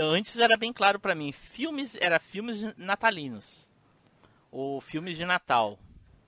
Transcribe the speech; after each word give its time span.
antes 0.00 0.38
era 0.38 0.56
bem 0.56 0.72
claro 0.72 0.98
para 0.98 1.14
mim, 1.14 1.32
filmes 1.32 1.96
era 2.00 2.18
filmes 2.18 2.62
natalinos 2.76 3.66
ou 4.50 4.80
filmes 4.80 5.16
de 5.16 5.24
Natal. 5.24 5.78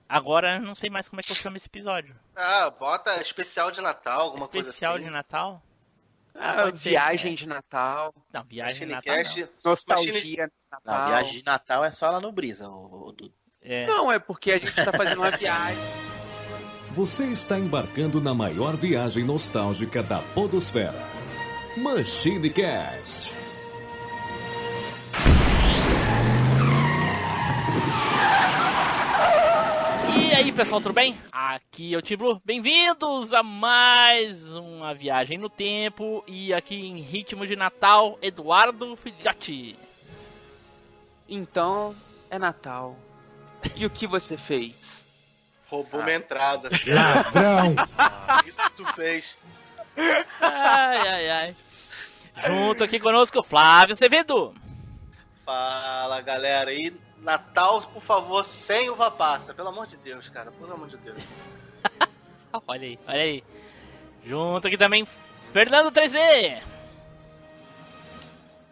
Agora 0.07 0.59
não 0.59 0.73
sei 0.73 0.89
mais 0.89 1.07
como 1.07 1.19
é 1.19 1.23
que 1.23 1.31
eu 1.31 1.35
chamo 1.35 1.57
esse 1.57 1.67
episódio. 1.67 2.15
Ah, 2.35 2.69
bota 2.69 3.19
especial 3.21 3.71
de 3.71 3.81
Natal, 3.81 4.21
alguma 4.21 4.45
especial 4.45 4.51
coisa 4.51 4.69
assim. 4.69 4.77
Especial 4.77 4.99
de 4.99 5.09
Natal? 5.09 5.63
Ah, 6.35 6.71
viagem 6.71 7.35
de 7.35 7.47
Natal. 7.47 8.13
Não, 8.31 8.43
viagem 8.43 8.87
de 8.87 8.93
Natal. 8.93 9.15
Não. 9.15 9.49
Nostalgia 9.63 10.21
de 10.21 10.37
Natal. 10.37 10.81
Não, 10.85 11.07
viagem 11.07 11.33
de 11.33 11.45
Natal 11.45 11.83
é 11.85 11.91
só 11.91 12.09
lá 12.09 12.19
no 12.19 12.31
Brisa, 12.31 12.67
o, 12.69 13.09
o, 13.09 13.31
é. 13.61 13.85
Não, 13.85 14.11
é 14.11 14.19
porque 14.19 14.53
a 14.53 14.57
gente 14.57 14.73
tá 14.73 14.91
fazendo 14.91 15.17
uma 15.17 15.31
viagem. 15.31 15.83
Você 16.91 17.27
está 17.27 17.57
embarcando 17.57 18.19
na 18.19 18.33
maior 18.33 18.75
viagem 18.75 19.23
nostálgica 19.23 20.01
da 20.01 20.19
Podosfera. 20.33 20.93
Machine 21.77 22.49
Cast. 22.49 23.38
Pessoal, 30.59 30.81
tudo 30.81 30.93
bem? 30.93 31.17
Aqui 31.31 31.93
é 31.93 31.97
o 31.97 32.01
Tiblu. 32.01 32.41
Bem-vindos 32.43 33.31
a 33.31 33.41
mais 33.41 34.45
uma 34.51 34.93
viagem 34.93 35.37
no 35.37 35.49
tempo 35.49 36.21
e 36.27 36.53
aqui 36.53 36.75
em 36.75 36.99
ritmo 36.99 37.47
de 37.47 37.55
Natal, 37.55 38.19
Eduardo 38.21 38.93
Filhote. 38.97 39.77
Então, 41.29 41.95
é 42.29 42.37
Natal. 42.37 42.97
E 43.73 43.85
o 43.85 43.89
que 43.89 44.05
você 44.05 44.35
fez? 44.35 45.01
Roubou 45.69 46.01
ah. 46.01 46.03
minha 46.03 46.17
entrada. 46.17 46.69
Ladrão! 46.85 47.75
Ah, 47.97 48.43
isso 48.45 48.61
que 48.61 48.71
tu 48.71 48.85
fez. 48.95 49.39
Ai, 50.41 51.07
ai, 51.07 51.29
ai. 51.29 51.55
Junto 52.45 52.83
aqui 52.83 52.99
conosco, 52.99 53.41
Flávio 53.41 53.93
Acevedo. 53.93 54.53
Fala, 55.45 56.19
galera. 56.19 56.73
E 56.73 56.91
Natal, 57.21 57.81
por 57.81 58.01
favor, 58.01 58.43
sem 58.45 58.89
uva 58.89 59.11
passa. 59.11 59.53
Pelo 59.53 59.69
amor 59.69 59.87
de 59.87 59.97
Deus, 59.97 60.29
cara. 60.29 60.51
Pelo 60.51 60.73
amor 60.73 60.87
de 60.87 60.97
Deus. 60.97 61.17
olha 62.67 62.87
aí, 62.87 62.99
olha 63.07 63.21
aí. 63.21 63.43
Junto 64.25 64.67
aqui 64.67 64.77
também, 64.77 65.05
Fernando 65.51 65.91
3D. 65.91 66.61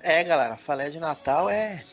É, 0.02 0.24
galera, 0.24 0.56
falé 0.56 0.90
de 0.90 1.00
Natal 1.00 1.50
é 1.50 1.84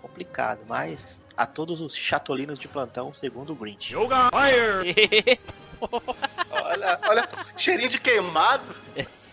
complicado, 0.00 0.60
mas 0.66 1.20
a 1.36 1.44
todos 1.44 1.80
os 1.80 1.94
chatolinos 1.94 2.58
de 2.58 2.68
plantão, 2.68 3.12
segundo 3.12 3.52
o 3.52 3.56
Grinch. 3.56 3.92
Yoga 3.94 4.30
Fire! 4.30 5.38
olha, 6.50 7.00
olha, 7.08 7.28
cheirinho 7.56 7.90
de 7.90 8.00
queimado. 8.00 8.74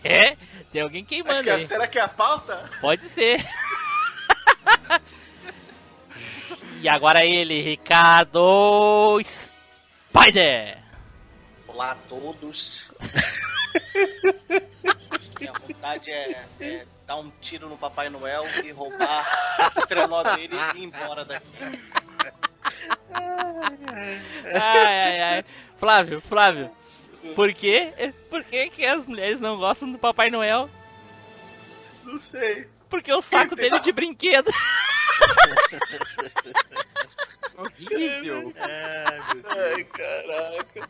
É, 0.02 0.36
tem 0.70 0.82
alguém 0.82 1.04
queimando 1.04 1.42
que, 1.42 1.50
aí. 1.50 1.60
Será 1.60 1.86
que 1.86 1.98
é 1.98 2.02
a 2.02 2.08
pauta? 2.08 2.68
Pode 2.80 3.08
ser. 3.08 3.46
e 6.84 6.88
agora 6.88 7.24
ele, 7.24 7.62
Ricardo 7.62 9.18
Spider. 9.22 10.76
Olá 11.66 11.92
a 11.92 11.94
todos. 12.10 12.92
Minha 15.40 15.52
vontade 15.54 16.10
é, 16.10 16.44
é 16.60 16.86
dar 17.06 17.16
um 17.16 17.32
tiro 17.40 17.70
no 17.70 17.78
Papai 17.78 18.10
Noel 18.10 18.44
e 18.62 18.70
roubar 18.70 19.72
o 19.74 19.86
trenó 19.86 20.22
dele 20.24 20.54
e 20.74 20.80
ir 20.80 20.84
embora 20.84 21.24
daqui. 21.24 21.46
Ai, 24.52 24.52
ai, 24.52 25.22
ai. 25.22 25.42
Flávio, 25.78 26.20
Flávio, 26.20 26.70
por 27.34 27.50
quê? 27.54 28.12
Por 28.28 28.44
que, 28.44 28.68
que 28.68 28.84
as 28.84 29.06
mulheres 29.06 29.40
não 29.40 29.56
gostam 29.56 29.90
do 29.90 29.96
Papai 29.96 30.28
Noel? 30.28 30.68
Não 32.04 32.18
sei. 32.18 32.68
Porque 32.90 33.10
o 33.10 33.22
saco 33.22 33.56
dele 33.56 33.76
é 33.76 33.80
de 33.80 33.90
brinquedo. 33.90 34.52
Horrível. 37.56 38.52
Ai, 38.56 39.84
caraca. 39.84 40.88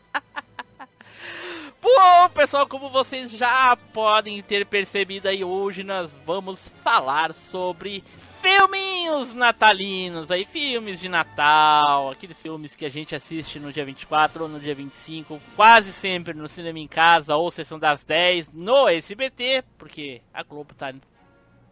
Bom, 1.81 2.29
pessoal, 2.33 2.67
como 2.67 2.89
vocês 2.89 3.31
já 3.31 3.77
podem 3.93 4.41
ter 4.41 4.65
percebido 4.65 5.27
aí, 5.27 5.43
hoje 5.43 5.83
nós 5.83 6.11
vamos 6.25 6.67
falar 6.83 7.33
sobre 7.33 8.03
filminhos 8.41 9.33
natalinos, 9.33 10.31
aí 10.31 10.45
filmes 10.45 10.99
de 10.99 11.09
Natal, 11.09 12.11
aqueles 12.11 12.37
filmes 12.39 12.75
que 12.75 12.85
a 12.85 12.89
gente 12.89 13.15
assiste 13.15 13.59
no 13.59 13.71
dia 13.71 13.85
24 13.85 14.43
ou 14.43 14.49
no 14.49 14.59
dia 14.59 14.75
25, 14.75 15.41
quase 15.55 15.91
sempre 15.93 16.33
no 16.33 16.47
cinema 16.49 16.79
em 16.79 16.87
casa 16.87 17.35
ou 17.35 17.49
sessão 17.49 17.79
das 17.79 18.03
10 18.03 18.49
no 18.53 18.87
SBT, 18.87 19.63
porque 19.77 20.21
a 20.33 20.43
Globo 20.43 20.73
tá 20.73 20.93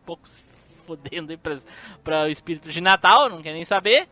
pouco 0.06 0.28
se 0.28 0.53
fodendo 0.86 1.32
aí 1.32 1.38
pra, 1.38 1.58
pra 2.04 2.24
o 2.24 2.30
espírito 2.30 2.70
de 2.70 2.82
Natal, 2.82 3.30
não 3.30 3.42
quer 3.42 3.54
nem 3.54 3.66
saber, 3.66 4.08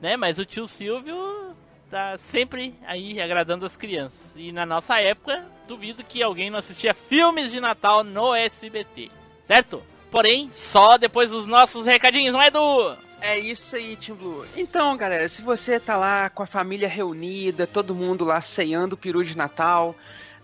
né? 0.00 0.16
Mas 0.16 0.38
o 0.38 0.44
tio 0.44 0.66
Silvio 0.66 1.54
tá 1.90 2.16
sempre 2.18 2.74
aí 2.86 3.20
agradando 3.20 3.66
as 3.66 3.76
crianças. 3.76 4.18
E 4.36 4.52
na 4.52 4.64
nossa 4.64 5.00
época, 5.00 5.44
duvido 5.66 6.04
que 6.04 6.22
alguém 6.22 6.50
não 6.50 6.58
assistia 6.58 6.94
filmes 6.94 7.50
de 7.50 7.60
Natal 7.60 8.04
no 8.04 8.34
SBT, 8.34 9.10
certo? 9.46 9.82
Porém, 10.10 10.50
só 10.52 10.96
depois 10.96 11.30
dos 11.30 11.46
nossos 11.46 11.86
recadinhos, 11.86 12.32
não 12.32 12.42
é, 12.42 12.48
Edu? 12.48 12.96
É 13.20 13.38
isso 13.38 13.76
aí, 13.76 13.96
Tim 13.96 14.14
Blue. 14.14 14.46
Então, 14.56 14.96
galera, 14.96 15.28
se 15.28 15.42
você 15.42 15.78
tá 15.78 15.96
lá 15.96 16.30
com 16.30 16.42
a 16.42 16.46
família 16.46 16.88
reunida, 16.88 17.66
todo 17.66 17.94
mundo 17.94 18.24
lá 18.24 18.40
ceando 18.40 18.94
o 18.94 18.98
peru 18.98 19.22
de 19.22 19.36
Natal, 19.36 19.94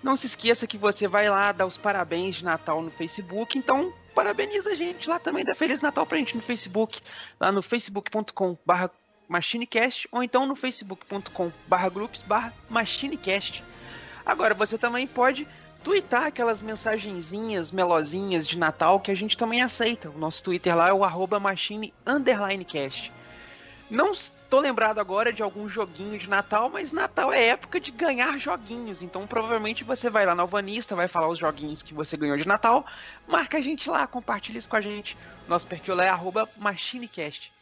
não 0.02 0.14
se 0.14 0.26
esqueça 0.26 0.66
que 0.66 0.76
você 0.76 1.08
vai 1.08 1.28
lá 1.28 1.52
dar 1.52 1.66
os 1.66 1.76
parabéns 1.76 2.36
de 2.36 2.44
Natal 2.44 2.82
no 2.82 2.90
Facebook. 2.90 3.58
Então, 3.58 3.92
parabeniza 4.16 4.70
a 4.70 4.74
gente 4.74 5.06
lá 5.06 5.18
também, 5.18 5.44
dá 5.44 5.54
Feliz 5.54 5.82
Natal 5.82 6.06
pra 6.06 6.16
gente 6.16 6.34
no 6.34 6.40
Facebook, 6.40 7.02
lá 7.38 7.52
no 7.52 7.62
facebook.com 7.62 8.56
barra 8.64 8.90
MachineCast 9.28 10.08
ou 10.10 10.22
então 10.22 10.46
no 10.46 10.56
facebook.com 10.56 11.52
barra 11.68 11.90
groups 11.90 12.22
barra 12.22 12.50
MachineCast. 12.70 13.62
Agora 14.24 14.54
você 14.54 14.78
também 14.78 15.06
pode 15.06 15.46
twittar 15.84 16.24
aquelas 16.24 16.62
mensagenzinhas 16.62 17.70
melosinhas 17.70 18.48
de 18.48 18.58
Natal 18.58 18.98
que 19.00 19.10
a 19.10 19.14
gente 19.14 19.36
também 19.36 19.60
aceita. 19.60 20.08
O 20.08 20.18
nosso 20.18 20.42
Twitter 20.42 20.74
lá 20.74 20.88
é 20.88 20.92
o 20.94 21.04
arroba 21.04 21.38
machine 21.38 21.92
cast. 22.66 23.12
Não 23.90 24.14
estou 24.56 24.66
lembrado 24.66 24.98
agora 24.98 25.30
de 25.30 25.42
algum 25.42 25.68
joguinho 25.68 26.18
de 26.18 26.26
Natal, 26.26 26.70
mas 26.70 26.90
Natal 26.90 27.30
é 27.30 27.48
época 27.48 27.78
de 27.78 27.90
ganhar 27.90 28.38
joguinhos. 28.38 29.02
Então 29.02 29.26
provavelmente 29.26 29.84
você 29.84 30.08
vai 30.08 30.24
lá 30.24 30.34
na 30.34 30.44
Alvanista, 30.44 30.96
vai 30.96 31.06
falar 31.06 31.28
os 31.28 31.38
joguinhos 31.38 31.82
que 31.82 31.92
você 31.92 32.16
ganhou 32.16 32.38
de 32.38 32.48
Natal. 32.48 32.86
Marca 33.28 33.58
a 33.58 33.60
gente 33.60 33.90
lá, 33.90 34.06
compartilha 34.06 34.56
isso 34.56 34.68
com 34.68 34.76
a 34.76 34.80
gente. 34.80 35.14
Nosso 35.46 35.66
perfil 35.66 36.00
é 36.00 36.08
machinecast. 36.56 37.52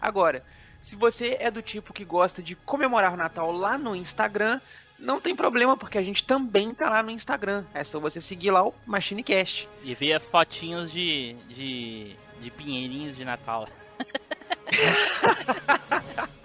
Agora, 0.00 0.44
se 0.80 0.94
você 0.94 1.36
é 1.40 1.50
do 1.50 1.60
tipo 1.60 1.92
que 1.92 2.04
gosta 2.04 2.40
de 2.40 2.54
comemorar 2.54 3.12
o 3.12 3.16
Natal 3.16 3.50
lá 3.50 3.76
no 3.76 3.96
Instagram, 3.96 4.60
não 5.00 5.20
tem 5.20 5.34
problema, 5.34 5.76
porque 5.76 5.98
a 5.98 6.02
gente 6.02 6.22
também 6.22 6.72
tá 6.72 6.88
lá 6.88 7.02
no 7.02 7.10
Instagram. 7.10 7.64
É 7.74 7.82
só 7.82 7.98
você 7.98 8.20
seguir 8.20 8.52
lá 8.52 8.64
o 8.64 8.72
MachineCast. 8.86 9.68
E 9.82 9.96
ver 9.96 10.12
as 10.12 10.24
fotinhos 10.24 10.92
de, 10.92 11.34
de, 11.48 12.14
de 12.40 12.50
pinheirinhos 12.52 13.16
de 13.16 13.24
Natal. 13.24 13.68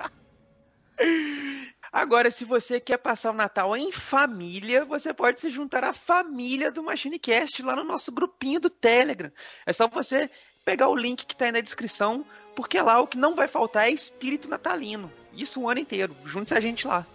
Agora, 1.92 2.32
se 2.32 2.46
você 2.46 2.80
quer 2.80 2.98
passar 2.98 3.32
o 3.32 3.36
Natal 3.36 3.76
em 3.76 3.92
família, 3.92 4.86
você 4.86 5.14
pode 5.14 5.42
se 5.42 5.50
juntar 5.50 5.84
à 5.84 5.92
família 5.92 6.72
do 6.72 6.82
MachineCast 6.82 7.62
lá 7.62 7.76
no 7.76 7.84
nosso 7.84 8.14
grupinho 8.14 8.62
do 8.62 8.70
Telegram. 8.70 9.30
É 9.66 9.74
só 9.74 9.90
você 9.90 10.30
pegar 10.64 10.88
o 10.88 10.96
link 10.96 11.26
que 11.26 11.34
está 11.34 11.46
aí 11.46 11.52
na 11.52 11.60
descrição, 11.60 12.26
porque 12.56 12.82
lá 12.82 13.02
o 13.02 13.08
que 13.08 13.18
não 13.18 13.36
vai 13.36 13.48
faltar 13.48 13.88
é 13.88 13.92
espírito 13.92 14.50
natalino. 14.50 15.12
Isso 15.34 15.60
o 15.60 15.70
ano 15.70 15.82
inteiro. 15.82 16.16
Junte-se 16.26 16.56
a 16.56 16.62
gente 16.62 16.88
lá. 16.88 17.06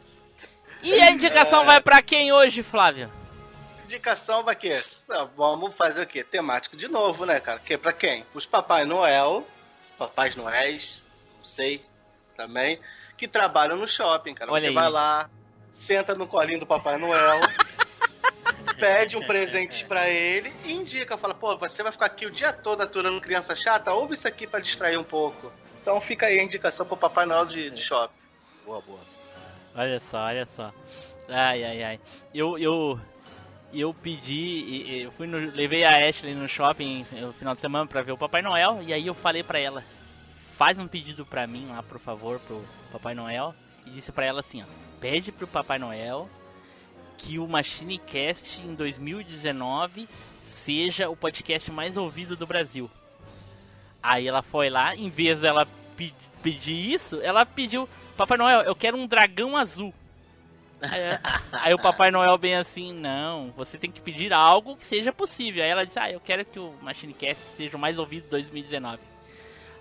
E 0.83 1.01
a 1.01 1.11
indicação 1.11 1.63
é... 1.63 1.67
vai 1.67 1.81
para 1.81 2.03
quem 2.03 2.33
hoje, 2.33 2.63
Flávio? 2.63 3.11
Indicação 3.85 4.43
vai 4.43 4.57
quê? 4.57 4.85
Vamos 5.37 5.75
fazer 5.75 6.03
o 6.03 6.07
quê? 6.07 6.23
Temático 6.23 6.77
de 6.77 6.89
novo, 6.89 7.25
né, 7.25 7.41
cara? 7.41 7.61
Que 7.61 7.79
para 7.79 7.93
quem? 7.93 8.27
Os 8.35 8.45
Papai 8.45 8.85
Noel, 8.85 9.47
Papais 9.99 10.37
Noéis, 10.37 11.01
não 11.39 11.45
sei, 11.45 11.85
também, 12.37 12.79
que 13.17 13.27
trabalham 13.27 13.77
no 13.77 13.89
shopping, 13.89 14.35
cara. 14.35 14.51
Olha 14.53 14.61
Você 14.61 14.69
aí. 14.69 14.75
vai 14.75 14.91
lá, 14.91 15.31
senta 15.71 16.15
no 16.15 16.27
colinho 16.27 16.61
do 16.61 16.67
Papai 16.67 16.99
Noel, 16.99 17.41
pede 18.79 19.17
um 19.17 19.27
presente 19.27 19.85
para 19.85 20.09
ele 20.11 20.53
e 20.65 20.73
indica, 20.73 21.17
fala, 21.17 21.35
pô, 21.35 21.57
você 21.57 21.83
vai 21.83 21.93
ficar 21.93 22.07
aqui 22.07 22.27
o 22.27 22.31
dia 22.31 22.53
todo 22.53 22.83
aturando 22.83 23.21
criança 23.21 23.57
chata, 23.57 23.93
ouve 23.93 24.15
isso 24.15 24.29
aqui 24.29 24.47
para 24.47 24.61
distrair 24.61 24.99
um 24.99 25.05
pouco. 25.05 25.53
Então 25.81 26.01
fica 26.01 26.27
aí 26.27 26.39
a 26.39 26.43
indicação 26.43 26.85
pro 26.85 26.97
Papai 26.97 27.27
Noel 27.27 27.47
de, 27.47 27.71
de 27.71 27.81
shopping. 27.81 28.15
Boa, 28.65 28.81
boa. 28.81 29.01
Olha 29.75 30.03
só, 30.11 30.19
olha 30.19 30.49
só. 30.57 30.73
Ai, 31.29 31.63
ai, 31.65 31.83
ai. 31.83 32.01
Eu, 32.35 32.59
eu, 32.59 33.01
eu 33.73 33.93
pedi, 33.93 35.03
eu 35.03 35.13
fui 35.13 35.27
no, 35.27 35.39
levei 35.55 35.85
a 35.85 36.09
Ashley 36.09 36.35
no 36.35 36.49
shopping 36.49 37.05
no 37.21 37.33
final 37.33 37.55
de 37.55 37.61
semana 37.61 37.87
pra 37.87 38.03
ver 38.03 38.13
o 38.13 38.19
Papai 38.19 38.43
Noel 38.43 38.83
e 38.83 38.93
aí 38.93 39.07
eu 39.07 39.15
falei 39.15 39.43
pra 39.43 39.59
ela, 39.59 39.85
faz 40.57 40.79
um 40.79 40.87
pedido 40.87 41.27
pra 41.27 41.47
mim 41.47 41.67
lá, 41.69 41.83
por 41.83 41.99
favor, 41.99 42.39
pro 42.41 42.65
Papai 42.93 43.15
Noel 43.15 43.55
e 43.85 43.91
disse 43.91 44.13
pra 44.13 44.25
ela 44.25 44.41
assim, 44.41 44.63
ó, 44.63 44.67
pede 45.01 45.33
pro 45.33 45.47
Papai 45.47 45.79
Noel 45.79 46.29
que 47.19 47.39
o 47.39 47.47
Machine 47.47 47.99
Cast 47.99 48.61
em 48.61 48.75
2019 48.75 50.09
seja 50.65 51.09
o 51.09 51.17
podcast 51.17 51.71
mais 51.71 51.97
ouvido 51.97 52.37
do 52.37 52.47
Brasil. 52.47 52.91
Aí 54.03 54.27
ela 54.27 54.43
foi 54.43 54.69
lá, 54.71 54.95
em 54.95 55.11
vez 55.11 55.41
dela 55.41 55.67
pe 55.97 56.13
pedir 56.43 56.93
isso, 56.93 57.21
ela 57.23 57.45
pediu: 57.45 57.89
Papai 58.17 58.39
Noel, 58.39 58.63
eu 58.63 58.77
quero 58.77 58.97
um 58.97 59.07
dragão 59.07 59.57
azul. 59.57 59.93
Aí, 60.91 61.19
aí, 61.65 61.75
o 61.75 61.79
Papai 61.79 62.11
Noel 62.11 62.37
bem 62.39 62.57
assim, 62.57 62.93
não, 62.93 63.53
você 63.57 63.79
tem 63.79 63.91
que 63.91 64.01
pedir 64.01 64.33
algo 64.33 64.77
que 64.77 64.87
seja 64.87 65.13
possível. 65.13 65.63
Aí 65.63 65.71
ela 65.71 65.85
disse, 65.85 65.99
ah, 65.99 66.11
eu 66.11 66.21
quero 66.21 66.45
que 66.45 66.59
o 66.59 66.75
Machine 66.83 67.13
Cast 67.13 67.43
seja 67.57 67.77
o 67.77 67.81
mais 67.81 67.99
ouvido 67.99 68.27
em 68.27 68.31
2019. 68.31 68.99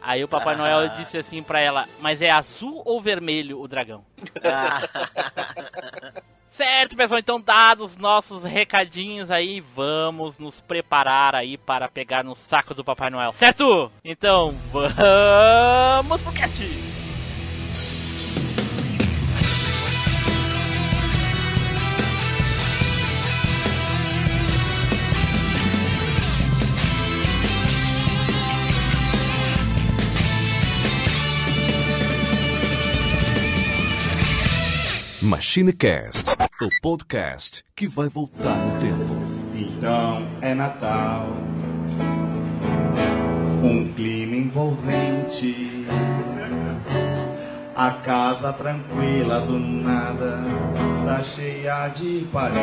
Aí 0.01 0.23
o 0.23 0.27
Papai 0.27 0.53
ah. 0.53 0.57
Noel 0.57 0.89
disse 0.97 1.17
assim 1.17 1.41
pra 1.41 1.59
ela, 1.59 1.85
mas 1.99 2.21
é 2.21 2.29
azul 2.29 2.83
ou 2.85 3.01
vermelho 3.01 3.59
o 3.59 3.67
dragão? 3.67 4.05
Ah. 4.43 6.21
certo, 6.51 6.95
pessoal, 6.95 7.19
então 7.19 7.41
dados 7.41 7.97
nossos 7.97 8.43
recadinhos 8.43 9.31
aí, 9.31 9.59
vamos 9.59 10.37
nos 10.37 10.61
preparar 10.61 11.35
aí 11.35 11.57
para 11.57 11.89
pegar 11.89 12.23
no 12.23 12.35
saco 12.35 12.73
do 12.73 12.83
Papai 12.83 13.09
Noel, 13.09 13.33
certo? 13.33 13.91
Então, 14.03 14.53
vamos 14.71 16.21
pro 16.21 16.33
cast! 16.33 17.04
MachineCast, 35.25 36.35
o 36.61 36.69
podcast 36.83 37.63
que 37.75 37.87
vai 37.87 38.07
voltar 38.07 38.55
no 38.57 38.79
tempo. 38.79 39.15
Então 39.55 40.27
é 40.39 40.53
Natal, 40.53 41.29
um 43.63 43.91
clima 43.93 44.35
envolvente, 44.35 45.87
a 47.75 47.89
casa 47.89 48.53
tranquila 48.53 49.41
do 49.41 49.57
nada 49.57 50.43
tá 51.07 51.23
cheia 51.23 51.87
de 51.87 52.27
parentes. 52.31 52.61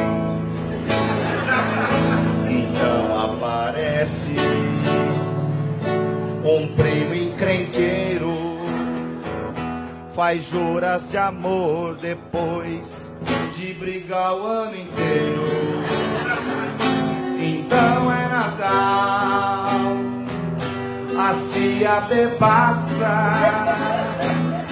Então 2.49 3.25
aparece 3.25 4.37
um 6.44 6.69
primo 6.76 7.12
encrenqueiro 7.12 7.92
faz 10.14 10.44
juras 10.44 11.09
de 11.09 11.17
amor 11.17 11.97
depois 11.97 13.12
de 13.56 13.73
brigar 13.73 14.35
o 14.35 14.44
ano 14.44 14.76
inteiro. 14.76 15.43
Então 17.41 18.12
é 18.12 18.29
Natal, 18.29 19.70
as 21.19 21.53
tia 21.53 22.00
bebaça, 22.03 23.35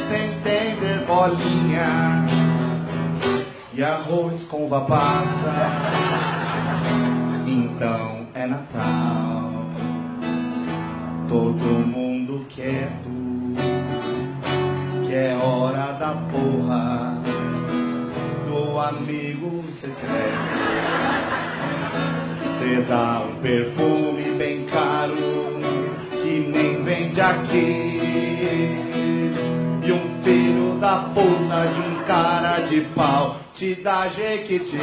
sem 0.08 0.32
entender 0.32 1.06
bolinha 1.06 2.26
e 3.72 3.82
arroz 3.82 4.44
com 4.44 4.66
uva 4.66 4.82
passa. 4.82 5.54
Então 7.46 8.26
é 8.34 8.46
Natal, 8.46 9.52
todo 11.28 11.64
mundo 11.64 12.44
quieto 12.48 13.19
que 15.10 15.16
é 15.16 15.36
hora 15.42 15.92
da 15.94 16.14
porra 16.30 17.20
do 18.46 18.78
amigo 18.78 19.64
secreto. 19.72 20.06
Cê 22.56 22.80
dá 22.88 23.20
um 23.28 23.34
perfume 23.40 24.30
bem 24.38 24.66
caro 24.66 25.16
que 26.12 26.52
nem 26.54 26.84
vende 26.84 27.20
aqui. 27.20 27.98
E 29.82 29.90
um 29.90 30.22
filho 30.22 30.78
da 30.78 31.10
puta 31.12 31.66
de 31.74 31.80
um 31.80 32.04
cara 32.04 32.60
de 32.60 32.80
pau 32.94 33.40
te 33.52 33.74
dá 33.74 34.06
jequiti. 34.06 34.78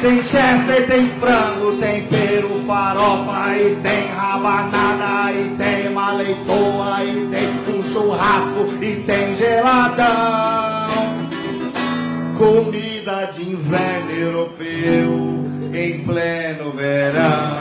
Tem 0.00 0.22
chester, 0.22 0.86
tem 0.86 1.08
frango, 1.18 1.76
tem 1.78 2.06
peru, 2.06 2.62
farofa 2.64 3.56
e 3.58 3.74
tem 3.82 4.06
rabanada 4.08 5.32
e 5.32 5.56
tem 5.56 5.88
uma 5.88 6.22
e 6.22 7.26
tem 7.26 7.74
um 7.74 7.82
churrasco 7.82 8.72
e 8.80 8.96
tem 9.02 9.34
geladão. 9.34 10.06
Comida 12.36 13.24
de 13.32 13.50
inverno 13.50 14.10
europeu 14.12 15.44
em 15.74 16.04
pleno 16.04 16.70
verão. 16.70 17.58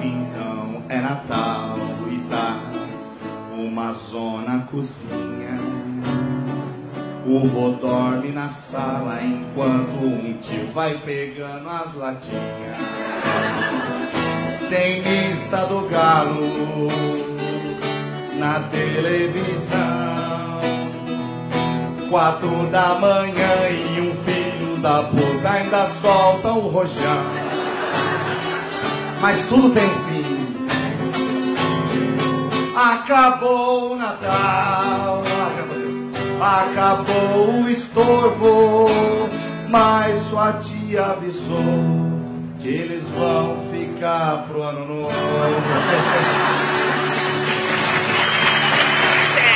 Então 0.00 0.84
é 0.88 1.00
Natal 1.00 1.78
e 2.12 2.18
tá 2.30 2.60
uma 3.52 3.92
zona 3.92 4.68
cozinha 4.70 5.47
o 7.30 7.46
vô 7.46 7.70
dorme 7.72 8.32
na 8.32 8.48
sala 8.48 9.20
enquanto 9.22 10.02
um 10.02 10.38
tio 10.40 10.66
vai 10.72 10.96
pegando 11.04 11.68
as 11.68 11.94
latinhas. 11.94 12.78
Tem 14.70 15.02
missa 15.02 15.66
do 15.66 15.86
galo 15.88 16.88
na 18.38 18.60
televisão. 18.70 19.78
Quatro 22.08 22.66
da 22.70 22.94
manhã 22.94 23.68
e 23.68 24.00
um 24.00 24.14
filho 24.14 24.76
da 24.78 25.02
puta 25.02 25.50
ainda 25.50 25.86
solta 26.00 26.48
o 26.48 26.68
rojão. 26.68 27.26
Mas 29.20 29.44
tudo 29.46 29.68
tem 29.74 29.86
fim. 29.86 30.38
Acabou 32.74 33.92
o 33.92 33.96
Natal. 33.96 35.37
Acabou 36.48 37.62
o 37.62 37.68
estorvo, 37.68 38.86
mas 39.68 40.18
sua 40.22 40.54
tia 40.54 41.04
avisou 41.04 41.58
que 42.58 42.68
eles 42.68 43.06
vão 43.10 43.70
ficar 43.70 44.46
pro 44.48 44.62
ano 44.62 44.86
novo. 44.86 45.14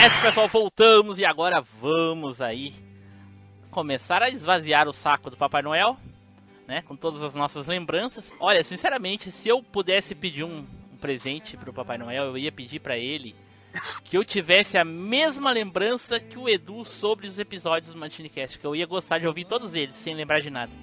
Certo, 0.01 0.21
pessoal, 0.21 0.49
voltamos 0.49 1.19
e 1.19 1.25
agora 1.25 1.65
vamos 1.81 2.43
aí 2.43 2.75
começar 3.71 4.23
a 4.23 4.29
esvaziar 4.29 4.87
o 4.87 4.93
saco 4.93 5.31
do 5.31 5.37
Papai 5.39 5.63
Noel, 5.63 5.97
né? 6.69 6.83
Com 6.83 6.95
todas 6.95 7.23
as 7.23 7.35
nossas 7.35 7.65
lembranças. 7.65 8.31
Olha, 8.39 8.63
sinceramente, 8.63 9.31
se 9.31 9.49
eu 9.49 9.63
pudesse 9.63 10.15
pedir 10.15 10.45
um, 10.45 10.67
um 10.93 10.97
presente 10.99 11.57
pro 11.57 11.73
Papai 11.73 11.97
Noel, 11.97 12.25
eu 12.25 12.37
ia 12.37 12.53
pedir 12.53 12.81
para 12.81 12.99
ele 12.99 13.35
que 14.05 14.17
eu 14.17 14.25
tivesse 14.25 14.77
a 14.77 14.85
mesma 14.85 15.51
lembrança 15.51 16.21
que 16.21 16.39
o 16.39 16.49
Edu 16.49 16.85
sobre 16.85 17.27
os 17.27 17.39
episódios 17.39 17.93
do 17.93 17.99
Machinecast, 17.99 18.59
que 18.59 18.67
eu 18.67 18.77
ia 18.77 18.87
gostar 18.87 19.19
de 19.19 19.27
ouvir 19.27 19.45
todos 19.45 19.75
eles, 19.75 19.97
sem 19.97 20.15
lembrar 20.15 20.41
de 20.41 20.51
nada. 20.51 20.71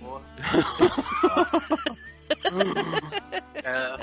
é, 3.63 3.95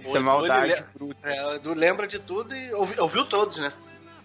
Isso 0.00 0.16
é 0.16 0.20
maldade. 0.20 0.84
É, 1.22 1.46
o 1.46 1.54
Edu 1.54 1.74
lembra 1.74 2.06
de 2.06 2.18
tudo 2.18 2.54
e 2.54 2.72
ouviu, 2.72 3.02
ouviu 3.02 3.26
todos, 3.26 3.58
né? 3.58 3.72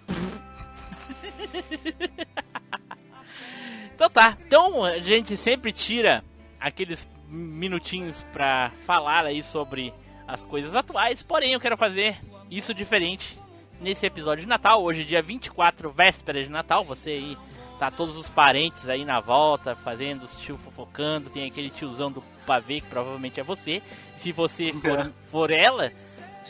então 3.93 4.09
tá. 4.09 4.37
Então 4.45 4.83
a 4.83 4.99
gente 4.99 5.37
sempre 5.37 5.73
tira 5.73 6.23
aqueles 6.59 7.07
minutinhos 7.27 8.21
pra 8.31 8.71
falar 8.85 9.25
aí 9.25 9.43
sobre 9.43 9.93
as 10.27 10.45
coisas 10.45 10.75
atuais, 10.75 11.21
porém 11.21 11.53
eu 11.53 11.59
quero 11.59 11.77
fazer 11.77 12.17
isso 12.49 12.73
diferente 12.73 13.37
nesse 13.79 14.05
episódio 14.05 14.43
de 14.43 14.47
Natal, 14.47 14.83
hoje 14.83 15.03
dia 15.03 15.21
24, 15.21 15.91
véspera 15.91 16.43
de 16.43 16.49
Natal, 16.49 16.83
você 16.83 17.11
aí 17.11 17.37
tá 17.79 17.91
todos 17.91 18.15
os 18.15 18.29
parentes 18.29 18.87
aí 18.87 19.03
na 19.03 19.19
volta, 19.19 19.75
fazendo 19.75 20.23
os 20.23 20.35
tio 20.37 20.57
fofocando, 20.57 21.29
tem 21.29 21.45
aquele 21.45 21.69
tiozão 21.69 22.11
do 22.11 22.23
pavê 22.45 22.81
que 22.81 22.87
provavelmente 22.87 23.39
é 23.39 23.43
você. 23.43 23.81
Se 24.19 24.31
você 24.31 24.71
for, 24.73 25.11
for 25.29 25.51
ela, 25.51 25.91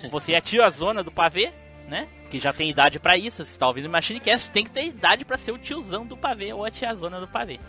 você 0.10 0.34
é 0.34 0.38
a 0.38 0.42
tiazona 0.42 1.04
do 1.04 1.12
pavê, 1.12 1.52
né? 1.88 2.08
Que 2.30 2.40
já 2.40 2.54
tem 2.54 2.70
idade 2.70 3.00
para 3.00 3.18
isso, 3.18 3.46
se 3.46 3.58
tá 3.58 3.68
ouvindo 3.68 3.90
Machine 3.90 4.20
Cast, 4.20 4.52
tem 4.52 4.64
que 4.64 4.72
ter 4.72 4.86
idade 4.86 5.26
para 5.26 5.38
ser 5.38 5.52
o 5.52 5.58
tiozão 5.58 6.06
do 6.06 6.16
pavê 6.16 6.54
ou 6.54 6.64
a 6.64 6.72
tiazona 6.72 7.20
do 7.20 7.28
pavê. 7.28 7.60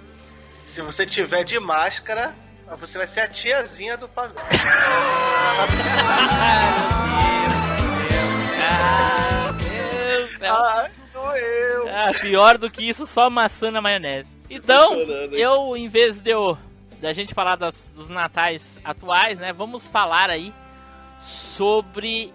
Se 0.64 0.82
você 0.82 1.06
tiver 1.06 1.44
de 1.44 1.60
máscara, 1.60 2.34
você 2.78 2.98
vai 2.98 3.06
ser 3.06 3.20
a 3.20 3.28
tiazinha 3.28 3.96
do 3.96 4.08
pavê. 4.08 4.34
Ah, 10.42 10.88
doeu. 11.12 11.88
Ah, 11.88 12.11
pior 12.20 12.58
do 12.58 12.70
que 12.70 12.88
isso, 12.88 13.06
só 13.06 13.28
maçã 13.28 13.70
na 13.70 13.80
maionese. 13.80 14.28
Então, 14.49 14.92
eu, 15.32 15.76
em 15.76 15.88
vez 15.88 16.20
de 16.20 16.30
eu, 16.30 16.56
da 17.00 17.12
gente 17.12 17.35
falar 17.35 17.56
das, 17.56 17.75
dos 17.94 18.08
natais 18.08 18.62
atuais, 18.85 19.38
né, 19.38 19.52
vamos 19.52 19.87
falar 19.87 20.30
aí 20.30 20.52
sobre 21.20 22.32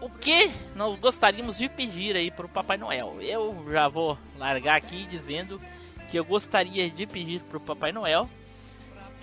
o 0.00 0.10
que 0.10 0.50
nós 0.74 0.98
gostaríamos 0.98 1.56
de 1.56 1.68
pedir 1.68 2.16
aí 2.16 2.30
pro 2.30 2.48
Papai 2.48 2.76
Noel. 2.76 3.16
Eu 3.20 3.64
já 3.70 3.88
vou 3.88 4.18
largar 4.36 4.76
aqui 4.76 5.06
dizendo 5.08 5.58
que 5.58 5.76
que 6.08 6.18
eu 6.18 6.24
gostaria 6.24 6.88
de 6.88 7.06
pedir 7.06 7.40
pro 7.40 7.60
Papai 7.60 7.92
Noel 7.92 8.28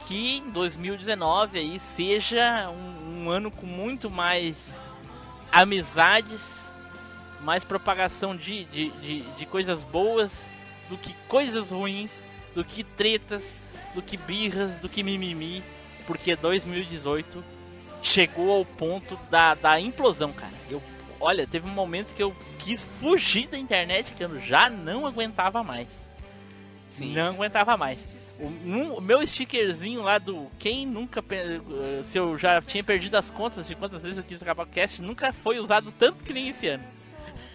que 0.05 0.37
em 0.37 0.49
2019 0.51 1.59
aí 1.59 1.79
seja 1.95 2.69
um, 2.69 3.23
um 3.23 3.29
ano 3.29 3.49
com 3.49 3.65
muito 3.65 4.09
mais 4.09 4.55
amizades, 5.53 6.41
mais 7.41 7.63
propagação 7.63 8.35
de, 8.35 8.65
de, 8.65 8.89
de, 8.89 9.21
de 9.21 9.45
coisas 9.45 9.83
boas 9.83 10.31
do 10.89 10.97
que 10.97 11.13
coisas 11.27 11.69
ruins, 11.69 12.11
do 12.55 12.65
que 12.65 12.83
tretas, 12.83 13.43
do 13.93 14.01
que 14.01 14.17
birras, 14.17 14.75
do 14.77 14.89
que 14.89 15.03
mimimi, 15.03 15.63
porque 16.07 16.35
2018 16.35 17.43
chegou 18.01 18.51
ao 18.51 18.65
ponto 18.65 19.17
da, 19.29 19.53
da 19.53 19.79
implosão, 19.79 20.33
cara. 20.33 20.53
Eu, 20.69 20.81
olha, 21.19 21.47
teve 21.47 21.69
um 21.69 21.73
momento 21.73 22.13
que 22.15 22.23
eu 22.23 22.35
quis 22.59 22.83
fugir 22.83 23.47
da 23.47 23.57
internet 23.57 24.11
que 24.13 24.23
eu 24.23 24.41
já 24.41 24.69
não 24.69 25.05
aguentava 25.05 25.63
mais. 25.63 25.87
Sim. 26.97 27.13
Não 27.13 27.27
aguentava 27.29 27.75
mais. 27.77 27.99
O, 28.39 28.45
um- 28.47 28.93
o 28.97 29.01
meu 29.01 29.21
stickerzinho 29.25 30.01
lá 30.01 30.17
do 30.17 30.47
quem 30.59 30.85
nunca 30.85 31.23
eh, 31.31 32.03
se 32.05 32.17
eu 32.17 32.37
já 32.37 32.61
tinha 32.61 32.83
perdido 32.83 33.15
as 33.15 33.29
contas 33.29 33.67
de 33.67 33.75
quantas 33.75 34.01
vezes 34.03 34.17
eu 34.17 34.23
quis 34.23 34.41
acabar 34.41 34.63
o 34.63 34.67
cast 34.67 35.01
nunca 35.01 35.31
foi 35.31 35.59
usado 35.59 35.91
tanto 35.97 36.23
que 36.23 36.33
nem 36.33 36.49
esse 36.49 36.67
ano. 36.67 36.83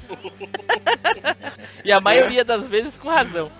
e 1.85 1.93
a 1.93 2.01
maioria 2.01 2.45
das 2.45 2.67
vezes 2.67 2.97
com 2.97 3.09
razão. 3.09 3.51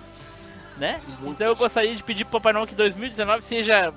Né? 0.77 0.99
Então 1.23 1.47
eu 1.47 1.55
gostaria 1.55 1.93
de 1.95 2.01
pedir 2.03 2.23
pro 2.23 2.33
Papai 2.39 2.53
Noel 2.53 2.65
que 2.67 2.73
2019 2.75 3.43
seja 3.45 3.93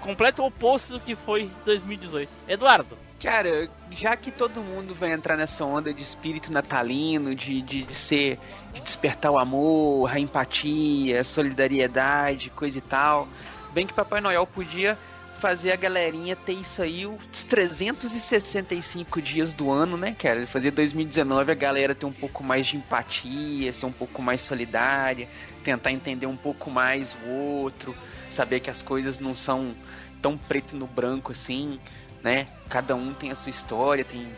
completo 0.00 0.44
oposto 0.44 0.94
do 0.94 1.00
que 1.00 1.14
foi 1.14 1.48
2018. 1.64 2.28
Eduardo, 2.48 2.98
Cara, 3.20 3.68
já 3.90 4.14
que 4.14 4.30
todo 4.30 4.60
mundo 4.60 4.94
vai 4.94 5.12
entrar 5.12 5.36
nessa 5.36 5.64
onda 5.64 5.92
de 5.92 6.02
espírito 6.02 6.52
natalino, 6.52 7.34
de, 7.34 7.62
de, 7.62 7.82
de 7.82 7.94
ser. 7.94 8.38
de 8.74 8.80
despertar 8.82 9.30
o 9.30 9.38
amor, 9.38 10.10
a 10.10 10.20
empatia, 10.20 11.20
a 11.20 11.24
solidariedade, 11.24 12.50
coisa 12.50 12.76
e 12.76 12.82
tal, 12.82 13.26
bem 13.72 13.86
que 13.86 13.94
Papai 13.94 14.20
Noel 14.20 14.46
podia 14.46 14.98
fazer 15.40 15.72
a 15.72 15.76
galerinha 15.76 16.34
ter 16.34 16.54
isso 16.54 16.82
aí 16.82 17.06
os 17.06 17.44
365 17.44 19.20
dias 19.20 19.52
do 19.54 19.70
ano, 19.70 19.96
né, 19.96 20.14
cara? 20.18 20.46
Fazer 20.46 20.70
2019 20.70 21.52
a 21.52 21.54
galera 21.54 21.94
ter 21.94 22.06
um 22.06 22.12
pouco 22.12 22.42
mais 22.42 22.66
de 22.66 22.76
empatia, 22.76 23.72
ser 23.72 23.86
um 23.86 23.92
pouco 23.92 24.22
mais 24.22 24.40
solidária, 24.40 25.28
tentar 25.62 25.92
entender 25.92 26.26
um 26.26 26.36
pouco 26.36 26.70
mais 26.70 27.14
o 27.24 27.28
outro, 27.28 27.94
saber 28.30 28.60
que 28.60 28.70
as 28.70 28.82
coisas 28.82 29.20
não 29.20 29.34
são 29.34 29.74
tão 30.22 30.36
preto 30.36 30.74
no 30.74 30.86
branco 30.86 31.32
assim, 31.32 31.78
né? 32.22 32.48
Cada 32.68 32.94
um 32.94 33.12
tem 33.12 33.30
a 33.30 33.36
sua 33.36 33.50
história, 33.50 34.04
tem 34.04 34.28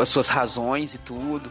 as 0.00 0.08
suas 0.08 0.28
razões 0.28 0.94
e 0.94 0.98
tudo. 0.98 1.50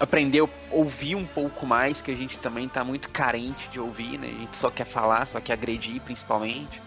Aprender 0.00 0.40
a 0.40 0.48
ouvir 0.70 1.14
um 1.14 1.26
pouco 1.26 1.64
mais, 1.64 2.00
que 2.00 2.10
a 2.10 2.16
gente 2.16 2.38
também 2.38 2.68
tá 2.68 2.82
muito 2.82 3.08
carente 3.08 3.68
de 3.68 3.78
ouvir, 3.78 4.18
né? 4.18 4.28
A 4.28 4.40
gente 4.40 4.56
só 4.56 4.70
quer 4.70 4.84
falar, 4.84 5.26
só 5.26 5.40
quer 5.40 5.52
agredir, 5.52 6.00
principalmente. 6.00 6.82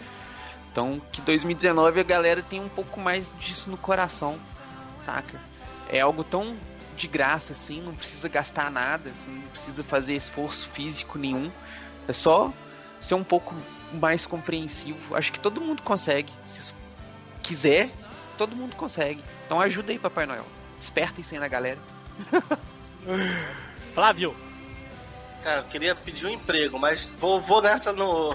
Então, 0.72 1.02
que 1.12 1.22
2019 1.22 2.00
a 2.00 2.04
galera 2.04 2.42
tem 2.42 2.60
um 2.60 2.68
pouco 2.68 3.00
mais 3.00 3.32
disso 3.40 3.70
no 3.70 3.78
coração, 3.78 4.38
saca? 5.06 5.40
É 5.90 6.02
algo 6.02 6.24
tão 6.24 6.58
de 6.98 7.08
graça 7.08 7.54
assim, 7.54 7.82
não 7.82 7.94
precisa 7.94 8.28
gastar 8.28 8.72
nada, 8.72 9.10
você 9.12 9.32
não 9.32 9.42
precisa 9.50 9.84
fazer 9.84 10.16
esforço 10.16 10.68
físico 10.70 11.18
nenhum. 11.18 11.52
É 12.08 12.14
só 12.14 12.52
ser 13.00 13.16
um 13.16 13.24
pouco 13.24 13.56
mais 13.94 14.26
compreensivo. 14.26 15.16
Acho 15.16 15.32
que 15.32 15.40
todo 15.40 15.62
mundo 15.62 15.84
consegue. 15.84 16.34
Se 16.46 16.74
quiser, 17.44 17.90
todo 18.38 18.56
mundo 18.56 18.76
consegue. 18.76 19.22
Então 19.46 19.62
ajuda 19.62 19.92
aí, 19.92 20.00
Papai 20.00 20.26
Noel. 20.26 20.46
Desperta 20.80 21.22
isso 21.22 21.34
aí 21.34 21.40
na 21.40 21.48
galera. 21.48 21.78
Flávio, 23.94 24.36
Cara, 25.44 25.60
eu 25.60 25.64
queria 25.66 25.94
pedir 25.94 26.26
um 26.26 26.30
emprego, 26.30 26.80
mas 26.80 27.12
vou, 27.20 27.42
vou 27.42 27.62
nessa 27.62 27.92
no, 27.92 28.34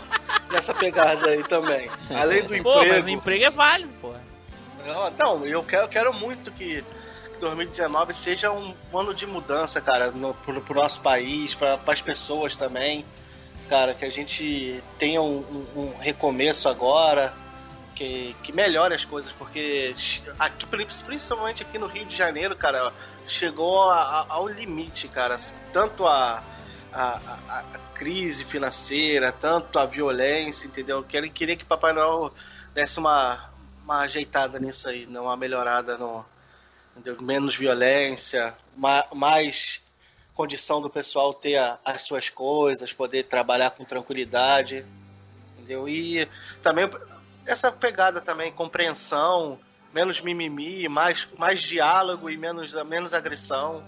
nessa 0.51 0.75
pegada 0.75 1.31
aí 1.31 1.43
também. 1.43 1.91
Além 2.15 2.43
do 2.43 2.55
pô, 2.63 2.75
mas 2.81 2.83
o 2.85 2.93
emprego. 2.93 3.09
emprego 3.11 3.45
é 3.47 3.51
válido, 3.51 3.91
porra. 3.99 4.21
Não, 4.87 5.11
Não, 5.19 5.47
eu 5.47 5.63
quero, 5.63 5.89
quero 5.89 6.13
muito 6.13 6.51
que 6.53 6.85
2019 7.41 8.13
seja 8.13 8.51
um 8.53 8.75
ano 8.93 9.15
de 9.15 9.27
mudança, 9.27 9.81
cara, 9.81 10.11
no, 10.11 10.35
pro, 10.35 10.61
pro 10.61 10.75
nosso 10.75 11.01
país, 11.01 11.55
para 11.55 11.79
as 11.87 12.03
pessoas 12.03 12.57
também. 12.57 13.07
Cara, 13.71 13.95
que 13.95 14.05
a 14.05 14.11
gente 14.11 14.83
tenha 14.99 15.23
um, 15.23 15.39
um- 15.75 15.81
um 15.81 15.97
recomeço 15.99 16.69
agora, 16.69 17.33
que, 17.99 18.37
que 18.45 18.53
melhore 18.53 18.95
as 18.95 19.05
coisas, 19.05 19.33
porque 19.33 19.93
aqui, 20.39 20.65
principalmente 21.05 21.65
aqui 21.65 21.79
no 21.79 21.89
Rio 21.89 22.05
de 22.07 22.15
Janeiro, 22.17 22.55
cara, 22.55 22.93
chegou 23.27 23.91
a- 23.91 24.21
a- 24.21 24.27
ao 24.29 24.47
limite, 24.47 25.09
cara. 25.09 25.37
Tanto 25.73 26.07
a, 26.07 26.41
a, 26.93 27.09
a- 27.49 27.65
crise 27.95 28.45
financeira, 28.45 29.33
tanto 29.33 29.81
a 29.81 29.85
violência, 29.85 30.69
entendeu? 30.69 30.99
Eu 30.99 31.03
queria, 31.03 31.57
que 31.57 31.65
Papai 31.65 31.93
Noel 31.93 32.33
desse 32.73 33.01
uma, 33.01 33.41
uma 33.83 34.03
ajeitada 34.03 34.61
nisso 34.61 34.89
aí, 34.89 35.05
né? 35.07 35.19
uma 35.19 35.37
melhorada 35.37 35.99
no 35.99 36.25
entendeu? 36.97 37.21
menos 37.21 37.57
violência, 37.57 38.55
ma- 38.77 39.07
mais 39.13 39.83
condição 40.35 40.81
do 40.81 40.89
pessoal 40.89 41.35
ter 41.35 41.61
as 41.85 42.03
suas 42.03 42.31
coisas, 42.31 42.93
poder 42.93 43.25
trabalhar 43.25 43.71
com 43.71 43.85
tranquilidade, 43.85 44.85
entendeu? 45.57 45.89
E 45.89 46.29
também 46.63 46.89
essa 47.49 47.73
pegada 47.73 48.21
também, 48.21 48.53
compreensão, 48.53 49.59
menos 49.93 50.21
mimimi, 50.21 50.89
mais, 50.89 51.27
mais 51.39 51.61
diálogo 51.61 52.29
e 52.29 52.37
menos, 52.37 52.75
menos 52.85 53.15
agressão. 53.15 53.83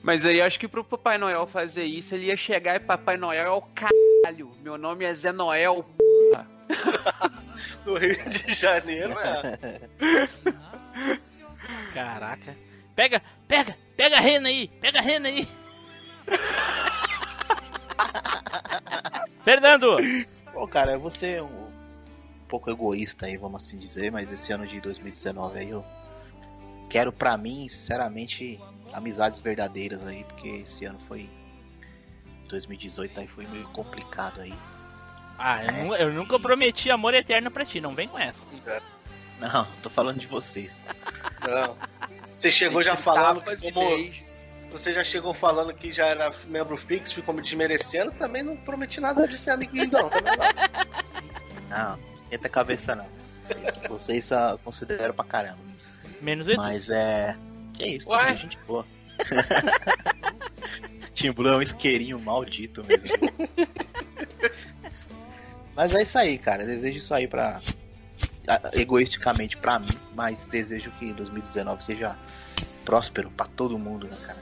Mas 0.00 0.24
aí 0.24 0.40
acho 0.40 0.58
que 0.58 0.68
pro 0.68 0.84
Papai 0.84 1.18
Noel 1.18 1.46
fazer 1.48 1.84
isso, 1.84 2.14
ele 2.14 2.26
ia 2.26 2.36
chegar 2.36 2.76
e 2.76 2.80
Papai 2.80 3.16
Noel 3.16 3.46
é 3.46 3.50
o 3.50 3.60
caralho. 3.60 4.52
Meu 4.62 4.78
nome 4.78 5.04
é 5.04 5.12
Zé 5.12 5.32
Noel. 5.32 5.84
No 7.84 7.94
Rio 7.98 8.30
de 8.30 8.54
Janeiro, 8.54 9.14
é. 9.18 9.80
Caraca. 11.92 12.56
Pega, 12.94 13.20
pega, 13.48 13.76
pega 13.96 14.16
a 14.16 14.20
rena 14.20 14.48
aí, 14.48 14.68
pega 14.80 15.00
a 15.00 15.02
rena 15.02 15.28
aí. 15.28 15.48
Fernando, 19.44 19.96
Pô, 20.52 20.66
cara, 20.66 20.96
vou 20.96 21.10
ser 21.10 21.42
um 21.42 21.65
pouco 22.48 22.70
egoísta 22.70 23.26
aí, 23.26 23.36
vamos 23.36 23.62
assim 23.62 23.78
dizer, 23.78 24.10
mas 24.12 24.30
esse 24.30 24.52
ano 24.52 24.66
de 24.66 24.80
2019 24.80 25.58
aí 25.58 25.70
eu 25.70 25.84
quero 26.88 27.12
pra 27.12 27.36
mim, 27.36 27.68
sinceramente, 27.68 28.60
amizades 28.92 29.40
verdadeiras 29.40 30.06
aí, 30.06 30.24
porque 30.24 30.48
esse 30.48 30.84
ano 30.84 30.98
foi 31.00 31.28
2018 32.48 33.20
aí 33.20 33.26
foi 33.26 33.46
meio 33.48 33.66
complicado 33.68 34.40
aí. 34.40 34.54
ah, 35.38 35.64
eu, 35.64 35.72
nu- 35.84 35.94
eu 35.96 36.12
nunca 36.12 36.38
prometi 36.38 36.90
amor 36.90 37.14
eterno 37.14 37.50
pra 37.50 37.64
ti, 37.64 37.80
não 37.80 37.92
vem 37.94 38.08
com 38.08 38.18
essa. 38.18 38.38
Não, 39.40 39.66
tô 39.82 39.90
falando 39.90 40.18
de 40.18 40.26
vocês. 40.26 40.74
Não. 41.44 41.76
Você 42.36 42.50
chegou 42.50 42.82
já 42.82 42.96
falando 42.96 43.42
que 43.42 43.68
e 43.68 43.72
como. 43.72 44.26
Você 44.70 44.92
já 44.92 45.02
chegou 45.02 45.32
falando 45.32 45.72
que 45.72 45.90
já 45.92 46.06
era 46.06 46.30
membro 46.46 46.76
fixo, 46.76 47.14
ficou 47.14 47.34
me 47.34 47.40
desmerecendo. 47.40 48.12
Também 48.12 48.42
não 48.42 48.56
prometi 48.56 49.00
nada 49.00 49.26
de 49.26 49.38
ser 49.38 49.50
amiguinho, 49.52 49.88
não. 49.90 50.08
Também 50.10 50.32
não. 50.36 50.46
Não, 51.70 51.98
esquenta 52.26 52.46
a 52.46 52.50
cabeça 52.50 52.94
não. 52.94 53.06
Isso, 53.66 53.80
Vocês 53.88 54.32
ah, 54.32 54.58
consideram 54.62 55.14
pra 55.14 55.24
caramba. 55.24 55.58
Menos 56.20 56.48
Edu. 56.48 56.56
Mas 56.56 56.90
é. 56.90 57.36
Que 57.74 57.86
isso, 57.86 58.08
Ué? 58.08 58.36
gente 58.36 58.58
boa. 58.66 58.84
Tim 61.12 61.32
Blue 61.32 61.48
é 61.48 61.56
um 61.56 61.62
isqueirinho 61.62 62.20
maldito 62.20 62.84
mesmo. 62.84 63.08
mas 65.74 65.94
é 65.94 66.02
isso 66.02 66.18
aí, 66.18 66.36
cara. 66.36 66.66
Desejo 66.66 66.98
isso 66.98 67.14
aí 67.14 67.26
pra. 67.26 67.60
Egoisticamente 68.74 69.56
pra 69.56 69.78
mim, 69.78 69.88
mas 70.14 70.46
desejo 70.46 70.92
que 70.92 71.12
2019 71.12 71.82
seja 71.82 72.16
próspero 72.84 73.28
pra 73.30 73.46
todo 73.46 73.76
mundo, 73.76 74.06
né, 74.06 74.16
cara? 74.24 74.38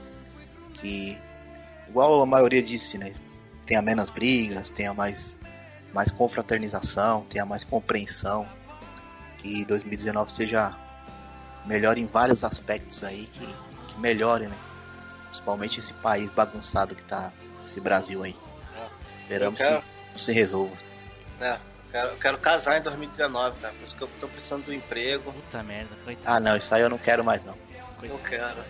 Que, 0.75 1.17
igual 1.89 2.21
a 2.21 2.25
maioria 2.25 2.61
disse, 2.61 2.99
né? 2.99 3.15
Tenha 3.65 3.81
menos 3.81 4.11
brigas, 4.11 4.69
tenha 4.69 4.93
mais, 4.93 5.39
mais 5.95 6.11
confraternização, 6.11 7.25
tenha 7.29 7.45
mais 7.45 7.63
compreensão. 7.63 8.45
Que 9.39 9.63
2019 9.65 10.31
seja 10.31 10.75
melhor 11.65 11.97
em 11.97 12.05
vários 12.05 12.43
aspectos 12.43 13.03
aí, 13.03 13.27
que, 13.31 13.45
que 13.87 13.99
melhore, 13.99 14.47
né? 14.47 14.55
Principalmente 15.27 15.79
esse 15.79 15.93
país 15.93 16.29
bagunçado 16.29 16.95
que 16.95 17.03
tá, 17.03 17.31
esse 17.65 17.79
Brasil 17.79 18.21
aí. 18.23 18.35
Esperamos 19.21 19.59
Eu 19.59 19.67
quero- 19.67 19.83
que 20.13 20.21
se 20.21 20.31
resolva. 20.31 20.75
É, 21.39 21.53
eu 21.53 21.59
quero, 21.91 22.07
eu 22.09 22.17
quero 22.17 22.37
casar 22.39 22.77
em 22.77 22.81
2019, 22.83 23.59
cara. 23.59 23.73
Por 23.73 23.83
isso 23.85 23.95
que 23.95 24.03
eu 24.03 24.07
tô 24.19 24.27
precisando 24.27 24.65
do 24.65 24.73
emprego. 24.73 25.31
Puta 25.31 25.63
merda, 25.63 25.89
coitado. 26.03 26.35
Ah, 26.37 26.39
não, 26.39 26.55
isso 26.57 26.73
aí 26.75 26.81
eu 26.81 26.89
não 26.89 26.97
quero 26.97 27.23
mais 27.23 27.43
não. 27.43 27.55
Eu 28.03 28.19
quero. 28.19 28.63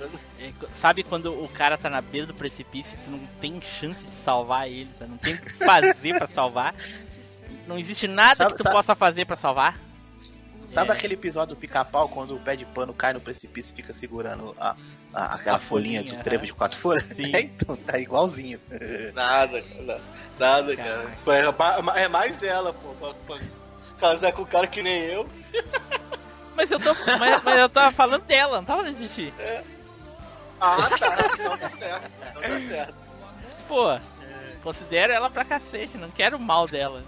Olha, 0.00 0.10
é, 0.38 0.52
Sabe 0.80 1.02
quando 1.02 1.32
o 1.32 1.48
cara 1.48 1.76
tá 1.78 1.88
na 1.90 2.00
beira 2.00 2.26
do 2.26 2.34
precipício 2.34 2.96
e 2.98 3.04
tu 3.04 3.10
não 3.10 3.18
tem 3.40 3.60
chance 3.60 4.02
de 4.04 4.10
salvar 4.24 4.68
ele, 4.68 4.90
tá? 4.98 5.06
não 5.06 5.16
tem 5.16 5.34
o 5.34 5.40
que 5.40 5.50
fazer 5.52 6.18
pra 6.18 6.26
salvar? 6.28 6.74
Não 7.66 7.78
existe 7.78 8.08
nada 8.08 8.36
Sabe- 8.36 8.50
que 8.52 8.56
tu 8.58 8.62
sabe- 8.64 8.74
possa 8.74 8.94
fazer 8.94 9.26
pra 9.26 9.36
salvar? 9.36 9.78
Sabe 10.68 10.90
É. 10.90 10.92
aquele 10.92 11.14
episódio 11.14 11.54
do 11.54 11.60
pica-pau 11.60 12.08
quando 12.08 12.36
o 12.36 12.40
pé 12.40 12.54
de 12.56 12.64
pano 12.64 12.94
cai 12.94 13.12
no 13.12 13.20
precipício 13.20 13.72
e 13.72 13.76
fica 13.76 13.92
segurando 13.92 14.54
a, 14.58 14.76
a- 15.12 15.34
aquela 15.34 15.56
A 15.56 15.60
folhinha, 15.60 16.00
folhinha, 16.00 16.18
do 16.18 16.22
trevo 16.24 16.42
aham. 16.42 16.46
de 16.46 16.52
quatro 16.54 16.78
folhas? 16.78 17.02
Sim. 17.04 17.34
É, 17.34 17.40
então, 17.42 17.76
tá 17.76 17.98
igualzinho. 17.98 18.60
Nada, 19.14 19.60
cara. 19.60 20.00
Nada, 20.38 20.76
cara. 20.76 21.10
É, 21.96 22.04
é 22.04 22.08
mais 22.08 22.42
ela, 22.42 22.72
pô. 22.72 22.88
Pra, 22.94 23.14
pra 23.36 23.38
casar 23.98 24.32
com 24.32 24.42
um 24.42 24.46
cara 24.46 24.66
que 24.68 24.80
nem 24.82 25.02
eu. 25.04 25.28
Mas 26.60 26.70
eu 26.70 26.78
tô. 26.78 26.94
Mas, 27.18 27.42
mas 27.42 27.58
eu 27.58 27.68
tava 27.70 27.90
falando 27.90 28.22
dela, 28.24 28.58
não 28.58 28.64
tava 28.64 28.82
falando 28.82 28.98
de 28.98 29.08
ti. 29.08 29.32
Ah, 30.60 30.76
tá. 30.98 31.16
Então 31.34 31.56
tá 31.56 31.70
certo. 31.70 32.10
Então 32.20 32.42
tá 32.42 32.60
certo. 32.60 32.94
Pô, 33.66 33.98
considero 34.62 35.10
ela 35.10 35.30
pra 35.30 35.42
cacete, 35.42 35.96
não 35.96 36.10
quero 36.10 36.36
o 36.36 36.40
mal 36.40 36.66
dela. 36.68 37.02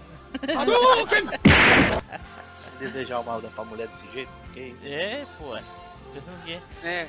Desejar 2.79 3.19
o 3.19 3.23
mal 3.23 3.39
da 3.41 3.49
pra 3.49 3.63
mulher 3.63 3.87
desse 3.87 4.07
jeito? 4.11 4.31
Que 4.53 4.59
isso? 4.61 4.87
É, 4.87 5.23
pô. 5.37 5.55
Pensando 6.13 6.35
o 6.41 6.43
quê? 6.45 6.59
É, 6.83 7.05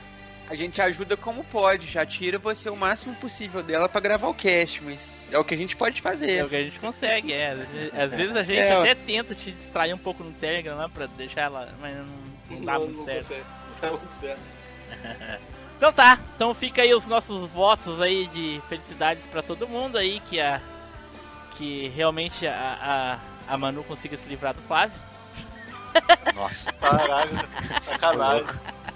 a 0.49 0.55
gente 0.55 0.81
ajuda 0.83 1.17
como 1.17 1.43
pode, 1.45 1.87
já 1.87 2.05
tira 2.05 2.39
você 2.39 2.69
o 2.69 2.77
máximo 2.77 3.15
possível 3.17 3.63
dela 3.63 3.89
pra 3.89 4.01
gravar 4.01 4.29
o 4.29 4.35
cast, 4.35 4.83
mas 4.85 5.27
é 5.33 5.39
o 5.39 5.45
que 5.45 5.55
a 5.55 5.57
gente 5.57 5.75
pode 5.77 5.99
É 5.99 6.03
fazer. 6.03 6.45
o 6.45 6.49
que 6.49 6.57
a 6.57 6.63
gente 6.65 6.79
consegue, 6.79 7.33
é. 7.33 7.53
Às 7.53 8.11
vezes, 8.13 8.37
a 8.37 8.43
gente 8.43 8.61
É, 8.61 8.77
ó. 8.77 8.81
até 8.83 8.95
tenta 8.95 9.35
te 9.35 9.51
distrair 9.53 9.95
um 9.95 9.99
pouco 9.99 10.23
no 10.23 10.33
Telegram 10.33 10.77
lá 10.77 10.89
pra 10.89 11.07
deixar 11.07 11.43
ela. 11.43 11.69
Mas 11.81 11.95
não, 11.97 12.05
não 12.51 12.61
dá 12.63 12.79
muito 12.79 13.05
certo. 13.05 13.29
consegue. 13.29 13.45
Não 13.45 13.81
dá 13.81 13.97
muito 13.97 14.13
certo. 14.13 14.41
Então 15.77 15.93
tá, 15.93 16.19
então 16.35 16.55
fica 16.55 16.83
aí 16.83 16.95
os 16.95 17.07
nossos 17.07 17.51
votos 17.51 18.01
aí 18.01 18.27
de 18.29 18.61
felicidades 18.69 19.27
pra 19.27 19.43
todo 19.43 19.69
mundo 19.69 19.99
aí, 19.99 20.21
que 20.21 20.41
a. 20.41 20.61
Que 21.57 21.89
realmente 21.89 22.47
a, 22.49 23.21
a, 23.49 23.55
a 23.55 23.57
Manu 23.57 23.85
consiga 23.85 24.17
se 24.17 24.29
livrar 24.29 24.55
do 24.55 24.63
Flávio. 24.63 24.99
Nossa. 26.35 26.73
Caralho, 26.73 27.31
sacanagem. 27.85 28.47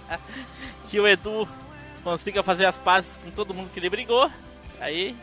Que 0.88 0.99
o 0.99 1.07
Edu 1.07 1.47
consiga 2.02 2.43
fazer 2.43 2.64
as 2.64 2.78
pazes 2.78 3.11
com 3.23 3.31
todo 3.31 3.52
mundo 3.52 3.71
que 3.71 3.78
ele 3.78 3.90
brigou. 3.90 4.31
Aí, 4.81 5.14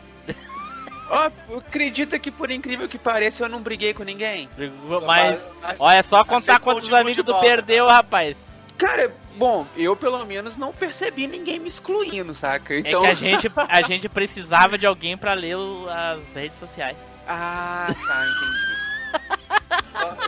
Ó, 1.08 1.30
acredita 1.58 2.18
que 2.18 2.30
por 2.30 2.50
incrível 2.50 2.88
que 2.88 2.98
pareça 2.98 3.44
eu 3.44 3.48
não 3.48 3.60
briguei 3.60 3.94
com 3.94 4.02
ninguém? 4.02 4.48
brigou, 4.56 5.00
mas. 5.02 5.40
Mas- 5.62 5.80
Olha, 5.80 5.98
é 5.98 6.02
só 6.02 6.24
contar 6.24 6.58
quantos 6.60 6.92
amigos 6.92 7.24
tu 7.24 7.40
perdeu, 7.40 7.86
rapaz. 7.86 8.36
Cara, 8.76 9.14
bom, 9.36 9.66
eu 9.76 9.96
pelo 9.96 10.24
menos 10.26 10.56
não 10.56 10.72
percebi 10.72 11.26
ninguém 11.26 11.58
me 11.58 11.68
excluindo, 11.68 12.34
saca? 12.34 12.76
Então... 12.76 13.04
É 13.04 13.06
que 13.06 13.10
a 13.10 13.14
gente, 13.14 13.52
a 13.56 13.82
gente 13.82 14.08
precisava 14.08 14.76
de 14.76 14.86
alguém 14.86 15.16
pra 15.16 15.32
ler 15.32 15.56
as 15.88 16.34
redes 16.34 16.58
sociais. 16.58 16.96
Ah, 17.26 17.86
tá, 18.06 18.26
entendi. 18.26 18.76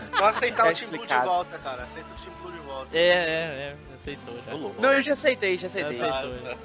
Só, 0.00 0.24
aceitar 0.24 0.64
Tá 0.64 0.70
o 0.70 0.74
Team 0.74 0.90
Blue 0.90 1.06
de 1.06 1.14
volta, 1.14 1.58
cara. 1.58 1.82
Aceita 1.82 2.08
o 2.12 2.22
Team 2.24 2.34
Blue 2.42 2.52
de 2.52 2.58
volta. 2.60 2.98
É, 2.98 3.00
é, 3.00 3.12
é, 3.12 3.76
aceitou 4.00 4.34
já. 4.46 4.80
Não, 4.80 4.92
eu 4.94 5.02
já 5.02 5.12
aceitei, 5.12 5.58
já 5.58 5.66
aceitei. 5.66 5.98
Já 5.98 6.08
aceitou. 6.20 6.58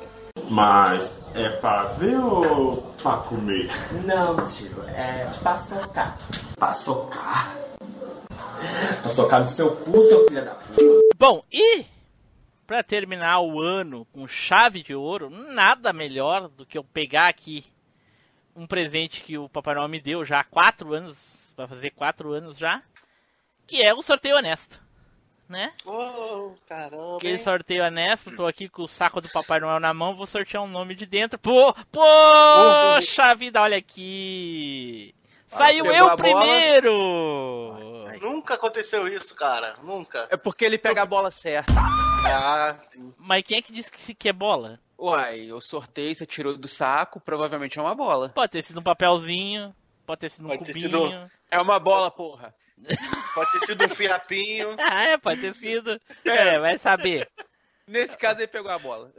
Mas 0.54 1.12
é 1.34 1.50
pra 1.50 1.86
ver 1.94 2.16
ou 2.18 2.78
pra 3.02 3.18
comer? 3.18 3.72
Não, 4.06 4.36
tio, 4.48 4.84
é 4.90 5.26
pra 5.42 5.58
socar. 5.58 6.18
Pra 6.56 6.74
socar? 6.76 7.56
Pra 9.02 9.10
socar 9.10 9.42
no 9.42 9.48
seu 9.48 9.76
cu, 9.76 10.08
seu 10.08 10.28
filho 10.28 10.46
da 10.46 10.54
puta. 10.54 11.16
Bom, 11.18 11.44
e 11.52 11.86
pra 12.68 12.84
terminar 12.84 13.40
o 13.40 13.60
ano 13.60 14.06
com 14.14 14.28
chave 14.28 14.84
de 14.84 14.94
ouro, 14.94 15.30
nada 15.30 15.92
melhor 15.92 16.48
do 16.50 16.68
que 16.68 16.78
eu 16.78 16.84
pegar 16.84 17.30
aqui 17.30 17.66
um 18.56 18.68
presente 18.68 19.24
que 19.24 19.38
o 19.38 19.50
Papai 19.50 19.74
Noel 19.74 19.90
me 19.90 20.00
deu 20.00 20.24
já 20.24 20.42
há 20.42 20.44
quatro 20.44 20.94
anos, 20.94 21.18
vai 21.58 21.68
fazer 21.68 21.90
quatro 21.92 22.32
anos 22.32 22.58
já, 22.58 22.84
que 23.66 23.82
é 23.82 23.92
o 23.94 24.04
sorteio 24.04 24.38
honesto, 24.38 24.80
né? 25.54 25.72
Oh, 25.86 26.52
caramba. 26.68 27.20
Hein? 27.24 27.38
sorteio 27.38 27.86
honesto, 27.86 28.36
tô 28.36 28.46
aqui 28.48 28.68
com 28.68 28.82
o 28.84 28.88
saco 28.88 29.22
do 29.22 29.30
Papai 29.30 29.60
Noel 29.60 29.80
na 29.80 29.94
mão, 29.94 30.16
vou 30.16 30.26
sortear 30.28 30.64
um 30.64 30.68
nome 30.68 30.96
de 30.96 31.06
dentro. 31.06 31.38
Pô, 31.40 31.74
poxa 31.92 33.34
vida, 33.36 33.62
olha 33.62 33.78
aqui! 33.78 35.14
Saiu 35.48 35.86
eu 35.86 36.10
a 36.10 36.16
bola. 36.16 36.18
primeiro! 36.18 36.94
Nunca 38.22 38.56
aconteceu 38.56 39.08
isso, 39.08 39.36
cara. 39.36 39.76
Nunca. 39.84 40.28
É 40.32 40.38
porque 40.38 40.66
ele 40.66 40.78
pega 40.78 41.02
a 41.04 41.06
bola 41.06 41.30
certa. 41.30 41.72
Ah, 42.26 42.76
sim. 42.92 43.14
Mas 43.18 43.44
quem 43.44 43.58
é 43.58 43.62
que 43.62 43.72
disse 43.74 43.92
que 43.92 44.16
que 44.16 44.30
é 44.30 44.34
bola? 44.34 44.80
Uai, 44.98 45.42
eu 45.52 45.60
sorteio, 45.62 46.16
você 46.16 46.26
tirou 46.26 46.58
do 46.58 46.68
saco, 46.68 47.20
provavelmente 47.20 47.78
é 47.78 47.82
uma 47.82 47.94
bola. 47.94 48.30
Pode 48.30 48.52
ter 48.52 48.64
sido 48.64 48.80
um 48.80 48.84
papelzinho, 48.84 49.76
pode 50.06 50.22
ter 50.22 50.30
sido 50.32 50.46
um 50.46 50.48
Pode 50.50 50.64
ter 50.64 50.74
cubinho. 50.74 50.90
sido- 51.10 51.32
É 51.52 51.60
uma 51.60 51.78
bola, 51.80 52.10
porra. 52.10 52.56
Pode 53.34 53.52
ter 53.52 53.60
sido 53.66 53.86
um 53.86 53.90
fiapinho. 53.90 54.76
Ah, 54.80 55.04
é, 55.04 55.18
pode 55.18 55.42
ter 55.42 55.54
sido. 55.54 56.00
É, 56.26 56.60
vai 56.60 56.78
saber. 56.78 57.30
Nesse 57.88 58.18
caso 58.18 58.40
ele 58.40 58.48
pegou 58.48 58.72
a 58.72 58.80
bola. 58.80 59.12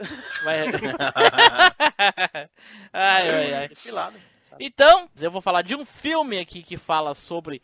Vai... 0.43 0.63
ai, 2.93 3.29
ai, 3.29 3.53
ai. 3.53 3.69
Filado. 3.75 4.17
Então, 4.59 5.09
eu 5.19 5.29
vou 5.29 5.41
falar 5.41 5.61
de 5.61 5.75
um 5.75 5.85
filme 5.85 6.39
aqui 6.39 6.63
que 6.63 6.77
fala 6.77 7.13
sobre 7.13 7.61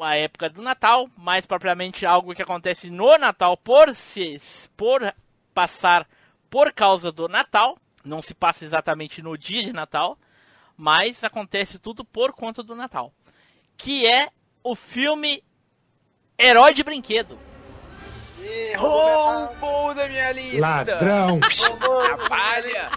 a 0.00 0.16
época 0.16 0.48
do 0.48 0.62
Natal, 0.62 1.08
mais 1.16 1.46
propriamente 1.46 2.04
algo 2.04 2.34
que 2.34 2.42
acontece 2.42 2.90
no 2.90 3.16
Natal 3.18 3.56
por 3.56 3.94
se 3.94 4.40
por 4.76 5.00
passar 5.54 6.06
por 6.50 6.72
causa 6.72 7.10
do 7.10 7.28
Natal. 7.28 7.78
Não 8.04 8.22
se 8.22 8.34
passa 8.34 8.64
exatamente 8.64 9.22
no 9.22 9.36
dia 9.36 9.62
de 9.62 9.72
Natal, 9.72 10.18
mas 10.76 11.22
acontece 11.24 11.78
tudo 11.78 12.04
por 12.04 12.32
conta 12.32 12.62
do 12.62 12.74
Natal. 12.74 13.12
Que 13.76 14.06
é 14.06 14.28
o 14.70 14.74
filme 14.74 15.42
Herói 16.38 16.74
de 16.74 16.82
Brinquedo. 16.82 17.38
Roubou 18.76 19.94
da 19.94 20.06
minha 20.06 20.30
lista! 20.32 20.58
Ladrão! 20.60 21.40
Trabalha! 21.40 22.90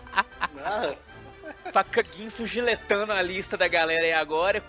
Faca 1.71 2.01
Guinso 2.01 2.45
giletando 2.45 3.13
a 3.13 3.21
lista 3.21 3.55
da 3.55 3.69
galera 3.69 4.03
aí 4.03 4.12
agora. 4.13 4.62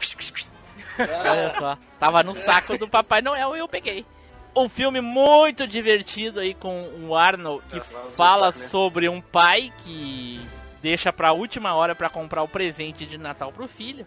Olha 0.99 1.55
só, 1.59 1.79
tava 1.99 2.23
no 2.23 2.35
saco 2.37 2.79
do 2.79 2.89
Papai 2.89 3.21
Noel 3.21 3.57
e 3.57 3.59
eu 3.59 3.69
peguei. 3.69 4.07
Um 4.55 4.69
filme 4.69 5.01
muito 5.01 5.67
divertido 5.67 6.39
aí 6.39 6.55
com 6.55 6.89
o 7.09 7.17
Arnold 7.17 7.65
que 7.69 7.79
É, 7.79 7.81
fala 8.17 8.47
né? 8.47 8.53
sobre 8.69 9.09
um 9.09 9.21
pai 9.21 9.73
que 9.79 10.41
deixa 10.81 11.13
pra 11.13 11.33
última 11.33 11.75
hora 11.75 11.95
pra 11.97 12.09
comprar 12.11 12.43
o 12.43 12.49
presente 12.49 13.07
de 13.07 13.19
Natal 13.19 13.51
pro 13.51 13.67
filho, 13.67 14.07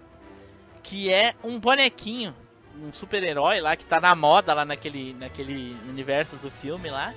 que 0.84 1.12
é 1.12 1.34
um 1.44 1.60
bonequinho, 1.60 2.34
um 2.82 2.94
super-herói 2.94 3.60
lá 3.62 3.76
que 3.76 3.86
tá 3.86 4.00
na 4.00 4.16
moda 4.16 4.54
lá 4.54 4.66
naquele 4.66 5.14
naquele 5.14 5.76
universo 5.88 6.36
do 6.38 6.50
filme 6.52 6.90
lá. 6.90 7.14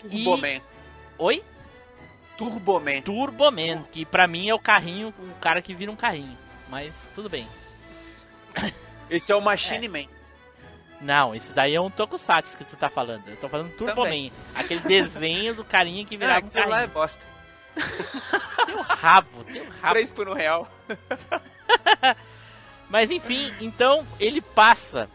Turboman. 0.00 0.60
Oi? 1.18 1.42
Turboman. 2.36 3.02
Turboman, 3.02 3.82
que 3.90 4.04
pra 4.04 4.26
mim 4.26 4.48
é 4.48 4.54
o 4.54 4.58
carrinho, 4.58 5.12
o 5.18 5.34
cara 5.40 5.62
que 5.62 5.74
vira 5.74 5.90
um 5.90 5.96
carrinho. 5.96 6.36
Mas 6.68 6.92
tudo 7.14 7.28
bem. 7.28 7.46
Esse 9.08 9.32
é 9.32 9.34
o 9.36 9.40
Machine 9.40 9.88
Man. 9.88 10.06
Não, 11.00 11.34
esse 11.34 11.52
daí 11.52 11.74
é 11.74 11.80
um 11.80 11.90
Tokusatsu 11.90 12.56
que 12.56 12.64
tu 12.64 12.76
tá 12.76 12.88
falando. 12.88 13.26
Eu 13.28 13.36
tô 13.36 13.48
falando 13.48 13.72
Turboman. 13.76 14.30
Aquele 14.54 14.80
desenho 14.80 15.54
do 15.54 15.64
carinha 15.64 16.04
que 16.04 16.16
virava 16.16 16.44
um 16.44 16.48
aquilo 16.48 16.68
lá 16.68 16.76
é 16.76 16.80
carrinho. 16.80 16.94
bosta. 16.94 17.24
Tem 18.66 18.74
o 18.74 18.80
rabo, 18.80 19.44
tem 19.44 19.60
o 19.60 19.70
rabo. 19.70 19.90
Três 19.90 20.10
por 20.10 20.28
um 20.28 20.34
real. 20.34 20.68
Mas 22.88 23.10
enfim, 23.10 23.52
então 23.60 24.06
ele 24.20 24.40
passa 24.40 25.08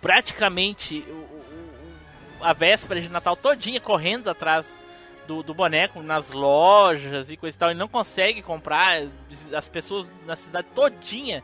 praticamente 0.00 1.04
a 2.40 2.52
véspera 2.52 3.00
de 3.00 3.08
Natal 3.08 3.36
todinha 3.36 3.80
correndo 3.80 4.28
atrás 4.28 4.66
do, 5.26 5.42
do 5.42 5.54
boneco 5.54 6.02
nas 6.02 6.30
lojas 6.30 7.30
e 7.30 7.36
coisa 7.36 7.56
e 7.56 7.58
tal. 7.58 7.70
Ele 7.70 7.78
não 7.78 7.88
consegue 7.88 8.42
comprar. 8.42 9.02
As 9.56 9.68
pessoas 9.68 10.08
na 10.26 10.36
cidade 10.36 10.68
todinha, 10.74 11.42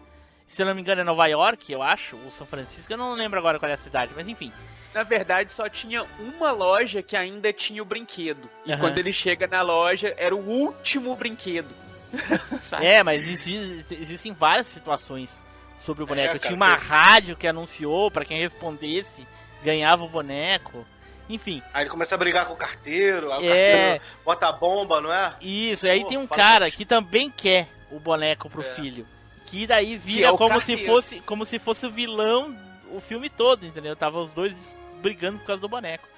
se 0.48 0.62
eu 0.62 0.66
não 0.66 0.74
me 0.74 0.81
engano 0.81 1.00
é 1.00 1.04
Nova 1.04 1.26
York, 1.26 1.72
eu 1.72 1.83
acho, 1.83 2.16
ou 2.24 2.31
São 2.31 2.46
Francisco, 2.46 2.92
eu 2.92 2.98
não 2.98 3.14
lembro 3.14 3.38
agora 3.38 3.59
qual 3.59 3.70
é 3.70 3.74
a 3.74 3.78
cidade, 3.78 4.12
mas 4.14 4.26
enfim. 4.26 4.52
Na 4.94 5.02
verdade, 5.02 5.52
só 5.52 5.68
tinha 5.68 6.04
uma 6.18 6.50
loja 6.50 7.02
que 7.02 7.16
ainda 7.16 7.52
tinha 7.52 7.83
o 7.83 7.85
brinquedo. 7.85 8.48
E 8.64 8.72
Aham. 8.72 8.81
quando 8.81 8.98
ele 8.98 9.12
chega 9.12 9.46
na 9.46 9.62
loja, 9.62 10.14
era 10.16 10.35
o 10.35 10.40
último 10.40 11.14
brinquedo. 11.14 11.68
É, 12.81 13.03
mas 13.03 13.27
exi- 13.27 13.85
existem 13.90 14.33
várias 14.33 14.66
situações 14.66 15.31
sobre 15.79 16.03
o 16.03 16.07
boneco. 16.07 16.29
cara, 16.29 16.38
Tinha 16.38 16.55
uma 16.57 16.77
tem- 16.77 16.87
rádio 16.88 17.37
que 17.37 17.47
anunciou 17.47 18.11
pra 18.11 18.25
quem 18.25 18.38
respondesse 18.40 19.27
ganhava 19.62 20.05
o 20.05 20.09
boneco. 20.09 20.87
Enfim, 21.29 21.62
Aí 21.75 21.83
ele 21.83 21.90
começa 21.90 22.14
a 22.14 22.18
brigar 22.18 22.47
com 22.47 22.55
o 22.55 22.57
carteiro, 22.57 23.31
aí 23.33 23.47
o 23.47 23.53
É. 23.53 23.71
carteiro 23.99 24.05
bota 24.25 24.49
a 24.49 24.53
bomba, 24.53 25.01
não 25.01 25.12
é? 25.12 25.35
isso. 25.42 25.87
E 25.87 25.90
aí 25.90 26.01
Pô, 26.03 26.09
tem 26.09 26.18
um 26.18 26.27
cara 26.27 26.68
isso. 26.68 26.77
que 26.77 26.87
também 26.87 27.31
quer 27.31 27.68
o 27.90 27.99
boneco 28.01 28.49
pro 28.49 28.62
É. 28.62 28.75
filho. 28.75 29.07
Que 29.47 29.66
daí 29.66 29.97
vira 29.97 30.27
é 30.29 30.31
o 30.31 30.37
como 30.38 30.61
se 30.61 30.77
fosse 30.87 31.21
como 31.21 31.44
se 31.44 31.59
fosse 31.59 31.87
o 31.87 31.90
vilão 31.90 32.57
o 32.90 33.01
filme 33.01 33.29
todo, 33.29 33.66
entendeu? 33.66 33.94
Tava 33.94 34.18
os 34.21 34.33
dois 34.33 34.55
brigando 35.03 35.38
por 35.38 35.47
causa 35.47 35.61
do 35.61 35.68
boneco. 35.68 36.09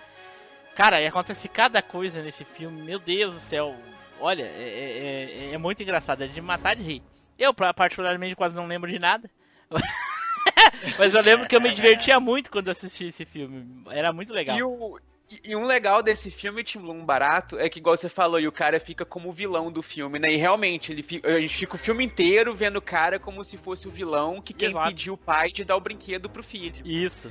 Cara, 0.77 1.01
e 1.01 1.07
acontece 1.07 1.49
cada 1.49 1.83
coisa 1.83 2.23
nesse 2.23 2.45
filme, 2.45 2.81
meu 2.83 2.99
Deus 3.01 3.35
do 3.35 3.41
céu. 3.41 3.75
Olha, 4.21 4.43
é, 4.45 4.47
é- 4.47 5.47
é- 5.51 5.55
é 5.55 5.59
muito 5.59 5.83
engraçado, 5.83 6.23
é 6.23 6.27
de 6.27 6.41
matar 6.41 6.77
de 6.77 6.83
rir. 6.83 7.03
Eu, 7.39 7.55
particularmente, 7.55 8.37
quase 8.37 8.55
não 8.55 8.67
lembro 8.67 8.91
de 8.91 8.99
nada. 8.99 9.31
Mas 10.99 11.15
eu 11.15 11.23
lembro 11.23 11.47
que 11.49 11.57
eu 11.57 11.61
me 11.61 11.71
divertia 11.73 12.19
muito 12.21 12.51
quando 12.51 12.69
assisti 12.71 13.07
esse 13.07 13.25
filme. 13.25 13.83
Era 13.91 14.13
muito 14.13 14.33
legal. 14.33 14.57
E, 14.57 14.63
o, 14.63 14.99
e- 15.45 15.57
um 15.57 15.65
legal 15.65 16.03
desse 16.03 16.31
filme, 16.31 16.63
Tim 16.65 16.81
Blue, 16.81 16.93
um 16.93 17.05
barato, 17.05 17.59
é 17.59 17.69
que, 17.69 17.79
igual 17.79 17.97
você 17.97 18.09
falou, 18.09 18.39
e 18.41 18.47
o 18.49 18.53
cara 18.53 18.79
fica 18.81 19.05
como 19.05 19.29
o 19.29 19.33
vilão 19.33 19.71
do 19.71 19.83
filme, 19.83 20.19
né? 20.19 20.29
E 20.33 20.37
realmente, 20.37 20.93
ele 20.93 21.03
fica, 21.03 21.29
a 21.29 21.41
gente 21.41 21.57
fica 21.57 21.77
o 21.77 21.79
filme 21.79 22.05
inteiro 22.05 22.55
vendo 22.55 22.77
o 22.77 22.83
cara 22.83 23.19
como 23.19 23.43
se 23.45 23.57
fosse 23.57 23.89
o 23.89 23.91
vilão 23.91 24.41
que 24.41 24.53
quem 24.53 24.71
Exato. 24.71 24.89
pediu 24.89 25.15
o 25.15 25.19
pai 25.19 25.51
de 25.51 25.65
dar 25.65 25.77
o 25.77 25.81
brinquedo 25.81 26.29
pro 26.29 26.43
filho. 26.43 26.87
Isso. 26.87 27.31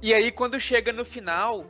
E 0.00 0.12
aí, 0.12 0.30
quando 0.32 0.58
chega 0.60 0.92
no 0.92 1.04
final, 1.04 1.66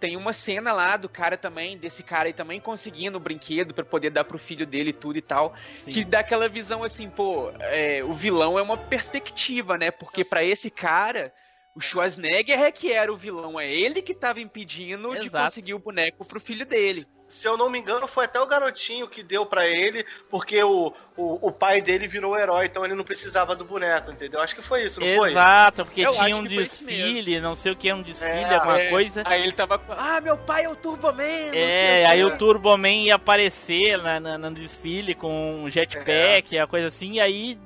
tem 0.00 0.16
uma 0.16 0.32
cena 0.32 0.72
lá 0.72 0.96
do 0.96 1.08
cara 1.08 1.36
também, 1.36 1.78
desse 1.78 2.02
cara 2.02 2.28
aí 2.28 2.32
também 2.32 2.60
conseguindo 2.60 3.16
o 3.16 3.20
brinquedo 3.20 3.72
pra 3.72 3.84
poder 3.84 4.10
dar 4.10 4.24
pro 4.24 4.38
filho 4.38 4.66
dele 4.66 4.92
tudo 4.92 5.16
e 5.16 5.22
tal. 5.22 5.54
Sim. 5.84 5.90
Que 5.90 6.04
dá 6.04 6.20
aquela 6.20 6.48
visão 6.48 6.82
assim, 6.82 7.08
pô, 7.08 7.50
é, 7.58 8.02
o 8.04 8.14
vilão 8.14 8.58
é 8.58 8.62
uma 8.62 8.76
perspectiva, 8.76 9.78
né? 9.78 9.90
Porque 9.90 10.24
pra 10.24 10.44
esse 10.44 10.70
cara, 10.70 11.32
o 11.74 11.80
Schwarzenegger 11.80 12.60
é 12.60 12.70
que 12.70 12.92
era 12.92 13.12
o 13.12 13.16
vilão, 13.16 13.58
é 13.58 13.72
ele 13.72 14.02
que 14.02 14.14
tava 14.14 14.40
impedindo 14.40 15.12
de 15.12 15.26
Exato. 15.26 15.44
conseguir 15.44 15.74
o 15.74 15.78
boneco 15.78 16.26
pro 16.26 16.40
filho 16.40 16.66
dele. 16.66 17.06
Se 17.34 17.48
eu 17.48 17.56
não 17.56 17.68
me 17.68 17.80
engano, 17.80 18.06
foi 18.06 18.26
até 18.26 18.38
o 18.40 18.46
garotinho 18.46 19.08
que 19.08 19.20
deu 19.20 19.44
pra 19.44 19.66
ele, 19.66 20.06
porque 20.30 20.62
o, 20.62 20.94
o, 21.16 21.48
o 21.48 21.50
pai 21.50 21.82
dele 21.82 22.06
virou 22.06 22.32
o 22.32 22.38
herói, 22.38 22.66
então 22.66 22.84
ele 22.84 22.94
não 22.94 23.02
precisava 23.02 23.56
do 23.56 23.64
boneco, 23.64 24.12
entendeu? 24.12 24.40
Acho 24.40 24.54
que 24.54 24.62
foi 24.62 24.84
isso, 24.84 25.00
não 25.00 25.16
foi? 25.16 25.32
Exato, 25.32 25.84
porque 25.84 26.02
Eu 26.02 26.12
tinha 26.12 26.36
um 26.36 26.44
desfile, 26.44 27.40
não 27.40 27.56
sei 27.56 27.72
o 27.72 27.76
que, 27.76 27.92
um 27.92 28.02
desfile, 28.02 28.30
É, 28.30 28.54
alguma 28.54 28.80
É, 28.80 28.88
coisa. 28.88 29.22
Aí 29.26 29.42
ele 29.42 29.50
tava 29.50 29.80
com, 29.80 29.92
ah, 29.94 30.20
meu 30.20 30.38
pai 30.38 30.64
é 30.66 30.68
o 30.68 30.76
Turboman. 30.76 31.50
É, 31.52 32.06
aí 32.06 32.22
o 32.22 32.38
Turboman 32.38 33.02
ia 33.02 33.16
aparecer 33.16 33.98
na, 34.00 34.20
na- 34.20 34.38
no 34.38 34.54
desfile 34.54 35.12
com 35.12 35.64
um 35.64 35.68
jetpack, 35.68 36.56
a 36.56 36.68
coisa 36.68 36.86
assim, 36.86 37.14
e 37.14 37.20
aí, 37.20 37.58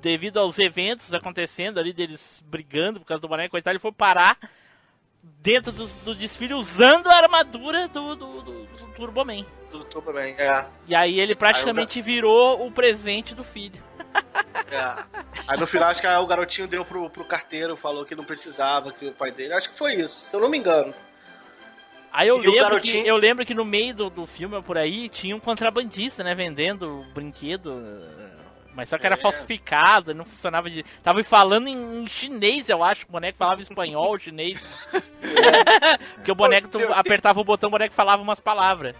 devido 0.00 0.38
aos 0.38 0.56
eventos 0.60 1.12
acontecendo 1.12 1.80
ali, 1.80 1.92
deles 1.92 2.40
brigando 2.46 3.00
por 3.00 3.06
causa 3.06 3.20
do 3.20 3.26
boneco 3.26 3.58
e 3.58 3.60
tal, 3.60 3.72
ele 3.72 3.80
foi 3.80 3.90
parar 3.90 4.38
dentro 5.22 5.70
do, 5.72 5.86
do 6.04 6.14
desfile 6.14 6.54
usando 6.54 7.08
a 7.08 7.14
armadura 7.16 7.88
do, 7.88 8.14
do, 8.16 8.42
do- 8.42 8.64
do 8.66 8.86
Turboman. 8.96 9.44
Tudo 9.70 10.12
bem, 10.12 10.34
é. 10.36 10.66
E 10.86 10.94
aí 10.94 11.18
ele 11.18 11.34
praticamente 11.34 12.02
virou 12.02 12.66
o 12.66 12.70
presente 12.70 13.34
do 13.34 13.42
filho. 13.42 13.82
É. 14.70 15.04
Aí 15.48 15.58
no 15.58 15.66
final 15.66 15.88
acho 15.88 16.00
que 16.00 16.06
o 16.06 16.26
garotinho 16.26 16.68
deu 16.68 16.84
pro, 16.84 17.08
pro 17.08 17.24
carteiro, 17.24 17.74
falou 17.76 18.04
que 18.04 18.14
não 18.14 18.24
precisava, 18.24 18.92
que 18.92 19.06
o 19.06 19.12
pai 19.12 19.30
dele. 19.30 19.54
Acho 19.54 19.70
que 19.70 19.78
foi 19.78 19.94
isso, 19.94 20.28
se 20.28 20.36
eu 20.36 20.40
não 20.40 20.50
me 20.50 20.58
engano. 20.58 20.92
Aí 22.12 22.28
eu 22.28 22.36
E 22.36 22.40
o 22.40 22.50
lembro, 22.50 22.60
garotinho- 22.60 23.02
que, 23.04 23.08
eu 23.08 23.16
lembro 23.16 23.46
que 23.46 23.54
no 23.54 23.64
meio 23.64 23.94
do, 23.94 24.10
do 24.10 24.26
filme 24.26 24.60
por 24.62 24.76
aí 24.76 25.08
tinha 25.08 25.34
um 25.34 25.40
contrabandista, 25.40 26.22
né, 26.22 26.34
vendendo 26.34 27.00
o 27.00 27.04
brinquedo. 27.14 27.70
Mas 28.74 28.88
só 28.88 28.96
que 28.98 29.04
era 29.04 29.16
É. 29.16 29.18
falsificado, 29.18 30.14
não 30.14 30.24
funcionava 30.24 30.70
de. 30.70 30.82
Tava 31.02 31.22
falando 31.24 31.68
em, 31.68 32.02
em 32.02 32.06
chinês, 32.08 32.68
eu 32.68 32.82
acho. 32.82 33.04
O 33.06 33.12
boneco 33.12 33.36
falava 33.38 33.60
espanhol, 33.60 34.16
chinês. 34.18 34.58
Porque 36.14 36.32
o 36.32 36.34
boneco, 36.34 36.68
tu 36.68 36.78
Meu, 36.78 36.94
apertava 36.94 37.40
o 37.40 37.44
botão, 37.44 37.68
o 37.68 37.70
boneco 37.70 37.94
falava 37.94 38.22
umas 38.22 38.40
palavras. 38.40 38.96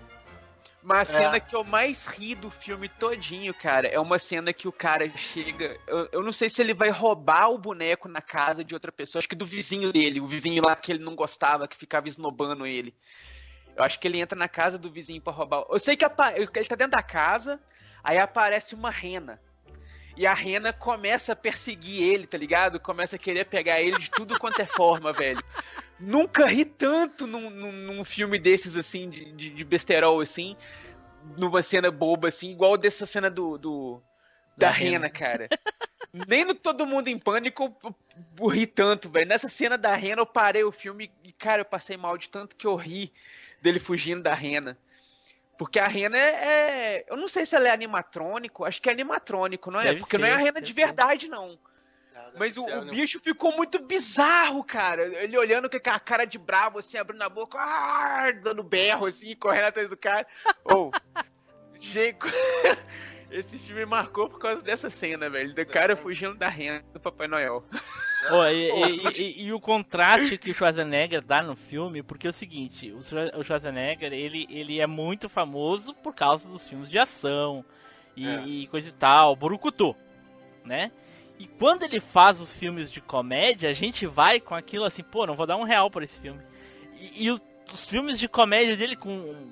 Mas 0.83 1.15
a 1.15 1.19
É. 1.19 1.23
cena 1.23 1.41
que 1.41 1.55
eu 1.55 1.63
mais 1.63 2.07
ri 2.07 2.35
do 2.35 2.51
filme 2.51 2.89
todinho, 2.89 3.55
cara, 3.55 3.87
é 3.87 4.01
uma 4.01 4.19
cena 4.19 4.53
que 4.53 4.67
o 4.67 4.73
cara 4.73 5.09
chega. 5.17 5.79
Eu, 5.87 6.09
eu 6.13 6.23
não 6.23 6.33
sei 6.33 6.51
se 6.51 6.61
ele 6.61 6.75
vai 6.75 6.91
roubar 6.91 7.51
o 7.51 7.57
boneco 7.59 8.09
na 8.09 8.21
casa 8.21 8.65
de 8.65 8.75
outra 8.75 8.91
pessoa, 8.91 9.21
acho 9.21 9.29
que 9.29 9.37
do 9.37 9.47
vizinho 9.47 9.93
dele, 9.93 10.21
o 10.21 10.27
vizinho 10.27 10.61
lá 10.67 10.75
que 10.75 10.91
ele 10.91 11.05
não 11.05 11.15
gostava, 11.15 11.69
que 11.69 11.77
ficava 11.77 12.09
esnobando 12.09 12.67
ele. 12.67 12.93
Eu 13.77 13.85
acho 13.85 13.99
que 14.01 14.07
ele 14.09 14.21
entra 14.21 14.37
na 14.37 14.49
casa 14.49 14.77
do 14.77 14.91
vizinho 14.91 15.23
pra 15.23 15.33
roubar. 15.33 15.65
Eu 15.71 15.79
sei 15.79 15.97
que 15.97 16.05
apa- 16.05 16.33
ele 16.37 16.49
tá 16.49 16.75
dentro 16.75 16.97
da 16.97 17.03
casa, 17.03 17.61
aí 18.03 18.19
aparece 18.19 18.75
uma 18.75 18.91
rena. 18.91 19.41
E 20.17 20.27
a 20.27 20.35
rena 20.35 20.73
começa 20.73 21.33
a 21.33 21.37
perseguir 21.37 22.03
ele, 22.03 22.27
tá 22.27 22.37
ligado? 22.37 22.79
Começa 22.79 23.17
a 23.17 23.19
querer 23.19 23.47
pegar 23.47 23.81
ele 23.81 23.99
de 23.99 24.11
tudo 24.11 24.39
quanto 24.39 24.61
é 24.61 24.67
forma, 24.67 25.13
velho. 25.13 25.43
Nunca 25.99 26.47
ri 26.47 26.65
tanto 26.65 27.27
num, 27.27 27.49
num, 27.49 27.73
num 27.73 28.05
filme 28.05 28.39
desses, 28.39 28.77
assim, 28.77 29.09
de, 29.09 29.33
de, 29.33 29.51
de 29.51 29.65
besterol, 29.65 30.21
assim, 30.21 30.57
numa 31.37 31.63
cena 31.63 31.91
boba, 31.91 32.29
assim, 32.29 32.51
igual 32.51 32.77
dessa 32.77 33.07
cena 33.07 33.31
do. 33.31 33.57
do- 33.57 34.03
da, 34.57 34.67
Da 34.67 34.71
rena, 34.71 35.07
rena. 35.07 35.11
cara. 35.11 35.49
Nem 36.13 36.45
no 36.45 36.55
Todo 36.55 36.85
Mundo 36.87 37.09
em 37.09 37.19
Pânico 37.19 37.63
eu, 37.65 37.77
eu, 37.85 37.95
eu 38.41 38.47
ri 38.49 38.67
tanto, 38.67 39.09
velho. 39.09 39.27
Nessa 39.27 39.49
cena 39.49 39.79
da 39.79 39.95
rena 39.95 40.21
eu 40.21 40.27
parei 40.27 40.63
o 40.63 40.71
filme 40.73 41.11
e, 41.25 41.33
cara, 41.33 41.63
eu 41.63 41.65
passei 41.65 41.97
mal 41.97 42.19
de 42.19 42.29
tanto 42.29 42.55
que 42.55 42.67
eu 42.67 42.77
ri 42.77 43.11
dele 43.63 43.81
fugindo 43.81 44.23
da 44.23 44.35
rena. 44.35 44.77
Porque 45.59 45.79
a 45.79 45.87
rena 45.87 46.17
é, 46.17 46.31
é- 46.31 47.05
Eu 47.09 47.17
não 47.17 47.29
sei 47.29 47.47
se 47.47 47.55
ela 47.55 47.69
é 47.69 47.71
animatrônico, 47.71 48.65
acho 48.65 48.81
que 48.81 48.89
é 48.89 48.93
animatrônico, 48.93 49.71
não 49.71 49.81
é? 49.81 49.85
Deve 49.85 50.01
Porque 50.01 50.19
não 50.19 50.27
é 50.27 50.31
ser, 50.31 50.37
a 50.37 50.39
rena 50.39 50.61
de 50.61 50.69
ser. 50.69 50.75
verdade, 50.75 51.29
não. 51.29 51.59
Mas 52.39 52.57
o, 52.57 52.65
o 52.65 52.85
bicho 52.87 53.21
ficou 53.21 53.55
muito 53.57 53.79
bizarro, 53.79 54.65
cara. 54.65 55.05
Ele 55.23 55.37
olhando 55.37 55.69
com 55.69 55.91
a 55.91 56.01
cara 56.01 56.25
de 56.25 56.39
bravo, 56.39 56.79
assim, 56.79 56.97
abrindo 56.97 57.23
a 57.23 57.29
boca, 57.29 57.59
ah, 57.59 58.31
dando 58.43 58.63
berro, 58.63 59.07
assim, 59.07 59.35
correndo 59.37 59.67
atrás 59.67 59.91
do 59.91 59.97
cara. 59.97 60.27
Ou, 60.65 60.91
gente, 61.79 62.19
esse 63.31 63.59
filme 63.59 63.85
marcou 63.85 64.29
por 64.29 64.39
causa 64.39 64.63
dessa 64.63 64.89
cena, 64.89 65.29
velho. 65.29 65.55
Do 65.55 65.67
cara 65.67 65.97
fugindo 65.97 66.35
da 66.35 66.49
renda 66.49 66.85
do 66.93 67.01
Papai 67.01 67.29
Noel. 67.29 67.65
Ô, 68.31 68.45
e, 68.45 68.71
e- 68.71 69.23
e- 69.23 69.43
e 69.47 69.53
o 69.53 69.59
contraste 69.61 70.39
que 70.39 70.51
o 70.51 70.55
Schwarzenegger 70.55 71.23
dá 71.23 71.43
no 71.43 71.57
filme, 71.57 72.03
porque 72.03 72.27
é 72.27 72.31
o 72.31 72.33
seguinte, 72.33 72.93
o 72.93 73.03
Schwar- 73.03 73.33
o 73.37 73.43
Schwarzenegger, 73.43 74.13
ele, 74.13 74.47
ele 74.49 74.81
é 74.81 74.87
muito 74.87 75.29
famoso 75.29 75.93
por 75.95 76.15
causa 76.15 76.49
dos 76.49 76.69
filmes 76.69 76.89
de 76.89 76.99
ação 76.99 77.65
e, 78.17 78.29
É. 78.29 78.43
e 78.47 78.67
coisa 78.69 78.89
e 78.89 78.93
tal, 78.93 79.35
Burukutu, 79.35 79.97
né? 80.65 80.93
E 81.39 81.47
quando 81.47 81.83
ele 81.83 81.99
faz 81.99 82.41
os 82.41 82.55
filmes 82.57 82.91
de 82.91 83.01
comédia, 83.01 83.69
a 83.69 83.73
gente 83.73 84.07
vai 84.07 84.39
com 84.39 84.55
aquilo 84.55 84.85
assim, 84.85 85.03
pô, 85.03 85.27
não 85.27 85.35
vou 85.35 85.47
dar 85.47 85.57
um 85.57 85.65
real 85.65 85.91
por 85.91 86.03
esse 86.05 86.21
filme. 86.21 86.41
E, 87.17 87.29
o- 87.31 87.41
os 87.73 87.85
filmes 87.85 88.19
de 88.21 88.29
comédia 88.29 88.77
dele, 88.77 88.95
com 88.95 89.11
hum, 89.11 89.51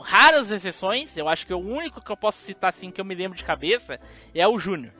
raras 0.00 0.52
exceções, 0.52 1.16
eu 1.16 1.28
acho 1.28 1.44
que 1.46 1.52
o 1.54 1.58
único 1.58 2.00
que 2.00 2.12
eu 2.12 2.16
posso 2.16 2.38
citar 2.38 2.70
assim 2.70 2.92
que 2.92 3.00
eu 3.00 3.04
me 3.04 3.14
lembro 3.14 3.36
de 3.36 3.42
cabeça 3.44 3.98
é 4.32 4.46
o 4.46 4.58
Júnior. 4.58 4.92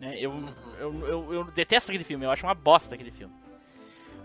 Né? 0.00 0.16
Eu, 0.18 0.32
eu, 0.78 1.06
eu, 1.06 1.34
eu 1.34 1.44
detesto 1.44 1.90
aquele 1.90 2.04
filme, 2.04 2.24
eu 2.24 2.30
acho 2.30 2.44
uma 2.46 2.54
bosta 2.54 2.94
aquele 2.94 3.10
filme. 3.10 3.34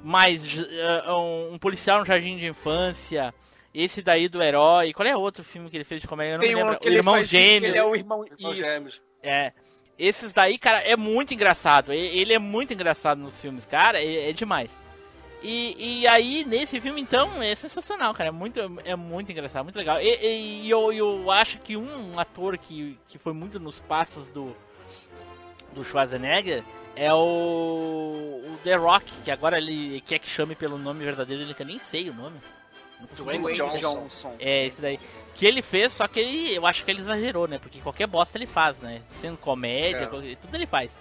Mas 0.03 0.59
eh, 0.59 1.11
um, 1.11 1.53
um 1.53 1.57
policial 1.59 1.99
no 1.99 2.05
jardim 2.05 2.38
de 2.38 2.47
infância, 2.47 3.33
esse 3.73 4.01
daí 4.01 4.29
do 4.29 4.41
herói, 4.41 4.93
qual 4.93 5.07
é 5.07 5.15
outro 5.17 5.43
filme 5.43 5.69
que 5.69 5.77
ele 5.77 5.83
fez 5.83 6.01
de 6.01 6.07
comédia? 6.07 6.33
Eu 6.33 6.38
não 6.38 6.45
Tem 6.45 6.55
me 6.55 6.61
um 6.61 6.65
lembro. 6.65 6.79
que 6.79 6.89
O 6.89 6.93
Irmão 6.93 7.21
Gêmeos. 7.21 7.63
Ele 7.73 7.77
é 7.77 7.83
o 7.83 7.95
irmão. 7.95 8.23
Irmãos 8.25 8.53
Isso. 8.53 8.63
gêmeos. 8.63 9.01
É. 9.21 9.51
Esses 9.97 10.31
daí, 10.31 10.57
cara, 10.59 10.79
é 10.81 10.95
muito 10.95 11.33
engraçado. 11.33 11.91
Ele 11.91 12.33
é 12.33 12.39
muito 12.39 12.71
engraçado 12.73 13.17
nos 13.19 13.39
filmes, 13.41 13.65
cara, 13.65 13.97
é, 13.99 14.29
é 14.29 14.33
demais. 14.33 14.69
E, 15.41 16.01
e 16.01 16.07
aí, 16.07 16.43
nesse 16.45 16.79
filme, 16.79 16.99
então, 17.01 17.41
é 17.41 17.53
sensacional, 17.55 18.13
cara. 18.13 18.29
É 18.29 18.31
muito, 18.31 18.59
é 18.83 18.95
muito 18.95 19.31
engraçado, 19.31 19.63
muito 19.63 19.77
legal. 19.77 19.99
E, 20.01 20.07
e- 20.07 20.61
e 20.65 20.69
eu, 20.69 20.91
eu 20.91 21.31
acho 21.31 21.59
que 21.59 21.77
um 21.77 22.19
ator 22.19 22.57
que, 22.57 22.97
que 23.07 23.17
foi 23.17 23.31
muito 23.33 23.59
nos 23.59 23.79
passos 23.79 24.27
do, 24.29 24.55
do 25.75 25.83
Schwarzenegger 25.83 26.63
é 26.95 27.13
o, 27.13 27.17
o 27.17 28.57
The 28.63 28.75
Rock, 28.75 29.11
que 29.23 29.29
agora 29.31 29.57
ele 29.57 30.01
quer 30.01 30.19
que 30.19 30.29
chame 30.29 30.55
pelo 30.55 30.77
nome 30.77 31.03
verdadeiro, 31.03 31.43
ele 31.43 31.53
que 31.53 31.61
eu 31.61 31.67
nem 31.67 31.77
sei 31.79 32.09
o 32.09 32.13
nome. 32.13 32.38
Dwayne. 33.17 33.53
Johnson. 33.53 34.35
É, 34.39 34.65
esse 34.67 34.81
daí. 34.81 34.99
Que 35.35 35.45
ele 35.45 35.61
fez, 35.61 35.91
só 35.91 36.07
que 36.07 36.19
ele, 36.19 36.55
eu 36.55 36.65
acho 36.65 36.83
que 36.85 36.89
ele 36.91 37.01
exagerou, 37.01 37.45
né? 37.47 37.59
Porque 37.59 37.79
qualquer 37.81 38.07
bosta 38.07 38.38
ele 38.38 38.45
faz, 38.45 38.77
né? 38.79 39.01
Sendo 39.19 39.38
comédia, 39.38 40.03
É. 40.03 40.07
qualquer- 40.07 40.38
tudo 40.38 40.55
ele 40.55 40.65
faz. 40.65 40.91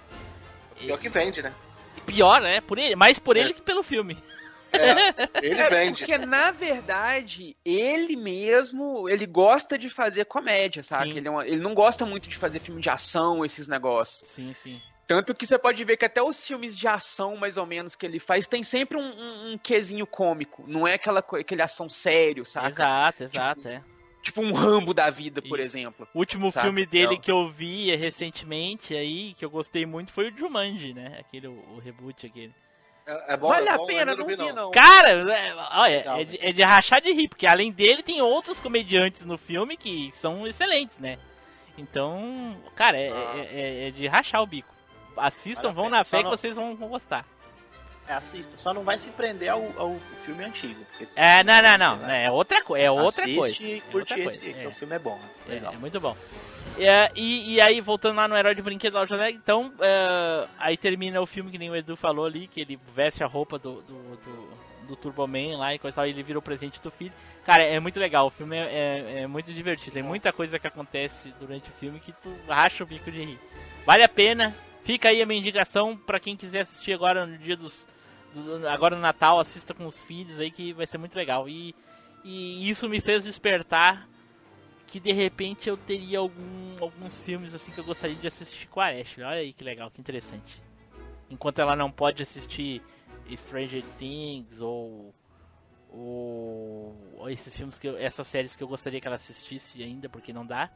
Pior 0.76 0.98
que 0.98 1.08
vende, 1.08 1.40
né? 1.40 1.52
E 1.96 2.00
pior, 2.00 2.40
né? 2.40 2.60
Por 2.60 2.78
ele, 2.78 2.96
mais 2.96 3.18
por 3.20 3.36
É. 3.36 3.40
ele 3.40 3.54
que 3.54 3.62
pelo 3.62 3.82
filme. 3.84 4.18
É, 4.74 5.46
ele 5.46 5.60
É, 5.60 5.68
vende. 5.68 5.98
porque 6.04 6.18
na 6.18 6.50
verdade, 6.50 7.56
ele 7.64 8.16
mesmo, 8.16 9.08
ele 9.08 9.26
gosta 9.26 9.78
de 9.78 9.88
fazer 9.88 10.24
comédia, 10.26 10.82
sabe? 10.82 11.16
Ele, 11.16 11.28
é 11.28 11.30
uma- 11.30 11.46
ele 11.46 11.60
não 11.60 11.74
gosta 11.74 12.04
muito 12.04 12.28
de 12.28 12.36
fazer 12.36 12.58
filme 12.60 12.80
de 12.80 12.90
ação, 12.90 13.44
esses 13.44 13.68
negócios. 13.68 14.28
Sim, 14.34 14.54
sim. 14.62 14.80
Tanto 15.06 15.34
que 15.34 15.46
você 15.46 15.58
pode 15.58 15.84
ver 15.84 15.98
que 15.98 16.04
até 16.06 16.22
os 16.22 16.46
filmes 16.46 16.76
de 16.78 16.88
ação, 16.88 17.36
mais 17.36 17.56
ou 17.58 17.66
menos, 17.66 17.94
que 17.94 18.06
ele 18.06 18.18
faz, 18.18 18.46
tem 18.46 18.62
sempre 18.62 18.96
um, 18.96 19.02
um, 19.02 19.52
um 19.52 19.58
quesinho 19.58 20.06
cômico. 20.06 20.64
Não 20.66 20.88
é 20.88 20.94
aquela, 20.94 21.20
aquele 21.20 21.60
ação 21.60 21.88
sério, 21.90 22.44
saca? 22.46 22.68
Exato, 22.70 23.24
exato, 23.24 23.68
é. 23.68 23.82
Tipo 24.22 24.40
um 24.40 24.52
Rambo 24.54 24.94
da 24.94 25.10
vida, 25.10 25.42
por 25.42 25.58
Isso. 25.58 25.76
exemplo. 25.76 26.08
O 26.14 26.18
último 26.20 26.50
Sabe? 26.50 26.64
filme 26.68 26.86
dele 26.86 27.04
Então. 27.08 27.20
que 27.20 27.30
eu 27.30 27.50
vi 27.50 27.94
recentemente 27.94 28.96
aí, 28.96 29.34
que 29.34 29.44
eu 29.44 29.50
gostei 29.50 29.84
muito, 29.84 30.10
foi 30.10 30.30
o 30.30 30.34
Jumanji, 30.38 30.94
né? 30.94 31.18
Aquele, 31.20 31.48
o, 31.48 31.62
o 31.76 31.78
reboot 31.78 32.24
aquele. 32.26 32.54
É, 33.06 33.34
é 33.34 33.36
bom, 33.36 33.48
vale 33.48 33.68
é 33.68 33.72
a 33.72 33.76
bom, 33.76 33.86
pena, 33.86 34.16
não 34.16 34.26
vi 34.26 34.36
não. 34.36 34.70
Cara, 34.70 35.10
é, 35.10 35.54
olha, 35.72 36.04
é 36.20 36.24
de, 36.24 36.38
é 36.40 36.52
de 36.52 36.62
rachar 36.62 37.00
de 37.02 37.12
rir, 37.12 37.28
porque 37.28 37.46
além 37.46 37.70
dele 37.70 38.02
tem 38.02 38.22
outros 38.22 38.58
comediantes 38.58 39.22
no 39.26 39.36
filme 39.36 39.76
que 39.76 40.12
são 40.20 40.46
excelentes, 40.46 40.96
né? 40.98 41.18
Então, 41.76 42.56
cara, 42.74 42.96
é, 42.98 43.10
Ah. 43.10 43.32
é- 43.36 43.60
é- 43.84 43.88
é 43.88 43.90
de 43.90 44.06
rachar 44.06 44.42
o 44.42 44.46
bico. 44.46 44.72
Assistam, 45.16 45.64
Vale 45.68 45.74
vão 45.74 45.90
na 45.90 46.02
fé 46.04 46.18
que 46.18 46.22
não- 46.24 46.30
vocês 46.30 46.56
vão, 46.56 46.74
vão 46.76 46.88
gostar. 46.88 47.26
É, 48.06 48.12
assista. 48.14 48.56
Só 48.56 48.74
não 48.74 48.82
vai 48.84 48.98
se 48.98 49.10
prender 49.10 49.48
ao, 49.48 49.62
ao 49.78 49.96
filme 50.24 50.44
antigo. 50.44 50.84
É, 51.16 51.38
filme 51.38 51.52
não, 51.52 51.62
não, 51.62 51.78
não. 51.78 51.98
vai- 52.06 52.24
É 52.24 52.30
outra, 52.30 52.62
co 52.62 52.76
é 52.76 52.90
outra 52.90 53.22
Assiste 53.24 53.38
coisa. 53.38 53.62
e 53.62 53.74
é 53.76 53.80
curte 53.80 54.12
outra 54.12 54.18
esse, 54.18 54.40
coisa, 54.44 54.58
que 54.58 54.64
é. 54.64 54.68
o 54.68 54.72
filme 54.72 54.94
é 54.96 54.98
bom. 54.98 55.18
É, 55.48 55.52
Legal. 55.52 55.72
é 55.72 55.76
muito 55.76 56.00
bom. 56.00 56.16
É, 56.78 57.10
e, 57.14 57.54
e 57.54 57.60
aí, 57.60 57.80
voltando 57.80 58.16
lá 58.16 58.26
no 58.26 58.36
Herói 58.36 58.54
de 58.54 58.62
Brinquedo 58.62 58.94
Loja 58.94 59.14
Alegre, 59.14 59.40
então, 59.42 59.72
é, 59.80 60.48
aí 60.58 60.76
termina 60.76 61.20
o 61.20 61.26
filme 61.26 61.50
que 61.50 61.58
nem 61.58 61.70
o 61.70 61.76
Edu 61.76 61.96
falou 61.96 62.26
ali, 62.26 62.48
que 62.48 62.60
ele 62.60 62.78
veste 62.94 63.22
a 63.22 63.26
roupa 63.28 63.58
do, 63.58 63.80
do, 63.82 64.16
do, 64.16 64.48
do 64.88 64.96
Turbo 64.96 65.26
Man 65.26 65.56
lá 65.56 65.72
e 65.72 65.78
coisa 65.78 65.94
tal, 65.94 66.06
e 66.06 66.10
ele 66.10 66.22
vira 66.24 66.38
o 66.38 66.42
presente 66.42 66.82
do 66.82 66.90
filho. 66.90 67.12
Cara, 67.44 67.62
é 67.62 67.78
muito 67.78 68.00
legal, 68.00 68.26
o 68.26 68.30
filme 68.30 68.56
é, 68.56 68.62
é, 68.62 69.20
é 69.20 69.26
muito 69.26 69.52
divertido, 69.52 69.94
tem 69.94 70.02
muita 70.02 70.32
coisa 70.32 70.58
que 70.58 70.66
acontece 70.66 71.32
durante 71.38 71.68
o 71.70 71.72
filme 71.74 72.00
que 72.00 72.10
tu 72.12 72.34
racha 72.48 72.82
o 72.82 72.86
bico 72.86 73.10
de 73.10 73.22
rir. 73.22 73.38
Vale 73.86 74.02
a 74.02 74.08
pena, 74.08 74.52
fica 74.82 75.10
aí 75.10 75.22
a 75.22 75.26
minha 75.26 75.38
indicação 75.38 75.96
pra 75.96 76.18
quem 76.18 76.34
quiser 76.36 76.62
assistir 76.62 76.92
agora 76.92 77.24
no 77.24 77.38
dia 77.38 77.56
dos... 77.56 77.86
do- 78.34 78.66
agora 78.66 78.96
no 78.96 79.02
Natal, 79.02 79.38
assista 79.38 79.74
com 79.74 79.86
os 79.86 80.02
filhos 80.02 80.40
aí 80.40 80.50
que 80.50 80.72
vai 80.72 80.86
ser 80.86 80.98
muito 80.98 81.14
legal. 81.14 81.48
E, 81.48 81.72
e 82.24 82.68
isso 82.68 82.88
me 82.88 83.00
fez 83.00 83.22
despertar 83.22 84.08
que 84.94 85.00
de 85.00 85.10
repente 85.10 85.68
eu 85.68 85.76
teria 85.76 86.20
algum, 86.20 86.76
alguns 86.80 87.20
filmes 87.22 87.52
assim 87.52 87.72
que 87.72 87.78
eu 87.78 87.84
gostaria 87.84 88.14
de 88.14 88.28
assistir 88.28 88.68
com 88.68 88.80
a 88.80 88.90
Ashley. 88.90 89.26
Olha 89.26 89.40
aí 89.40 89.52
que 89.52 89.64
legal, 89.64 89.90
que 89.90 90.00
interessante. 90.00 90.62
Enquanto 91.28 91.58
ela 91.58 91.74
não 91.74 91.90
pode 91.90 92.22
assistir 92.22 92.80
Stranger 93.36 93.82
Things 93.98 94.60
ou, 94.60 95.12
ou, 95.90 97.28
esses 97.28 97.56
filmes 97.56 97.76
que 97.76 97.88
eu- 97.88 97.98
essas 97.98 98.28
séries 98.28 98.54
que 98.54 98.62
eu 98.62 98.68
gostaria 98.68 99.00
que 99.00 99.06
ela 99.08 99.16
assistisse 99.16 99.82
ainda, 99.82 100.08
porque 100.08 100.32
não 100.32 100.46
dá. 100.46 100.70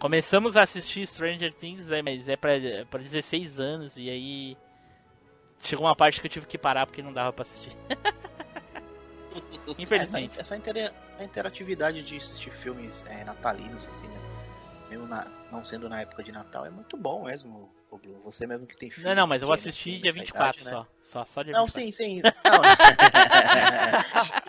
Começamos 0.00 0.56
a 0.56 0.62
assistir 0.62 1.06
Stranger 1.06 1.54
Things, 1.54 1.86
né, 1.86 2.02
mas 2.02 2.28
é 2.28 2.36
pra, 2.36 2.50
pra 2.90 2.98
16 2.98 3.60
anos 3.60 3.92
e 3.96 4.10
aí 4.10 4.56
chegou 5.60 5.86
uma 5.86 5.94
parte 5.94 6.20
que 6.20 6.26
eu 6.26 6.30
tive 6.30 6.46
que 6.46 6.58
parar 6.58 6.86
porque 6.86 7.02
não 7.02 7.12
dava 7.12 7.32
pra 7.32 7.42
assistir. 7.42 7.70
Essa, 9.66 9.74
Infelizmente. 9.78 10.40
essa, 10.40 10.56
intera- 10.56 10.92
essa 11.10 11.24
interatividade 11.24 12.02
de 12.02 12.16
assistir 12.16 12.50
filmes 12.50 13.02
é, 13.06 13.24
natalinos, 13.24 13.86
assim, 13.86 14.06
né? 14.06 14.18
Mesmo 14.90 15.06
na- 15.06 15.26
não 15.50 15.64
sendo 15.64 15.88
na 15.88 16.00
época 16.02 16.22
de 16.22 16.32
Natal, 16.32 16.66
é 16.66 16.70
muito 16.70 16.96
bom 16.96 17.24
mesmo. 17.24 17.70
Você 18.24 18.46
mesmo 18.46 18.66
que 18.66 18.76
tem 18.76 18.90
filho. 18.90 19.06
Não, 19.08 19.14
não, 19.14 19.26
mas 19.26 19.42
eu 19.42 19.48
vou 19.48 19.56
pequeno, 19.56 19.70
assistir 19.70 20.00
dia 20.00 20.12
nessa 20.12 20.18
24 20.20 20.62
idade, 20.62 20.64
né? 20.64 20.70
só. 20.70 20.86
Só, 21.20 21.24
só 21.26 21.42
dia 21.42 21.52
Não, 21.52 21.66
24. 21.66 21.82
sim, 21.82 21.90
sim. 21.90 22.22
Não. 22.22 22.62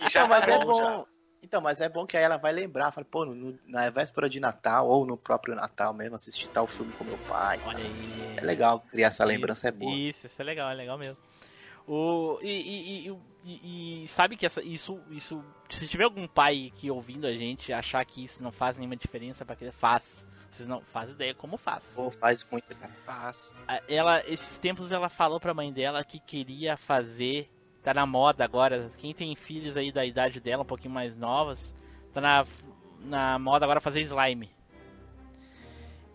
E 0.05 0.09
já 0.09 0.21
Não, 0.21 0.27
mas 0.29 0.45
tá 0.45 0.51
é 0.51 0.57
bom, 0.59 0.77
já. 0.77 1.05
Então, 1.41 1.61
mas 1.61 1.81
é 1.81 1.89
bom 1.89 2.05
que 2.05 2.15
aí 2.15 2.23
ela 2.23 2.37
vai 2.37 2.53
lembrar, 2.53 2.91
fala, 2.91 3.05
pô, 3.09 3.25
no- 3.25 3.59
na 3.65 3.89
véspera 3.89 4.29
de 4.29 4.39
Natal 4.39 4.87
ou 4.87 5.05
no 5.05 5.17
próprio 5.17 5.55
Natal 5.55 5.93
mesmo, 5.93 6.15
assistir 6.15 6.47
tal 6.47 6.67
filme 6.67 6.93
com 6.93 7.03
meu 7.03 7.17
pai. 7.17 7.59
Olha 7.63 7.83
aí. 7.83 8.33
É 8.37 8.45
legal 8.45 8.79
criar 8.89 9.07
essa 9.07 9.25
lembrança, 9.25 9.67
é 9.67 9.71
boa. 9.71 9.93
Isso, 9.93 10.25
isso 10.25 10.41
é 10.41 10.43
legal, 10.43 10.71
é 10.71 10.73
legal 10.73 10.97
mesmo. 10.97 11.17
O, 11.85 12.39
e, 12.41 12.47
e- 12.49 13.07
e- 13.09 13.17
e- 13.43 14.03
e 14.03 14.07
sabe 14.07 14.37
que 14.37 14.45
essa, 14.45 14.61
isso, 14.61 14.99
isso. 15.09 15.43
Se 15.69 15.87
tiver 15.87 16.03
algum 16.05 16.27
pai 16.27 16.71
que 16.75 16.89
ouvindo 16.89 17.25
a 17.27 17.33
gente 17.33 17.71
achar 17.73 18.03
que 18.05 18.23
isso 18.23 18.41
não 18.41 18.51
faz 18.51 18.77
nenhuma 18.77 18.95
diferença 18.95 19.43
para 19.45 19.55
que 19.55 19.69
faz. 19.71 20.03
Vocês 20.51 20.67
não 20.69 20.81
fazem 20.81 21.15
ideia 21.15 21.33
como 21.33 21.57
faz. 21.57 21.83
Pô, 21.95 22.11
faz 22.11 22.45
muito, 22.51 22.75
cara. 22.75 22.93
Faz. 23.05 23.51
A- 23.67 23.81
Ela, 23.87 24.21
esses 24.29 24.57
tempos 24.59 24.91
ela 24.91 25.09
falou 25.09 25.39
pra 25.39 25.53
mãe 25.53 25.73
dela 25.73 26.03
que 26.03 26.19
queria 26.19 26.77
fazer. 26.77 27.49
Tá 27.81 27.93
na 27.93 28.05
moda 28.05 28.43
agora. 28.45 28.91
Quem 28.97 29.13
tem 29.13 29.35
filhos 29.35 29.75
aí 29.75 29.91
da 29.91 30.05
idade 30.05 30.39
dela, 30.39 30.61
um 30.63 30.65
pouquinho 30.65 30.93
mais 30.93 31.17
novas, 31.17 31.73
tá 32.13 32.21
na, 32.21 32.45
na 33.01 33.39
moda 33.39 33.65
agora 33.65 33.81
fazer 33.81 34.01
slime. 34.01 34.49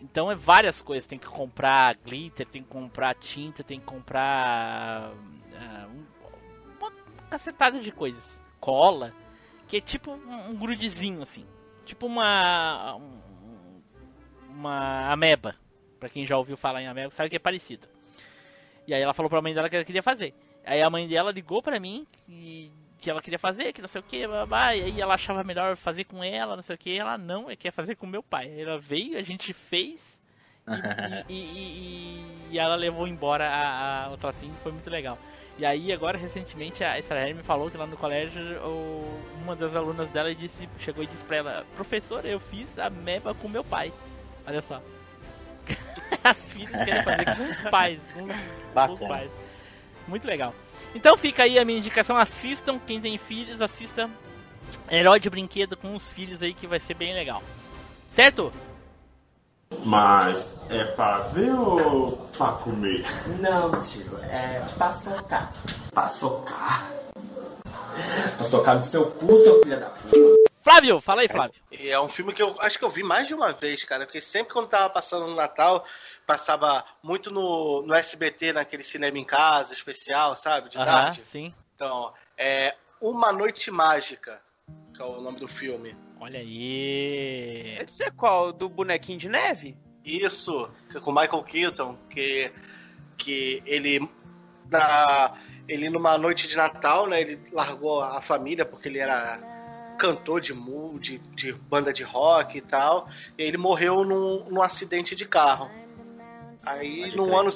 Então 0.00 0.30
é 0.30 0.34
várias 0.34 0.80
coisas. 0.80 1.06
Tem 1.06 1.18
que 1.18 1.26
comprar 1.26 1.96
glitter, 1.96 2.46
tem 2.46 2.62
que 2.62 2.68
comprar 2.68 3.14
tinta, 3.16 3.64
tem 3.64 3.80
que 3.80 3.86
comprar. 3.86 5.12
ah, 5.56 5.88
um- 5.88 6.17
cacetada 7.28 7.80
de 7.80 7.92
coisas. 7.92 8.38
Cola. 8.60 9.12
Que 9.66 9.76
é 9.76 9.80
tipo 9.80 10.10
um, 10.12 10.50
um 10.50 10.54
grudezinho 10.56 11.22
assim. 11.22 11.46
Tipo 11.84 12.06
uma. 12.06 12.96
um- 12.96 13.28
uma 14.50 15.12
ameba. 15.12 15.54
Pra 16.00 16.08
quem 16.08 16.24
já 16.26 16.36
ouviu 16.36 16.56
falar 16.56 16.82
em 16.82 16.88
ameba, 16.88 17.10
sabe 17.10 17.28
que 17.30 17.36
é 17.36 17.40
parecido. 17.40 17.86
E 18.86 18.94
aí 18.94 19.00
ela 19.02 19.14
falou 19.14 19.28
pra 19.30 19.42
mãe 19.42 19.54
dela 19.54 19.68
que 19.68 19.76
ela 19.76 19.84
queria 19.84 20.02
fazer. 20.02 20.34
Aí 20.64 20.82
a 20.82 20.90
mãe 20.90 21.06
dela 21.08 21.30
ligou 21.30 21.62
pra 21.62 21.78
mim 21.78 22.06
e 22.28 22.70
que 23.00 23.08
ela 23.10 23.22
queria 23.22 23.38
fazer, 23.38 23.72
que 23.72 23.80
não 23.80 23.88
sei 23.88 24.00
o 24.00 24.04
que, 24.04 24.26
babá, 24.26 24.74
e 24.74 24.82
aí 24.82 25.00
ela 25.00 25.14
achava 25.14 25.44
melhor 25.44 25.76
fazer 25.76 26.04
com 26.04 26.22
ela, 26.24 26.56
não 26.56 26.62
sei 26.64 26.74
o 26.74 26.78
que, 26.78 26.98
ela 26.98 27.16
não, 27.16 27.44
ela 27.44 27.54
quer 27.56 27.70
fazer 27.70 27.94
com 27.94 28.06
meu 28.06 28.22
pai. 28.22 28.60
Ela 28.60 28.78
veio, 28.78 29.16
a 29.16 29.22
gente 29.22 29.52
fez 29.52 30.00
e, 31.28 31.32
e, 31.34 31.38
e- 31.38 32.48
e 32.52 32.58
ela 32.58 32.74
levou 32.74 33.06
embora 33.06 33.48
a, 33.48 34.06
a, 34.06 34.10
o 34.10 34.16
tracinho, 34.16 34.54
foi 34.62 34.72
muito 34.72 34.90
legal. 34.90 35.16
E 35.58 35.66
aí 35.66 35.92
agora 35.92 36.16
recentemente 36.16 36.84
a 36.84 36.98
Israel 36.98 37.34
me 37.34 37.42
falou 37.42 37.68
que 37.68 37.76
lá 37.76 37.84
no 37.84 37.96
colégio 37.96 38.40
uma 39.42 39.56
das 39.56 39.74
alunas 39.74 40.08
dela 40.10 40.32
disse, 40.32 40.68
chegou 40.78 41.02
e 41.02 41.06
disse 41.06 41.24
pra 41.24 41.36
ela, 41.38 41.66
professora, 41.74 42.28
eu 42.28 42.38
fiz 42.38 42.78
a 42.78 42.88
meba 42.88 43.34
com 43.34 43.48
meu 43.48 43.64
pai. 43.64 43.92
Olha 44.46 44.62
só. 44.62 44.80
As 46.22 46.52
filhas 46.52 46.84
querem 46.84 47.02
fazer 47.02 47.24
com 47.36 47.42
os 47.42 47.70
pais, 47.70 48.00
com 48.14 48.92
os, 48.92 49.08
pais. 49.08 49.30
Muito 50.06 50.26
legal. 50.26 50.54
Então 50.94 51.16
fica 51.16 51.42
aí 51.42 51.58
a 51.58 51.64
minha 51.64 51.78
indicação, 51.78 52.16
assistam, 52.16 52.78
quem 52.78 53.00
tem 53.00 53.18
filhos, 53.18 53.60
assista 53.60 54.08
Herói 54.90 55.18
de 55.18 55.28
Brinquedo 55.28 55.76
com 55.76 55.94
os 55.94 56.10
filhos 56.10 56.42
aí 56.42 56.54
que 56.54 56.66
vai 56.66 56.78
ser 56.78 56.94
bem 56.94 57.14
legal. 57.14 57.42
Certo? 58.14 58.52
Mas 59.84 60.44
é 60.70 60.84
pra 60.84 61.18
ver 61.28 61.52
ou 61.52 62.16
pra 62.36 62.52
comer? 62.52 63.04
Não, 63.40 63.70
tio, 63.82 64.18
é 64.24 64.60
pra 64.76 64.92
socar. 64.92 65.52
Pra 65.92 66.08
socar? 66.08 66.90
Pra 68.36 68.44
socar 68.44 68.76
no 68.76 68.82
seu 68.82 69.10
cu, 69.12 69.42
seu 69.42 69.62
filho 69.62 69.80
da 69.80 69.90
puta. 69.90 70.38
Flávio, 70.62 71.00
fala 71.00 71.22
aí, 71.22 71.28
Flávio. 71.28 71.54
E 71.70 71.88
é 71.88 71.98
um 72.00 72.08
filme 72.08 72.34
que 72.34 72.42
eu 72.42 72.54
acho 72.60 72.78
que 72.78 72.84
eu 72.84 72.90
vi 72.90 73.02
mais 73.02 73.26
de 73.26 73.34
uma 73.34 73.52
vez, 73.52 73.84
cara. 73.84 74.04
Porque 74.04 74.20
sempre 74.20 74.52
quando 74.52 74.68
tava 74.68 74.90
passando 74.90 75.26
no 75.26 75.34
Natal, 75.34 75.84
passava 76.26 76.84
muito 77.02 77.30
no, 77.30 77.82
no 77.82 77.94
SBT, 77.94 78.52
naquele 78.52 78.82
cinema 78.82 79.16
em 79.18 79.24
casa 79.24 79.72
especial, 79.72 80.36
sabe? 80.36 80.68
De 80.68 80.76
Aham, 80.78 80.86
tarde. 80.86 81.24
sim. 81.32 81.54
Então, 81.74 82.12
é 82.36 82.74
Uma 83.00 83.32
Noite 83.32 83.70
Mágica, 83.70 84.42
que 84.98 85.02
é 85.02 85.06
o 85.06 85.20
nome 85.20 85.38
do 85.38 85.46
filme. 85.46 85.94
Olha 86.18 86.40
aí. 86.40 87.76
Esse 87.80 88.02
é 88.02 88.10
qual? 88.10 88.52
Do 88.52 88.68
bonequinho 88.68 89.16
de 89.16 89.28
neve? 89.28 89.76
Isso, 90.04 90.68
que 90.90 90.98
é 90.98 91.00
com 91.00 91.12
o 91.12 91.14
Michael 91.14 91.44
Keaton, 91.44 91.96
que, 92.10 92.50
que 93.16 93.62
ele 93.64 94.00
na, 94.68 95.38
ele 95.68 95.88
numa 95.88 96.18
noite 96.18 96.48
de 96.48 96.56
Natal, 96.56 97.06
né, 97.06 97.20
ele 97.20 97.38
largou 97.52 98.00
a 98.00 98.20
família 98.20 98.64
porque 98.64 98.88
ele 98.88 98.98
era 98.98 99.40
cantor 99.96 100.40
de 100.40 100.52
mu, 100.52 100.98
de, 100.98 101.18
de 101.18 101.52
banda 101.52 101.92
de 101.92 102.02
rock 102.02 102.58
e 102.58 102.60
tal, 102.60 103.08
e 103.36 103.42
ele 103.42 103.56
morreu 103.56 104.04
num, 104.04 104.50
num 104.50 104.62
acidente 104.62 105.14
de 105.14 105.26
carro. 105.26 105.70
Aí 106.64 107.02
Pode 107.02 107.16
no 107.16 107.24
crer. 107.26 107.38
ano, 107.38 107.50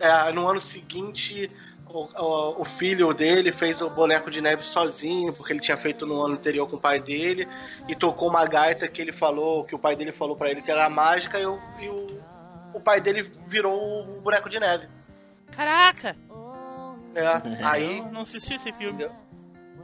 é, 0.00 0.32
no 0.32 0.48
ano 0.48 0.60
seguinte 0.60 1.48
o, 1.90 2.08
o, 2.22 2.62
o 2.62 2.64
filho 2.64 3.12
dele 3.12 3.52
fez 3.52 3.80
o 3.80 3.88
boneco 3.90 4.30
de 4.30 4.40
neve 4.40 4.62
sozinho, 4.62 5.32
porque 5.32 5.52
ele 5.52 5.60
tinha 5.60 5.76
feito 5.76 6.06
no 6.06 6.20
ano 6.20 6.34
anterior 6.34 6.68
com 6.68 6.76
o 6.76 6.80
pai 6.80 7.00
dele, 7.00 7.48
e 7.88 7.94
tocou 7.94 8.28
uma 8.28 8.44
gaita 8.46 8.86
que 8.88 9.00
ele 9.00 9.12
falou, 9.12 9.64
que 9.64 9.74
o 9.74 9.78
pai 9.78 9.96
dele 9.96 10.12
falou 10.12 10.36
pra 10.36 10.50
ele 10.50 10.62
que 10.62 10.70
era 10.70 10.88
mágica, 10.90 11.38
e, 11.38 11.46
o, 11.46 11.58
e 11.80 11.88
o, 11.88 12.20
o 12.74 12.80
pai 12.80 13.00
dele 13.00 13.22
virou 13.46 14.02
o 14.02 14.20
boneco 14.20 14.48
de 14.48 14.60
neve. 14.60 14.88
Caraca! 15.52 16.16
É, 17.14 17.26
aí. 17.66 17.98
Eu 17.98 18.12
não 18.12 18.20
assisti 18.20 18.54
esse 18.54 18.70
filme. 18.72 19.08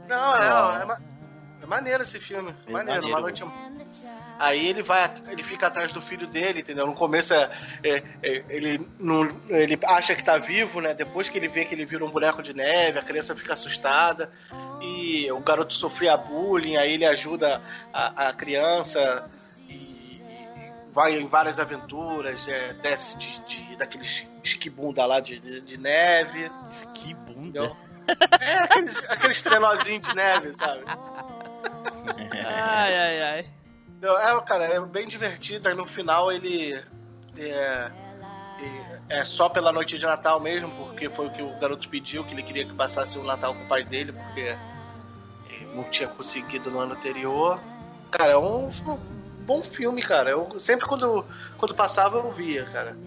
Não, 0.07 0.35
é, 0.35 0.81
é, 0.81 0.85
ma- 0.85 0.99
é 1.65 1.69
maneiro 1.69 2.03
esse 2.03 2.19
filme. 2.19 2.53
É 2.67 2.71
maneiro, 2.71 3.01
maneiro. 3.01 3.07
uma 3.07 3.19
noite. 3.21 3.43
Aí 4.37 4.67
ele 4.67 4.83
vai, 4.83 5.09
ele 5.27 5.41
fica 5.43 5.67
atrás 5.67 5.91
do 5.93 6.01
filho 6.01 6.27
dele, 6.27 6.59
entendeu? 6.59 6.85
No 6.85 6.93
começo 6.93 7.33
é, 7.33 7.49
é- 7.83 8.03
é- 8.21 8.43
ele, 8.49 8.85
não, 8.99 9.23
ele 9.49 9.79
acha 9.85 10.13
que 10.15 10.23
tá 10.23 10.37
vivo, 10.37 10.81
né? 10.81 10.93
Depois 10.93 11.29
que 11.29 11.37
ele 11.37 11.47
vê 11.47 11.63
que 11.65 11.73
ele 11.73 11.85
vira 11.85 12.03
um 12.05 12.09
boneco 12.09 12.43
de 12.43 12.53
neve, 12.53 12.99
a 12.99 13.03
criança 13.03 13.35
fica 13.35 13.53
assustada. 13.53 14.31
E 14.81 15.31
o 15.31 15.39
garoto 15.39 15.73
sofria 15.73 16.15
bullying, 16.17 16.75
aí 16.77 16.93
ele 16.93 17.05
ajuda 17.05 17.61
a, 17.93 18.27
a 18.29 18.33
criança 18.33 19.29
e, 19.69 19.73
e 19.73 20.71
vai 20.93 21.17
em 21.17 21.27
várias 21.27 21.59
aventuras, 21.59 22.47
é, 22.47 22.73
desce 22.73 23.17
de, 23.17 23.39
de- 23.45 23.75
daqueles 23.77 24.27
esquibunda 24.43 25.05
lá 25.05 25.19
de, 25.19 25.39
de, 25.39 25.61
de 25.61 25.77
neve. 25.79 26.51
Que 26.93 27.13
bunda. 27.13 27.59
Entendeu? 27.65 27.77
É 28.39 28.57
aqueles, 28.65 28.99
aqueles 29.09 29.41
trenózinhos 29.41 30.07
de 30.07 30.13
neve, 30.13 30.53
sabe? 30.53 30.83
Ai, 32.33 32.95
ai, 32.95 33.21
ai. 33.21 33.45
Não, 34.01 34.17
É, 34.19 34.41
cara, 34.41 34.65
é 34.65 34.79
bem 34.81 35.07
divertido. 35.07 35.67
Aí 35.69 35.75
no 35.75 35.85
final 35.85 36.31
ele. 36.31 36.81
É, 37.37 37.91
é 39.09 39.23
só 39.23 39.49
pela 39.49 39.71
noite 39.71 39.97
de 39.97 40.05
Natal 40.05 40.39
mesmo, 40.39 40.69
porque 40.87 41.09
foi 41.09 41.27
o 41.27 41.29
que 41.29 41.41
o 41.41 41.57
garoto 41.59 41.87
pediu, 41.89 42.23
que 42.23 42.33
ele 42.33 42.43
queria 42.43 42.65
que 42.65 42.73
passasse 42.73 43.17
o 43.17 43.23
Natal 43.23 43.53
com 43.53 43.61
o 43.63 43.67
pai 43.67 43.83
dele, 43.83 44.11
porque 44.13 44.55
não 45.73 45.83
tinha 45.85 46.07
conseguido 46.09 46.71
no 46.71 46.79
ano 46.79 46.93
anterior. 46.93 47.59
Cara, 48.11 48.31
é 48.33 48.37
um, 48.37 48.67
um 48.69 48.97
bom 49.45 49.61
filme, 49.61 50.01
cara. 50.01 50.29
Eu 50.31 50.57
sempre 50.59 50.85
quando, 50.87 51.25
quando 51.57 51.75
passava 51.75 52.17
eu 52.17 52.31
via, 52.31 52.65
cara. 52.65 52.97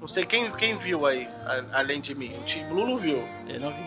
Não 0.00 0.08
sei 0.08 0.26
quem, 0.26 0.50
quem 0.52 0.74
viu 0.76 1.06
aí, 1.06 1.28
a- 1.46 1.78
além 1.78 2.00
de 2.00 2.14
mim. 2.14 2.36
O 2.38 2.42
Tim 2.44 2.64
Blue 2.66 2.86
não 2.86 2.98
viu. 2.98 3.26
Eu 3.48 3.60
não 3.60 3.70
vi. 3.70 3.84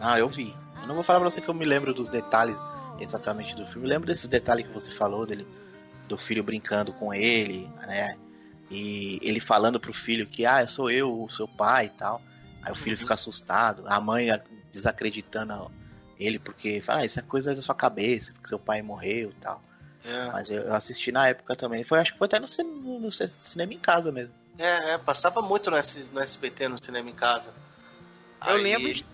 Ah, 0.00 0.18
eu 0.18 0.28
vi. 0.28 0.54
Eu 0.82 0.86
não 0.86 0.94
vou 0.94 1.02
falar 1.02 1.18
pra 1.20 1.30
você 1.30 1.40
que 1.40 1.48
eu 1.48 1.54
me 1.54 1.64
lembro 1.64 1.92
dos 1.94 2.08
detalhes 2.08 2.60
exatamente 3.02 3.54
do 3.54 3.66
filme. 3.66 3.86
Eu 3.86 3.90
lembro 3.90 4.06
desses 4.06 4.28
detalhes 4.28 4.66
que 4.66 4.72
você 4.72 4.90
falou 4.90 5.26
dele. 5.26 5.46
do 6.08 6.18
filho 6.18 6.42
brincando 6.42 6.92
com 6.92 7.14
ele, 7.14 7.70
né? 7.86 8.18
E 8.70 9.18
ele 9.22 9.40
falando 9.40 9.78
pro 9.80 9.92
filho 9.92 10.26
que, 10.26 10.44
ah, 10.44 10.66
sou 10.66 10.90
eu, 10.90 11.22
o 11.22 11.30
seu 11.30 11.46
pai 11.48 11.86
e 11.86 11.90
tal. 11.90 12.20
Aí 12.62 12.72
o 12.72 12.74
filho 12.74 12.94
Uhum. 12.96 13.00
fica 13.00 13.14
assustado, 13.14 13.84
a 13.86 14.00
mãe 14.00 14.28
desacreditando 14.70 15.70
ele, 16.18 16.38
porque 16.38 16.80
fala, 16.80 17.00
ah, 17.00 17.04
isso 17.04 17.18
é 17.18 17.22
coisa 17.22 17.54
da 17.54 17.62
sua 17.62 17.74
cabeça, 17.74 18.32
porque 18.32 18.48
seu 18.48 18.58
pai 18.58 18.82
morreu 18.82 19.30
e 19.30 19.34
tal. 19.40 19.62
É, 20.04 20.26
Mas 20.26 20.50
eu, 20.50 20.62
eu 20.62 20.74
assisti 20.74 21.10
na 21.12 21.28
época 21.28 21.54
também. 21.56 21.84
Foi, 21.84 21.98
acho 22.00 22.12
que 22.12 22.18
foi 22.18 22.26
até 22.26 22.38
no, 22.40 22.46
no 23.00 23.10
c- 23.10 23.28
cinema 23.40 23.72
em 23.72 23.78
casa 23.78 24.10
mesmo. 24.12 24.34
é, 24.58 24.92
é, 24.92 24.98
passava 24.98 25.40
muito 25.40 25.70
no, 25.70 25.76
S- 25.76 26.10
no 26.12 26.20
SBT, 26.20 26.68
no 26.68 26.82
cinema 26.82 27.08
em 27.08 27.14
casa. 27.14 27.52
Eu 28.46 28.56
Aí- 28.56 28.62
lembro 28.62 28.92
de, 28.92 29.06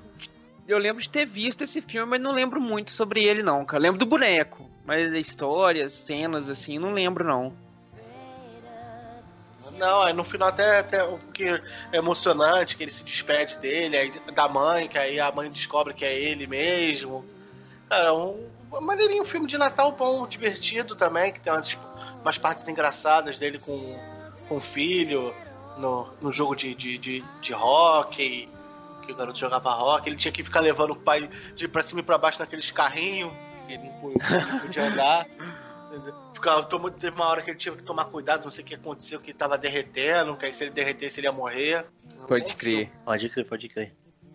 eu 0.69 0.77
lembro 0.77 1.03
de 1.03 1.09
ter 1.09 1.25
visto 1.25 1.65
esse 1.65 1.81
filme, 1.81 2.11
mas 2.11 2.21
não 2.21 2.31
lembro 2.31 2.61
muito 2.61 2.91
sobre 2.91 3.25
ele 3.25 3.43
não, 3.43 3.65
cara. 3.65 3.83
Lembro 3.83 3.99
do 3.99 4.05
boneco, 4.05 4.69
mas 4.85 5.11
da 5.11 5.19
história, 5.19 5.89
cenas 5.89 6.51
assim, 6.51 6.79
não 6.79 6.93
lembro 6.93 7.25
não. 7.25 7.55
Não, 9.79 10.03
aí 10.03 10.13
no 10.13 10.25
final 10.25 10.49
até, 10.49 10.79
até 10.79 11.03
o 11.03 11.19
que 11.33 11.45
é 11.45 11.61
emocionante, 11.93 12.77
que 12.77 12.83
ele 12.83 12.91
se 12.91 13.03
despede 13.03 13.59
dele, 13.59 13.97
aí 13.97 14.13
da 14.35 14.47
mãe, 14.47 14.89
que 14.89 14.99
aí 14.99 15.19
a 15.19 15.33
mãe 15.33 15.51
descobre 15.51 15.95
que 15.95 16.05
é 16.05 16.19
ele 16.19 16.47
mesmo. 16.47 17.25
Cara, 17.89 18.13
um, 18.13 18.47
um 18.71 18.81
maneirinho 18.83 19.25
filme 19.25 19.47
de 19.47 19.57
Natal 19.57 19.93
bom, 19.93 20.27
divertido 20.27 20.95
também, 20.95 21.33
que 21.33 21.41
tem 21.41 21.51
umas, 21.51 21.79
umas 22.21 22.37
partes 22.37 22.69
engraçadas 22.69 23.39
dele 23.39 23.59
com, 23.59 23.97
com 24.49 24.57
o 24.57 24.61
filho, 24.61 25.35
no, 25.79 26.09
no 26.21 26.31
jogo 26.31 26.55
de, 26.55 26.75
de, 26.75 26.99
de, 26.99 27.25
de 27.41 27.55
hockey, 27.55 28.49
que 29.09 29.13
o 29.13 29.17
garoto 29.17 29.39
jogava 29.39 29.71
hockey, 29.71 30.11
ele 30.11 30.17
tinha 30.17 30.31
que 30.31 30.45
ficar 30.45 30.61
levando 30.61 30.91
o 30.91 30.97
pai 30.97 31.29
de 31.55 31.67
pra 31.67 31.81
cima 31.83 32.01
e 32.01 32.03
pra 32.03 32.19
baixo 32.19 32.39
naqueles 32.39 32.71
carrinhos, 32.71 33.33
que 33.67 33.73
ele 33.73 33.85
não 33.85 33.93
podia, 34.01 34.47
não 34.47 34.59
podia 34.61 34.87
andar. 34.87 35.27
Ficava, 36.35 36.63
tomou- 36.65 36.91
teve 36.91 37.17
uma 37.17 37.27
hora 37.27 37.41
que 37.43 37.51
ele 37.51 37.57
tinha 37.59 37.75
que 37.75 37.83
tomar 37.83 38.05
cuidado, 38.05 38.45
não 38.45 38.51
sei 38.51 38.63
o 38.63 38.67
que 38.67 38.75
aconteceu, 38.75 39.19
que 39.19 39.31
ele 39.31 39.39
tava 39.39 39.57
derretendo, 39.57 40.37
que 40.37 40.45
aí 40.47 40.53
se 40.53 40.63
ele 40.63 40.71
derretesse 40.71 41.19
ele 41.21 41.27
ia 41.27 41.33
morrer. 41.33 41.85
Pode 42.29 42.55
crer. 42.55 42.91
Pode 43.05 43.29
crer, 43.31 43.45
pode 43.47 43.69
crer. 43.69 43.93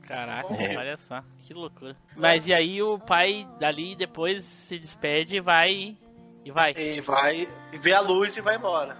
Caraca, 0.08 0.54
É. 0.56 0.76
olha 0.76 1.00
só, 1.08 1.22
que 1.44 1.54
loucura. 1.54 1.96
Mas 2.18 2.46
e 2.48 2.54
aí 2.54 2.82
o 2.82 2.98
pai 3.00 3.48
dali 3.60 3.96
depois 3.96 4.44
se 4.44 4.78
despede 4.80 5.38
e 5.38 5.40
vai. 5.40 5.96
E 6.44 6.52
vai. 6.52 6.74
E 6.76 7.00
vai 7.00 7.48
e 7.72 7.78
vê 7.78 7.94
a 7.94 8.02
luz 8.02 8.36
e 8.36 8.42
vai 8.42 8.58
embora. 8.58 8.98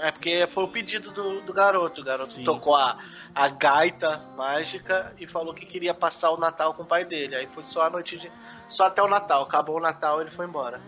É 0.00 0.10
porque 0.10 0.46
foi 0.46 0.64
o 0.64 0.68
pedido 0.68 1.10
do, 1.10 1.40
do 1.42 1.52
garoto. 1.52 2.00
O 2.00 2.04
garoto 2.04 2.34
Sim. 2.34 2.44
tocou 2.44 2.74
a, 2.74 2.98
a 3.34 3.48
gaita 3.48 4.18
mágica 4.36 5.14
e 5.18 5.26
falou 5.26 5.52
que 5.54 5.66
queria 5.66 5.92
passar 5.94 6.30
o 6.30 6.36
Natal 6.36 6.72
com 6.74 6.82
o 6.82 6.86
pai 6.86 7.04
dele. 7.04 7.34
Aí 7.36 7.46
foi 7.48 7.64
só 7.64 7.82
a 7.86 7.90
noite 7.90 8.16
de. 8.18 8.30
Só 8.68 8.84
até 8.84 9.02
o 9.02 9.08
Natal. 9.08 9.42
Acabou 9.42 9.76
o 9.76 9.80
Natal 9.80 10.20
ele 10.20 10.30
foi 10.30 10.46
embora. 10.46 10.80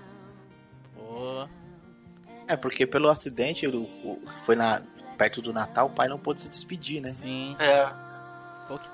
Pô. 0.94 1.48
É, 2.46 2.56
porque 2.56 2.86
pelo 2.86 3.08
acidente, 3.10 3.66
o, 3.66 3.82
o- 3.82 4.22
foi 4.44 4.56
na, 4.56 4.80
perto 5.18 5.42
do 5.42 5.52
Natal, 5.52 5.86
o 5.86 5.90
pai 5.90 6.08
não 6.08 6.18
pôde 6.18 6.40
se 6.42 6.48
despedir, 6.48 7.00
né? 7.02 7.14
Sim. 7.20 7.56
É. 7.58 8.08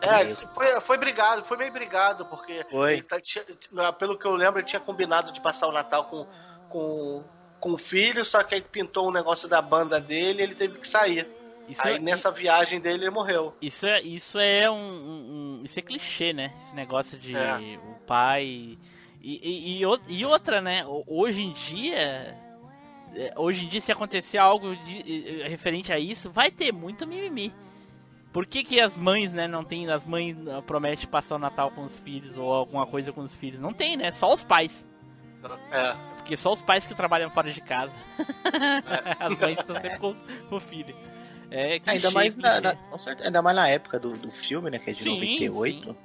É, 0.00 0.35
foi, 0.54 0.80
foi 0.80 0.96
brigado, 0.98 1.44
foi 1.44 1.57
meio 1.57 1.72
brigado, 1.72 2.24
porque 2.26 2.64
Foi. 2.70 2.92
ele 2.92 3.02
tá- 3.02 3.20
tinha- 3.20 3.44
pelo 3.98 4.16
que 4.16 4.24
eu 4.24 4.35
lembro, 4.37 4.61
ele 4.61 4.66
tinha 4.68 4.78
combinado 4.78 5.33
de 5.33 5.40
passar 5.40 5.66
o 5.66 5.72
Natal 5.72 6.04
com, 6.04 6.24
com, 6.68 7.24
com 7.64 7.72
o 7.72 7.79
filho, 7.79 8.22
só 8.27 8.42
que 8.42 8.55
aí 8.55 8.61
pintou 8.61 9.09
um 9.09 9.11
negócio 9.11 9.48
da 9.48 9.62
banda 9.62 9.98
dele 9.98 10.40
e 10.40 10.42
ele 10.42 10.55
teve 10.55 10.79
que 10.79 10.87
sair. 10.87 11.27
Isso, 11.66 11.81
aí 11.83 11.94
é, 11.94 11.98
nessa 11.98 12.31
viagem 12.31 12.79
dele 12.79 13.05
ele 13.05 13.11
morreu. 13.11 13.55
isso 13.62 13.87
é 13.87 14.03
isso 14.03 14.38
é 14.38 14.70
um, 14.70 14.74
um- 14.77 15.61
um- 15.61 15.62
isso 15.64 15.79
é 15.79 15.83
clichê, 15.83 16.35
né? 16.35 16.53
Esse 16.62 16.74
negócio 16.74 17.18
de 17.18 17.35
É. 17.35 17.79
o 17.79 17.94
pai 18.07 18.44
e, 18.44 18.79
e, 19.22 19.81
e, 19.83 20.18
e 20.18 20.24
outra, 20.27 20.61
né? 20.61 20.85
Hoje 21.07 21.42
em 21.42 21.53
dia 21.55 22.37
é, 23.16 23.33
hoje 23.35 23.64
em 23.64 23.68
dia 23.70 23.81
se 23.81 23.90
acontecer 23.90 24.37
algo 24.37 24.77
de- 24.77 25.42
referente 25.48 25.90
a 25.90 25.98
isso, 25.98 26.31
vai 26.31 26.50
ter 26.50 26.70
muito 26.70 27.07
mimimi. 27.07 27.50
Por 28.31 28.44
que, 28.44 28.62
que 28.62 28.79
as 28.81 28.94
mães, 28.96 29.33
né, 29.33 29.46
não 29.48 29.64
tem, 29.64 29.88
as 29.88 30.05
mães 30.05 30.37
ah, 30.48 30.61
prometem 30.61 31.09
passar 31.09 31.37
o 31.37 31.38
Natal 31.38 31.70
com 31.70 31.85
os 31.85 31.98
filhos 32.00 32.37
ou 32.37 32.53
alguma 32.53 32.85
coisa 32.87 33.11
com 33.11 33.22
os 33.22 33.35
filhos? 33.37 33.59
Não 33.59 33.72
tem, 33.72 33.96
né? 33.96 34.11
Só 34.11 34.35
os 34.35 34.42
pais. 34.44 34.85
É. 35.70 35.94
Porque 36.16 36.37
só 36.37 36.52
os 36.52 36.62
pais 36.62 36.87
que 36.87 36.94
trabalham 36.94 37.30
fora 37.30 37.50
de 37.50 37.61
casa. 37.61 37.92
As 39.20 39.37
mães 39.37 39.59
estão 39.59 39.76
sempre 39.80 39.98
com, 39.98 40.14
com 40.48 40.57
o 40.57 40.61
filho. 40.61 40.94
É, 41.50 41.78
clichê, 41.78 41.90
Ainda 41.90 42.11
mais, 42.11 42.37
na, 42.37 42.61
na- 42.61 42.98
certeza, 42.98 43.28
ainda 43.28 43.42
mais 43.42 43.54
na 43.57 43.68
época 43.68 43.98
do, 43.98 44.16
do 44.16 44.30
filme, 44.30 44.70
né? 44.70 44.78
Que 44.78 44.90
é 44.90 44.92
de 44.92 45.02
Sim, 45.02 45.14
98. 45.14 45.96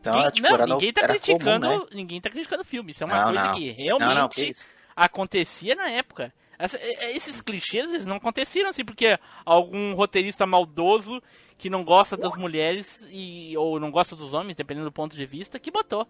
Então, 0.00 0.20
Quem- 0.22 0.30
tipo, 0.32 0.48
não, 0.48 0.54
era 0.54 0.66
ninguém 0.66 0.92
tá 0.92 1.00
era 1.02 1.12
criticando, 1.14 1.66
comum, 1.68 1.78
né? 1.80 1.86
ninguém 1.92 2.20
tá 2.20 2.28
criticando 2.28 2.62
o 2.62 2.64
filme. 2.64 2.90
Isso 2.90 3.04
é 3.04 3.06
uma 3.06 3.16
Não, 3.16 3.24
coisa 3.24 3.44
não. 3.46 3.54
que 3.54 3.70
realmente 3.70 4.14
não, 4.14 4.28
que 4.28 4.52
acontecia 4.96 5.74
na 5.74 5.88
época. 5.88 6.32
Essa- 6.58 6.76
é- 6.76 7.04
é- 7.06 7.16
esses 7.16 7.40
clichês 7.40 7.88
eles 7.92 8.04
não 8.04 8.16
aconteceram 8.16 8.70
assim 8.70 8.84
porque 8.84 9.18
algum 9.44 9.94
roteirista 9.94 10.44
maldoso 10.46 11.22
que 11.56 11.70
não 11.70 11.84
gosta 11.84 12.16
das 12.16 12.36
mulheres 12.36 13.04
e 13.08 13.56
ou 13.56 13.78
não 13.78 13.90
gosta 13.90 14.16
dos 14.16 14.34
homens, 14.34 14.56
dependendo 14.56 14.86
do 14.86 14.92
ponto 14.92 15.16
de 15.16 15.24
vista, 15.24 15.58
que 15.58 15.70
botou. 15.70 16.06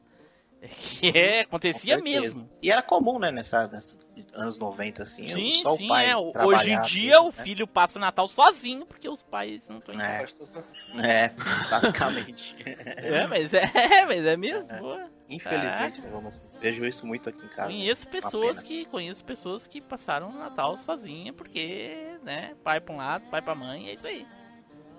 Que 0.68 1.08
é, 1.08 1.40
acontecia 1.40 1.98
mesmo. 1.98 2.48
E 2.62 2.70
era 2.70 2.82
comum, 2.82 3.18
né? 3.18 3.32
Nessa, 3.32 3.66
nessa 3.66 3.98
anos 4.34 4.56
90, 4.58 5.02
assim. 5.02 5.28
Sim, 5.32 5.54
só 5.62 5.76
sim, 5.76 5.86
o 5.86 5.88
pai 5.88 6.10
é. 6.10 6.16
Hoje 6.16 6.70
em 6.70 6.80
dia 6.82 7.16
tudo, 7.16 7.28
o 7.28 7.32
filho 7.32 7.66
passa 7.66 7.98
o 7.98 8.00
Natal 8.00 8.28
sozinho 8.28 8.86
porque 8.86 9.08
os 9.08 9.22
pais 9.22 9.60
não 9.68 9.78
estão 9.78 9.94
em 9.94 9.98
né? 9.98 10.20
casa. 10.20 10.64
É, 11.02 11.24
é, 11.24 11.28
basicamente. 11.68 12.54
É, 12.64 13.26
mas 13.26 13.52
é, 13.52 13.64
mas 14.06 14.24
é 14.24 14.36
mesmo. 14.36 14.68
pô. 14.68 14.98
Infelizmente, 15.28 16.00
né, 16.02 16.10
vamos, 16.12 16.40
vejo 16.60 16.84
isso 16.84 17.06
muito 17.06 17.28
aqui 17.30 17.44
em 17.44 17.48
casa. 17.48 17.68
Conheço 17.72 18.04
Uma 18.06 18.12
pessoas 18.12 18.62
que 18.62 18.84
conheço 18.84 19.24
pessoas 19.24 19.66
que 19.66 19.80
passaram 19.80 20.28
o 20.28 20.32
Natal 20.38 20.76
sozinha 20.76 21.32
porque, 21.32 22.18
né, 22.22 22.54
pai 22.62 22.80
pra 22.80 22.94
um 22.94 22.98
lado, 22.98 23.24
pai 23.30 23.40
pra 23.40 23.54
mãe, 23.54 23.88
é 23.88 23.94
isso 23.94 24.06
aí. 24.06 24.26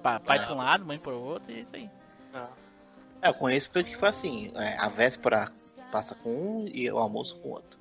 Pa- 0.02 0.20
pai 0.20 0.40
É. 0.40 0.46
pra 0.46 0.54
um 0.56 0.58
lado, 0.58 0.86
mãe 0.86 0.98
pro 0.98 1.18
outro, 1.18 1.54
é 1.54 1.60
isso 1.60 1.76
aí. 1.76 1.90
É, 3.24 3.30
eu 3.30 3.34
conheço 3.34 3.72
porque 3.72 3.96
foi 3.96 4.10
assim: 4.10 4.52
é, 4.56 4.78
a 4.78 4.90
véspera 4.90 5.50
passa 5.92 6.14
com 6.14 6.30
um 6.30 6.68
e 6.68 6.92
o 6.92 6.98
almoço 6.98 7.40
com 7.40 7.50
o 7.50 7.52
outro. 7.54 7.80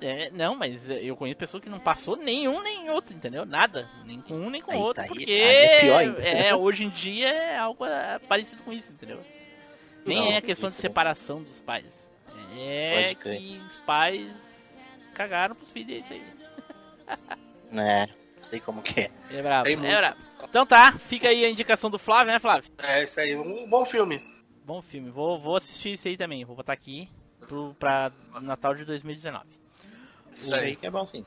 É, 0.00 0.30
não, 0.30 0.54
mas 0.54 0.88
eu 0.88 1.14
conheço 1.16 1.36
pessoas 1.36 1.62
que 1.62 1.68
não 1.68 1.78
passou 1.78 2.16
nenhum 2.16 2.62
nem 2.62 2.88
outro, 2.88 3.14
entendeu? 3.14 3.44
Nada, 3.44 3.86
nem 4.06 4.22
com 4.22 4.34
um 4.34 4.48
nem 4.48 4.62
com 4.62 4.70
Aí 4.70 4.78
outro, 4.78 5.02
tá 5.02 5.08
porque 5.08 5.30
aí 5.30 5.40
é 5.40 5.80
pior 5.80 6.20
é, 6.20 6.54
hoje 6.54 6.84
em 6.84 6.88
dia 6.88 7.28
é 7.28 7.58
algo 7.58 7.84
é, 7.84 8.18
parecido 8.20 8.62
com 8.62 8.72
isso, 8.72 8.90
entendeu? 8.90 9.20
Nem 10.06 10.18
Não, 10.18 10.32
é 10.32 10.40
questão 10.40 10.70
de 10.70 10.76
separação 10.76 11.42
dos 11.42 11.60
pais. 11.60 11.84
É 12.58 13.14
que 13.14 13.60
os 13.60 13.78
pais 13.80 14.30
cagaram 15.12 15.54
pros 15.54 15.70
filhos, 15.70 15.96
é 15.96 15.98
isso 15.98 16.12
aí. 16.12 16.22
Né? 17.68 18.06
Sei 18.42 18.60
como 18.60 18.80
que 18.80 19.00
é. 19.00 19.10
É 19.28 19.42
brabo, 19.42 19.68
é 19.68 19.74
brabo. 19.74 20.20
Então 20.48 20.64
tá, 20.64 20.92
fica 20.92 21.28
aí 21.28 21.44
a 21.44 21.50
indicação 21.50 21.90
do 21.90 21.98
Flávio, 21.98 22.32
né, 22.32 22.38
Flávio? 22.38 22.70
É 22.78 23.02
isso 23.02 23.18
aí, 23.18 23.34
um 23.34 23.68
bom 23.68 23.84
filme. 23.84 24.22
Bom 24.66 24.82
filme, 24.82 25.10
vou, 25.10 25.38
vou 25.38 25.54
assistir 25.54 25.92
isso 25.92 26.08
aí 26.08 26.16
também. 26.16 26.44
Vou 26.44 26.56
botar 26.56 26.72
aqui 26.72 27.08
pro, 27.46 27.72
pra 27.78 28.10
Natal 28.42 28.74
de 28.74 28.84
2019. 28.84 29.46
Isso 30.36 30.52
aí. 30.52 30.74
que 30.74 30.84
é 30.84 30.90
bom 30.90 31.06
sim. 31.06 31.24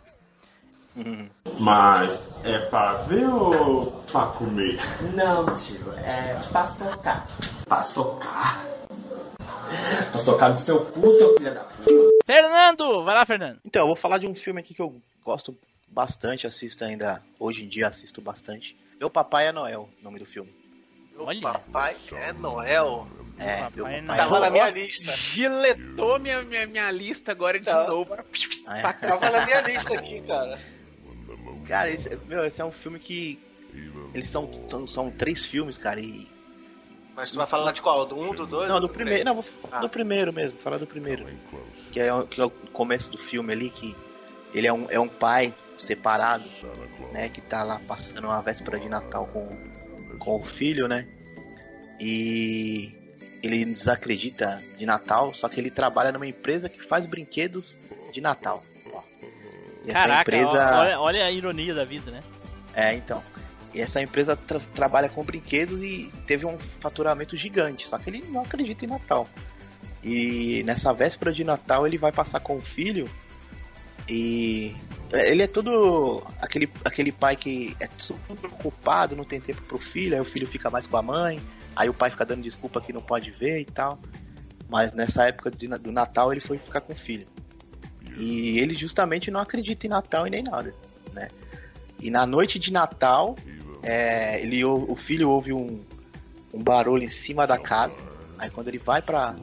Mas 1.57 2.19
é 2.43 2.59
pra 2.65 2.95
ver 3.03 3.29
ou 3.29 3.91
pra 4.11 4.25
comer? 4.25 4.77
Não, 5.15 5.45
tio, 5.55 5.93
é 5.99 6.37
pra 6.51 6.67
socar. 6.67 7.27
Pra 7.65 7.83
socar? 7.83 8.65
Pra 10.11 10.19
socar 10.19 10.49
no 10.49 10.57
seu 10.57 10.85
cu, 10.87 11.13
seu 11.13 11.37
filho 11.37 11.53
da 11.53 11.63
puta. 11.63 12.09
Fernando! 12.25 13.05
Vai 13.05 13.15
lá, 13.15 13.25
Fernando. 13.25 13.61
Então, 13.63 13.83
eu 13.83 13.87
vou 13.87 13.95
falar 13.95 14.17
de 14.17 14.27
um 14.27 14.35
filme 14.35 14.59
aqui 14.59 14.73
que 14.73 14.81
eu 14.81 15.01
gosto 15.23 15.57
bastante, 15.87 16.45
assisto 16.45 16.83
ainda, 16.83 17.23
hoje 17.39 17.63
em 17.63 17.69
dia 17.69 17.87
assisto 17.87 18.19
bastante. 18.19 18.77
Meu 18.99 19.09
Papai 19.09 19.47
é 19.47 19.53
Noel, 19.53 19.87
nome 20.03 20.19
do 20.19 20.25
filme. 20.25 20.58
Olha. 21.19 21.41
papai 21.41 21.95
é 22.13 22.33
Noel. 22.33 23.07
É, 23.37 23.55
Papai 23.63 23.65
é 23.65 23.69
Papai 23.69 24.01
Noel. 24.01 24.13
é 24.13 24.17
Tava 24.17 24.39
na 24.39 24.49
minha 24.49 24.69
lista. 24.69 25.11
Giletou 25.11 26.19
minha, 26.19 26.41
minha, 26.43 26.67
minha 26.67 26.91
lista 26.91 27.31
agora 27.31 27.59
de 27.59 27.65
Tá. 27.65 27.87
novo. 27.87 28.15
Ah, 28.65 28.79
é. 28.79 28.93
Tava 28.93 29.29
na 29.29 29.45
minha 29.45 29.61
lista 29.61 29.93
aqui, 29.93 30.21
cara. 30.21 30.59
Cara, 31.67 31.89
esse, 31.91 32.17
meu, 32.27 32.43
esse 32.43 32.61
é 32.61 32.65
um 32.65 32.71
filme 32.71 32.99
que. 32.99 33.39
Eles 34.13 34.29
são, 34.29 34.49
são, 34.67 34.87
são 34.87 35.11
três 35.11 35.45
filmes, 35.45 35.77
cara, 35.77 35.99
e. 35.99 36.27
Mas 37.15 37.31
tu 37.31 37.37
vai 37.37 37.45
falar 37.47 37.71
de 37.73 37.81
qual? 37.81 38.05
Do 38.05 38.17
um, 38.19 38.33
do 38.33 38.45
dois? 38.47 38.67
Não, 38.69 38.79
do 38.79 38.87
do 38.87 38.93
primeiro. 38.93 39.23
Não, 39.25 39.33
vou 39.35 39.43
falar 39.43 39.77
Ah. 39.77 39.81
do 39.81 39.89
primeiro 39.89 40.33
mesmo, 40.33 40.57
falar 40.59 40.77
do 40.77 40.87
primeiro. 40.87 41.25
Que 41.91 41.99
é, 41.99 42.13
o- 42.13 42.25
que 42.25 42.39
é 42.41 42.45
o 42.45 42.49
começo 42.49 43.11
do 43.11 43.17
filme 43.17 43.51
ali, 43.53 43.69
que 43.69 43.95
ele 44.53 44.65
é 44.67 44.73
um, 44.73 44.87
é 44.89 44.99
um 44.99 45.07
pai 45.07 45.53
separado, 45.77 46.43
né? 47.11 47.29
Que 47.29 47.41
tá 47.41 47.61
lá 47.63 47.79
passando 47.87 48.25
uma 48.25 48.41
véspera 48.41 48.79
de 48.79 48.89
Natal 48.89 49.27
com, 49.27 49.47
com 50.17 50.37
o 50.37 50.43
filho, 50.43 50.87
né? 50.87 51.07
E 51.99 52.95
ele 53.43 53.65
desacredita 53.65 54.61
de 54.77 54.85
Natal, 54.85 55.33
só 55.33 55.47
que 55.49 55.59
ele 55.59 55.69
trabalha 55.69 56.11
numa 56.11 56.27
empresa 56.27 56.67
que 56.69 56.81
faz 56.81 57.05
brinquedos 57.05 57.77
de 58.11 58.21
Natal. 58.21 58.63
Ó. 58.93 59.01
E 59.85 59.91
essa 59.91 59.93
Caraca, 59.93 60.21
empresa. 60.21 60.79
olha, 60.79 60.99
olha 60.99 61.25
a 61.25 61.31
ironia 61.31 61.73
da 61.73 61.85
vida, 61.85 62.11
né? 62.11 62.19
É, 62.73 62.93
então. 62.93 63.23
E 63.73 63.81
essa 63.81 64.01
empresa 64.01 64.35
tra- 64.35 64.59
trabalha 64.73 65.09
com 65.09 65.23
brinquedos 65.23 65.81
e 65.81 66.11
teve 66.25 66.45
um 66.45 66.57
faturamento 66.79 67.37
gigante, 67.37 67.87
só 67.87 67.97
que 67.97 68.09
ele 68.09 68.23
não 68.29 68.41
acredita 68.41 68.83
em 68.85 68.87
Natal. 68.87 69.29
E 70.03 70.63
nessa 70.63 70.93
véspera 70.93 71.31
de 71.31 71.43
Natal 71.43 71.85
ele 71.85 71.97
vai 71.97 72.11
passar 72.11 72.39
com 72.39 72.55
o 72.55 72.61
filho 72.61 73.09
E 74.07 74.73
ele 75.11 75.41
é 75.43 75.47
todo 75.47 76.23
aquele, 76.41 76.69
aquele 76.85 77.11
pai 77.11 77.35
que 77.35 77.75
é 77.79 77.87
super 77.97 78.35
preocupado, 78.35 79.15
não 79.15 79.23
tem 79.23 79.39
tempo 79.41 79.61
pro 79.63 79.77
filho, 79.77 80.13
aí 80.15 80.21
o 80.21 80.25
filho 80.25 80.47
fica 80.47 80.69
mais 80.69 80.85
com 80.85 80.97
a 80.97 81.01
mãe, 81.01 81.41
aí 81.75 81.89
o 81.89 81.93
pai 81.93 82.09
fica 82.09 82.25
dando 82.25 82.41
desculpa 82.43 82.79
que 82.81 82.93
não 82.93 83.01
pode 83.01 83.31
ver 83.31 83.59
e 83.61 83.65
tal. 83.65 83.99
Mas 84.69 84.93
nessa 84.93 85.23
época 85.27 85.49
de- 85.49 85.67
do 85.67 85.91
Natal 85.91 86.31
ele 86.31 86.41
foi 86.41 86.57
ficar 86.59 86.81
com 86.81 86.93
o 86.93 86.95
filho. 86.95 87.27
E 88.17 88.59
ele 88.59 88.75
justamente 88.75 89.31
não 89.31 89.39
acredita 89.39 89.87
em 89.87 89.89
Natal 89.89 90.27
e 90.27 90.29
nem 90.29 90.43
nada, 90.43 90.75
né? 91.13 91.27
E 91.99 92.09
na 92.11 92.25
noite 92.25 92.59
de 92.59 92.71
Natal, 92.71 93.35
é, 93.81 94.41
ele, 94.41 94.63
ou- 94.63 94.91
o 94.91 94.95
filho 94.95 95.29
ouve 95.29 95.51
um, 95.53 95.83
um 96.53 96.61
barulho 96.61 97.03
em 97.03 97.09
cima 97.09 97.47
da 97.47 97.57
casa. 97.57 97.97
Aí 98.37 98.49
quando 98.49 98.67
ele 98.67 98.77
vai 98.77 99.01
pra. 99.01 99.35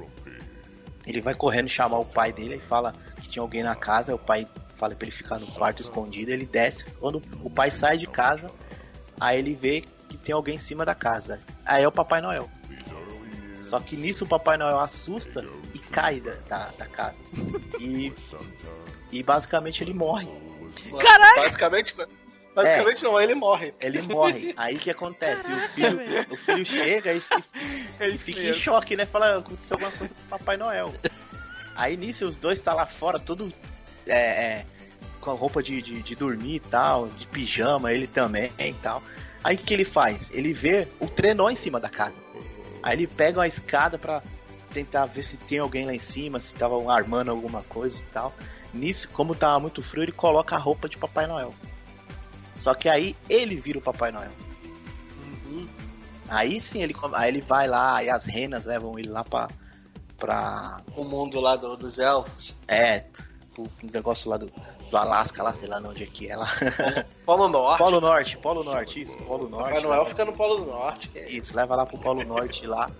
Ele 1.06 1.20
vai 1.20 1.34
correndo 1.34 1.68
chamar 1.68 1.98
o 1.98 2.04
pai 2.04 2.32
dele 2.32 2.56
e 2.56 2.60
fala 2.60 2.92
que 3.22 3.28
tinha 3.28 3.42
alguém 3.42 3.62
na 3.62 3.74
casa. 3.76 4.14
O 4.14 4.18
pai 4.18 4.46
fala 4.76 4.94
pra 4.94 5.06
ele 5.06 5.16
ficar 5.16 5.38
no 5.38 5.46
quarto 5.46 5.82
escondido. 5.82 6.30
Ele 6.30 6.46
desce. 6.46 6.84
Quando 7.00 7.22
o 7.42 7.50
pai 7.50 7.70
sai 7.70 7.98
de 7.98 8.06
casa, 8.06 8.50
aí 9.20 9.38
ele 9.38 9.54
vê 9.54 9.84
que 10.08 10.16
tem 10.16 10.34
alguém 10.34 10.56
em 10.56 10.58
cima 10.58 10.84
da 10.84 10.94
casa. 10.94 11.40
Aí 11.64 11.82
é 11.82 11.88
o 11.88 11.92
Papai 11.92 12.20
Noel. 12.20 12.48
Só 13.62 13.80
que 13.80 13.96
nisso 13.96 14.24
o 14.24 14.28
Papai 14.28 14.56
Noel 14.56 14.78
assusta 14.78 15.44
e 15.74 15.78
cai 15.78 16.20
da, 16.20 16.34
da, 16.48 16.68
da 16.78 16.86
casa. 16.86 17.20
E, 17.80 18.12
e 19.10 19.22
basicamente 19.22 19.82
ele 19.82 19.92
morre. 19.92 20.28
Caralho! 21.00 21.42
Basicamente, 21.42 21.96
não. 21.98 22.06
basicamente 22.54 23.02
não, 23.02 23.20
ele 23.20 23.34
morre. 23.34 23.74
Ele 23.80 24.00
morre. 24.02 24.54
Aí 24.56 24.76
o 24.76 24.78
que 24.78 24.90
acontece? 24.90 25.50
O 25.52 25.58
filho, 25.70 25.98
o 26.30 26.36
filho 26.36 26.64
chega 26.64 27.14
e, 27.14 27.18
e- 28.00 28.14
e 28.14 28.18
fica 28.18 28.40
em 28.40 28.54
choque, 28.54 28.94
né? 28.96 29.04
Fala, 29.04 29.38
aconteceu 29.38 29.74
alguma 29.74 29.90
coisa 29.90 30.14
com 30.14 30.20
o 30.20 30.38
Papai 30.38 30.56
Noel. 30.56 30.94
Aí 31.74 31.96
nisso 31.96 32.24
os 32.26 32.36
dois 32.36 32.60
tá 32.60 32.72
lá 32.72 32.86
fora, 32.86 33.18
todo 33.18 33.52
é, 34.06 34.16
é, 34.16 34.66
com 35.20 35.30
a 35.30 35.34
roupa 35.34 35.62
de, 35.62 35.82
de, 35.82 36.02
de 36.02 36.14
dormir 36.14 36.56
e 36.56 36.60
tal, 36.60 37.08
de 37.08 37.26
pijama, 37.26 37.92
ele 37.92 38.06
também 38.06 38.50
e 38.58 38.72
tal. 38.74 39.02
Aí 39.42 39.56
o 39.56 39.58
que, 39.58 39.72
ele 39.72 39.84
faz? 39.84 40.30
Ele 40.32 40.52
vê 40.52 40.88
o 40.98 41.06
trenó 41.06 41.48
em 41.50 41.56
cima 41.56 41.78
da 41.78 41.88
casa. 41.88 42.16
Aí 42.82 42.96
ele 42.96 43.06
pega 43.06 43.40
uma 43.40 43.46
escada 43.46 43.98
pra 43.98 44.22
tentar 44.72 45.06
ver 45.06 45.22
se 45.22 45.36
tem 45.36 45.58
alguém 45.58 45.86
lá 45.86 45.94
em 45.94 45.98
cima, 45.98 46.40
se 46.40 46.54
estavam 46.54 46.90
armando 46.90 47.30
alguma 47.30 47.62
coisa 47.62 47.98
e 47.98 48.06
tal. 48.06 48.34
Nisso, 48.74 49.08
como 49.10 49.34
tava 49.34 49.60
muito 49.60 49.82
frio, 49.82 50.02
ele 50.02 50.12
coloca 50.12 50.54
a 50.54 50.58
roupa 50.58 50.88
de 50.88 50.96
Papai 50.96 51.26
Noel. 51.26 51.54
Só 52.56 52.74
que 52.74 52.88
aí 52.88 53.16
ele 53.28 53.56
vira 53.56 53.78
o 53.78 53.82
Papai 53.82 54.10
Noel. 54.10 54.30
Aí 56.28 56.60
sim 56.60 56.82
ele, 56.82 56.94
aí 57.12 57.28
ele 57.28 57.40
vai 57.40 57.68
lá, 57.68 57.96
aí 57.96 58.10
as 58.10 58.24
renas 58.24 58.64
levam 58.64 58.98
ele 58.98 59.08
lá 59.08 59.22
pra. 59.22 59.48
pra. 60.16 60.80
O 60.96 61.04
mundo 61.04 61.40
lá 61.40 61.56
do, 61.56 61.76
dos 61.76 61.98
elfos. 61.98 62.54
É, 62.66 63.04
o 63.64 63.68
negócio 63.92 64.30
lá 64.30 64.36
do, 64.36 64.46
do 64.90 64.96
Alasca, 64.96 65.42
lá, 65.42 65.52
sei 65.52 65.68
lá 65.68 65.80
onde 65.84 66.02
é 66.02 66.06
que 66.06 66.28
é 66.30 66.36
lá. 66.36 66.48
Polo 67.24 67.48
Norte. 67.48 67.78
Polo 67.78 68.00
Norte, 68.00 68.38
Polo 68.38 68.64
Norte, 68.64 69.02
isso, 69.02 69.16
Polo 69.18 69.48
Norte. 69.48 69.64
Papai 69.68 69.82
Noel 69.82 70.06
fica 70.06 70.24
no 70.24 70.32
Polo 70.32 70.64
Norte. 70.64 71.10
Isso, 71.28 71.56
leva 71.56 71.74
lá 71.76 71.86
pro 71.86 71.98
Polo 71.98 72.24
Norte 72.24 72.66
lá. 72.66 72.90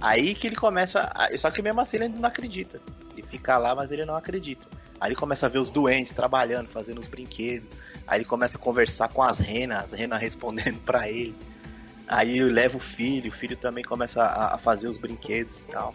Aí 0.00 0.34
que 0.34 0.46
ele 0.46 0.56
começa. 0.56 1.10
a- 1.14 1.28
Só 1.38 1.50
que 1.50 1.62
mesmo 1.62 1.80
assim 1.80 1.96
ele 1.96 2.08
não 2.08 2.28
acredita. 2.28 2.80
Ele 3.16 3.22
fica 3.26 3.56
lá, 3.58 3.74
mas 3.74 3.90
ele 3.90 4.04
não 4.04 4.14
acredita. 4.14 4.66
Aí 5.00 5.08
ele 5.08 5.16
começa 5.16 5.46
a 5.46 5.48
ver 5.48 5.58
os 5.58 5.70
doentes 5.70 6.12
trabalhando, 6.12 6.68
fazendo 6.68 7.00
os 7.00 7.06
brinquedos. 7.06 7.68
Aí 8.06 8.18
ele 8.18 8.24
começa 8.24 8.56
a 8.56 8.60
conversar 8.60 9.08
com 9.08 9.22
as 9.22 9.38
renas, 9.38 9.84
as 9.84 9.92
renas 9.92 10.18
respondendo 10.20 10.78
pra 10.84 11.08
ele. 11.08 11.34
Aí 12.08 12.40
leva 12.42 12.76
o 12.76 12.80
filho, 12.80 13.30
o 13.30 13.34
filho 13.34 13.56
também 13.56 13.82
começa 13.82 14.22
a, 14.22 14.54
a 14.54 14.58
fazer 14.58 14.86
os 14.88 14.96
brinquedos 14.98 15.60
e 15.60 15.64
tal. 15.64 15.94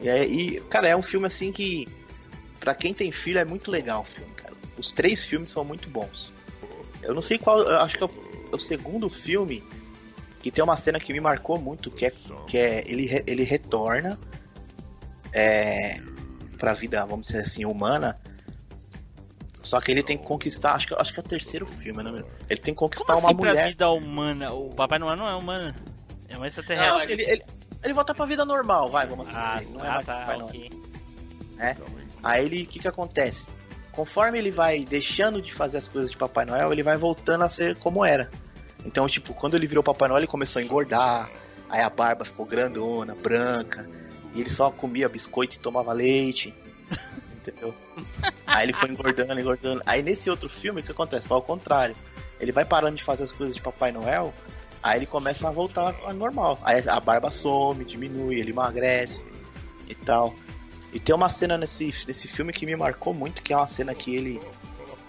E, 0.00 0.08
aí, 0.08 0.56
e, 0.56 0.60
cara, 0.62 0.88
é 0.88 0.96
um 0.96 1.02
filme 1.02 1.26
assim 1.26 1.52
que. 1.52 1.86
Pra 2.66 2.74
quem 2.74 2.92
tem 2.92 3.12
filho 3.12 3.38
é 3.38 3.44
muito 3.44 3.70
legal 3.70 4.00
o 4.00 4.04
filme, 4.04 4.34
cara. 4.34 4.52
Os 4.76 4.90
três 4.90 5.24
filmes 5.24 5.50
são 5.50 5.64
muito 5.64 5.88
bons. 5.88 6.32
Eu 7.00 7.14
não 7.14 7.22
sei 7.22 7.38
qual. 7.38 7.60
Eu 7.60 7.78
acho 7.78 7.96
que 7.96 8.02
é 8.02 8.06
o, 8.08 8.10
é 8.50 8.56
o 8.56 8.58
segundo 8.58 9.08
filme 9.08 9.62
que 10.42 10.50
tem 10.50 10.64
uma 10.64 10.76
cena 10.76 10.98
que 10.98 11.12
me 11.12 11.20
marcou 11.20 11.60
muito, 11.60 11.92
que 11.92 12.06
é, 12.06 12.12
que 12.44 12.58
é 12.58 12.82
ele, 12.84 13.22
ele 13.24 13.44
retorna 13.44 14.18
é, 15.32 16.00
pra 16.58 16.74
vida, 16.74 17.06
vamos 17.06 17.28
dizer 17.28 17.42
assim, 17.42 17.64
humana. 17.64 18.18
Só 19.62 19.80
que 19.80 19.92
ele 19.92 20.02
tem 20.02 20.18
que 20.18 20.24
conquistar, 20.24 20.72
acho 20.72 20.88
que, 20.88 20.94
acho 20.94 21.12
que 21.14 21.20
é 21.20 21.22
o 21.22 21.24
terceiro 21.24 21.66
filme, 21.68 22.02
né? 22.02 22.24
Ele 22.50 22.60
tem 22.60 22.74
que 22.74 22.80
conquistar 22.80 23.14
Como 23.14 23.28
uma 23.28 23.30
assim 23.30 23.38
pra 23.38 23.50
mulher. 23.50 23.68
vida 23.68 23.88
humana? 23.90 24.52
O 24.52 24.70
Papai 24.70 24.98
Noel 24.98 25.16
não 25.16 25.28
é 25.28 25.36
humano. 25.36 25.72
É 26.28 26.36
uma 26.36 26.48
extraterrestre. 26.48 27.14
Não, 27.14 27.22
ele, 27.22 27.30
ele, 27.30 27.44
ele 27.84 27.94
volta 27.94 28.12
pra 28.12 28.26
vida 28.26 28.44
normal, 28.44 28.90
vai, 28.90 29.06
vamos 29.06 29.28
assim 29.28 29.38
ah, 29.38 29.60
dizer. 29.60 29.72
Não 29.72 29.84
é 29.84 29.88
ah, 29.88 29.92
mais 29.92 30.06
tá, 30.06 30.18
Papai 30.18 30.38
Noel. 30.38 30.48
ok. 30.48 30.70
Aí 32.26 32.44
ele, 32.44 32.64
o 32.64 32.66
que 32.66 32.80
que 32.80 32.88
acontece? 32.88 33.46
Conforme 33.92 34.36
ele 34.36 34.50
vai 34.50 34.84
deixando 34.84 35.40
de 35.40 35.54
fazer 35.54 35.78
as 35.78 35.86
coisas 35.86 36.10
de 36.10 36.16
Papai 36.16 36.44
Noel, 36.44 36.72
ele 36.72 36.82
vai 36.82 36.96
voltando 36.96 37.44
a 37.44 37.48
ser 37.48 37.76
como 37.76 38.04
era. 38.04 38.28
Então, 38.84 39.06
tipo, 39.06 39.32
quando 39.32 39.54
ele 39.54 39.68
virou 39.68 39.82
Papai 39.82 40.08
Noel, 40.08 40.18
ele 40.18 40.26
começou 40.26 40.58
a 40.58 40.64
engordar, 40.64 41.30
aí 41.70 41.80
a 41.80 41.88
barba 41.88 42.24
ficou 42.24 42.44
grandona, 42.44 43.14
branca, 43.14 43.88
e 44.34 44.40
ele 44.40 44.50
só 44.50 44.72
comia 44.72 45.08
biscoito 45.08 45.54
e 45.54 45.58
tomava 45.60 45.92
leite. 45.92 46.52
Entendeu? 47.38 47.72
Aí 48.44 48.66
ele 48.66 48.72
foi 48.72 48.90
engordando, 48.90 49.38
engordando. 49.38 49.80
Aí 49.86 50.02
nesse 50.02 50.28
outro 50.28 50.48
filme, 50.48 50.80
o 50.80 50.84
que 50.84 50.90
acontece? 50.90 51.28
Foi 51.28 51.36
ao 51.36 51.42
contrário. 51.42 51.94
Ele 52.40 52.50
vai 52.50 52.64
parando 52.64 52.96
de 52.96 53.04
fazer 53.04 53.22
as 53.22 53.30
coisas 53.30 53.54
de 53.54 53.62
Papai 53.62 53.92
Noel, 53.92 54.34
aí 54.82 54.98
ele 54.98 55.06
começa 55.06 55.46
a 55.46 55.52
voltar 55.52 55.94
ao 56.02 56.12
normal. 56.12 56.58
Aí 56.64 56.82
a 56.88 56.98
barba 56.98 57.30
some, 57.30 57.84
diminui, 57.84 58.40
ele 58.40 58.50
emagrece 58.50 59.22
e 59.88 59.94
tal. 59.94 60.34
E 60.92 61.00
tem 61.00 61.14
uma 61.14 61.28
cena 61.28 61.58
nesse, 61.58 61.92
nesse 62.06 62.28
filme 62.28 62.52
que 62.52 62.64
me 62.64 62.74
marcou 62.76 63.12
muito, 63.12 63.42
que 63.42 63.52
é 63.52 63.56
uma 63.56 63.66
cena 63.66 63.94
que 63.94 64.14
ele 64.14 64.40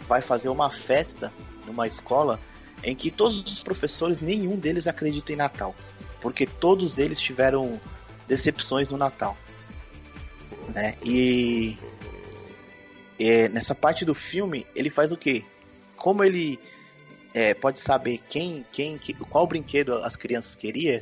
vai 0.08 0.22
fazer 0.22 0.50
uma 0.50 0.70
festa 0.70 1.32
numa 1.66 1.88
escola 1.88 2.40
em 2.84 2.96
que 2.96 3.10
todos 3.10 3.42
os 3.42 3.64
professores, 3.64 4.22
nenhum 4.22 4.56
deles 4.56 4.88
acredita 4.88 5.34
em 5.34 5.36
Natal. 5.36 5.76
Porque 6.22 6.46
todos 6.46 6.98
eles 6.98 7.20
tiveram 7.20 7.80
decepções 8.28 8.88
no 8.90 8.98
Natal. 8.98 9.38
Né? 10.74 10.96
E, 11.04 11.78
e 13.20 13.48
nessa 13.50 13.74
parte 13.74 14.04
do 14.04 14.14
filme, 14.14 14.66
ele 14.76 14.90
faz 14.90 15.12
o 15.12 15.18
quê? 15.18 15.44
Como 15.96 16.24
ele 16.24 16.60
é, 17.34 17.54
pode 17.54 17.80
saber 17.80 18.20
quem, 18.30 18.66
quem, 18.72 18.98
que- 18.98 19.14
qual 19.14 19.48
brinquedo 19.48 19.96
as 20.04 20.16
crianças 20.16 20.56
queriam, 20.56 21.02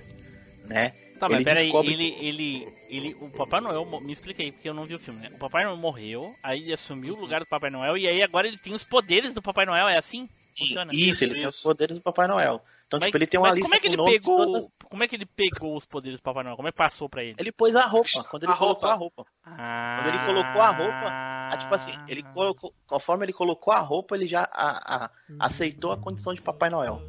né? 0.65 0.93
Tá, 1.20 1.28
mas 1.30 1.38
Ele 1.38 1.45
peraí, 1.45 1.63
descobre- 1.63 1.93
ele, 1.93 2.16
ele, 2.20 2.68
ele, 2.89 3.16
o 3.22 3.30
Papai 3.30 3.61
Noel, 3.61 3.86
me 4.01 4.11
expliquei, 4.11 4.51
porque 4.51 4.68
eu 4.68 4.74
não 4.74 4.84
vi 4.84 4.95
o 4.95 4.99
filme, 4.99 5.22
né? 5.22 5.30
O 5.34 5.38
Papai 5.39 5.63
Noel 5.63 5.78
morreu, 5.78 6.36
aí 6.43 6.61
ele 6.61 6.74
assumiu 6.74 7.16
o 7.16 7.20
lugar 7.20 7.39
do 7.39 7.45
Papai 7.45 7.70
Noel, 7.70 7.97
e 7.97 8.07
aí 8.07 8.22
agora 8.22 8.47
ele 8.47 8.57
tem 8.57 8.74
os 8.74 8.84
poderes 8.84 9.34
do 9.34 9.41
Papai 9.41 9.66
Noel, 9.66 9.88
é 9.88 9.97
assim? 9.97 10.28
Funciona? 10.57 10.91
Isso, 10.93 11.24
ele 11.24 11.36
tem 11.36 11.47
os 11.47 11.61
poderes 11.61 11.97
do 11.97 12.03
Papai 12.03 12.28
Noel. 12.28 12.61
Então, 12.88 12.97
Mas- 12.99 13.07
tipo, 13.07 13.18
ele 13.18 13.28
tem 13.28 13.39
uma 13.39 13.49
mas 13.49 13.55
lista 13.59 13.68
como 13.70 13.76
é 13.76 13.80
que 13.80 13.88
com 13.97 14.03
ele 14.07 14.11
pegou, 14.20 14.38
todas- 14.45 14.70
como 14.89 15.03
é 15.03 15.07
que 15.07 15.16
ele 15.16 15.26
pegou 15.26 15.76
os 15.76 15.86
poderes 15.86 16.20
do 16.20 16.24
Papai 16.24 16.43
Noel? 16.43 16.55
Como 16.55 16.68
é 16.68 16.72
que 16.72 16.78
passou 16.78 17.09
pra 17.09 17.24
ele? 17.24 17.36
Ele 17.39 17.51
pôs 17.51 17.76
a 17.76 17.86
roupa. 17.86 18.24
Quando 18.30 18.43
ele 18.43 18.51
A 18.51 18.55
colocou 18.55 18.88
roupa. 18.89 18.93
a 18.93 18.95
roupa. 18.95 19.26
Ah, 19.43 19.99
Quando 20.01 20.16
ele 20.16 20.26
colocou 20.26 20.61
a 20.61 20.70
roupa, 20.70 21.26
Ah, 21.47 21.57
tipo 21.57 21.76
assim, 21.76 21.91
ele 22.07 22.24
colocou, 22.24 22.74
conforme 22.88 23.26
ele 23.26 23.34
colocou 23.34 23.72
a 23.74 23.80
roupa, 23.80 24.16
ele 24.16 24.26
já 24.28 24.47
a- 24.51 25.05
a- 25.05 25.11
aceitou 25.39 25.91
a 25.91 25.97
condição 25.97 26.34
de 26.34 26.41
Papai 26.41 26.70
Noel. 26.70 27.01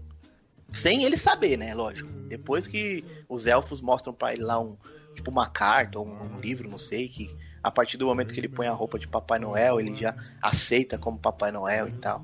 Sem 0.72 1.04
ele 1.04 1.16
saber, 1.16 1.56
né? 1.56 1.74
Lógico. 1.74 2.10
Depois 2.28 2.66
que 2.66 3.04
os 3.28 3.46
elfos 3.46 3.80
mostram 3.80 4.12
pra 4.12 4.32
ele 4.32 4.42
lá 4.42 4.60
um, 4.60 4.76
tipo 5.14 5.30
uma 5.30 5.48
carta 5.48 5.98
ou 5.98 6.06
um, 6.06 6.36
um 6.36 6.40
livro, 6.40 6.68
não 6.68 6.78
sei, 6.78 7.08
que 7.08 7.30
a 7.62 7.70
partir 7.70 7.96
do 7.96 8.06
momento 8.06 8.32
que 8.32 8.38
ele 8.38 8.48
põe 8.48 8.66
a 8.66 8.72
roupa 8.72 8.98
de 8.98 9.08
Papai 9.08 9.38
Noel, 9.38 9.80
ele 9.80 9.94
já 9.94 10.14
aceita 10.40 10.98
como 10.98 11.18
Papai 11.18 11.50
Noel 11.50 11.88
e 11.88 11.92
tal. 11.92 12.22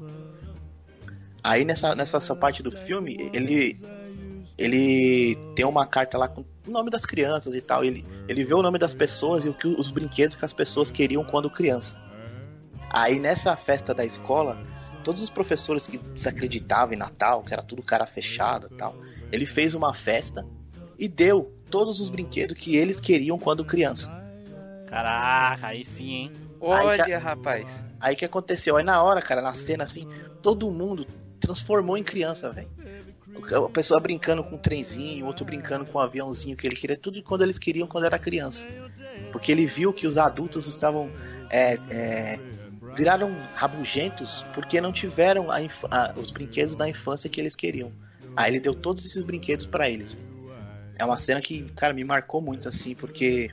Aí 1.43 1.65
nessa, 1.65 1.95
nessa 1.95 2.19
essa 2.19 2.37
parte 2.37 2.63
do 2.63 2.71
filme, 2.71 3.31
ele 3.33 3.77
ele 4.57 5.37
tem 5.57 5.65
uma 5.65 5.87
carta 5.87 6.17
lá 6.17 6.29
com 6.29 6.43
o 6.43 6.71
nome 6.71 6.91
das 6.91 7.05
crianças 7.05 7.55
e 7.55 7.61
tal. 7.61 7.85
Ele, 7.85 8.05
ele 8.29 8.45
vê 8.45 8.55
o 8.55 8.63
nome 8.63 8.79
das 8.79 8.95
pessoas 8.95 9.45
e 9.45 9.49
o 9.49 9.55
que 9.55 9.67
os 9.67 9.91
brinquedos 9.91 10.37
que 10.37 10.45
as 10.45 10.53
pessoas 10.53 10.91
queriam 10.91 11.25
quando 11.25 11.51
criança. 11.51 11.97
Aí 12.91 13.19
nessa 13.19 13.57
festa 13.57 13.95
da 13.95 14.05
escola, 14.05 14.59
todos 15.03 15.23
os 15.23 15.31
professores 15.31 15.87
que 15.87 15.99
desacreditavam 15.99 16.95
em 16.95 16.99
Natal, 16.99 17.43
que 17.43 17.53
era 17.53 17.63
tudo 17.63 17.83
cara 17.83 18.07
fechado 18.07 18.69
e 18.71 18.75
tal, 18.75 18.95
ele 19.31 19.47
fez 19.47 19.75
uma 19.75 19.93
festa 19.93 20.47
e 20.99 21.09
deu 21.09 21.53
todos 21.71 22.01
os 22.01 22.09
brinquedos 22.09 22.57
que 22.57 22.77
eles 22.77 23.01
queriam 23.01 23.39
quando 23.39 23.65
criança. 23.65 24.09
Caraca, 24.87 25.69
aí 25.69 25.87
sim, 25.97 26.13
hein? 26.13 26.33
Olha, 26.61 27.05
Aí 27.05 27.13
rapaz. 27.15 27.67
Aí 27.99 28.15
que 28.15 28.25
aconteceu? 28.25 28.77
Aí 28.77 28.85
na 28.85 29.03
hora, 29.03 29.21
cara, 29.23 29.41
na 29.41 29.55
cena 29.55 29.85
assim, 29.85 30.07
todo 30.43 30.71
mundo 30.71 31.07
transformou 31.41 31.97
em 31.97 32.05
criança, 32.05 32.51
velho. 32.51 32.69
A 33.67 33.71
pessoa 33.71 33.99
brincando 33.99 34.45
com 34.45 34.57
um 34.57 34.59
trenzinho, 34.59 35.27
outro 35.27 35.45
brincando 35.45 35.87
com 35.87 35.99
um 35.99 36.01
aviãozinho 36.01 36.57
que 36.57 36.67
ele 36.67 36.77
queria, 36.77 36.97
tudo 36.97 37.23
quando 37.23 37.43
eles 37.43 37.59
queriam 37.59 37.89
quando 37.89 38.05
era 38.05 38.19
criança. 38.19 38.69
Porque 39.33 39.51
ele 39.51 39.67
viu 39.67 39.93
que 39.93 40.07
os 40.07 40.19
adultos 40.19 40.67
estavam. 40.67 41.11
é, 41.51 41.79
é, 41.91 42.39
viraram 42.95 43.31
rabugentos 43.55 44.45
porque 44.55 44.81
não 44.81 44.93
tiveram 44.93 45.51
a 45.51 45.57
a- 45.91 46.13
os 46.17 46.31
brinquedos 46.31 46.77
da 46.77 46.89
infância 46.89 47.29
que 47.31 47.41
eles 47.41 47.57
queriam. 47.57 47.93
Aí 48.37 48.51
ele 48.51 48.61
deu 48.61 48.75
todos 48.75 49.05
esses 49.05 49.25
brinquedos 49.25 49.67
pra 49.67 49.89
eles. 49.89 50.17
É 50.97 51.05
uma 51.05 51.17
cena 51.17 51.41
que, 51.41 51.63
cara, 51.73 51.93
me 51.93 52.05
marcou 52.05 52.41
muito 52.41 52.69
assim, 52.69 52.95
porque 52.95 53.51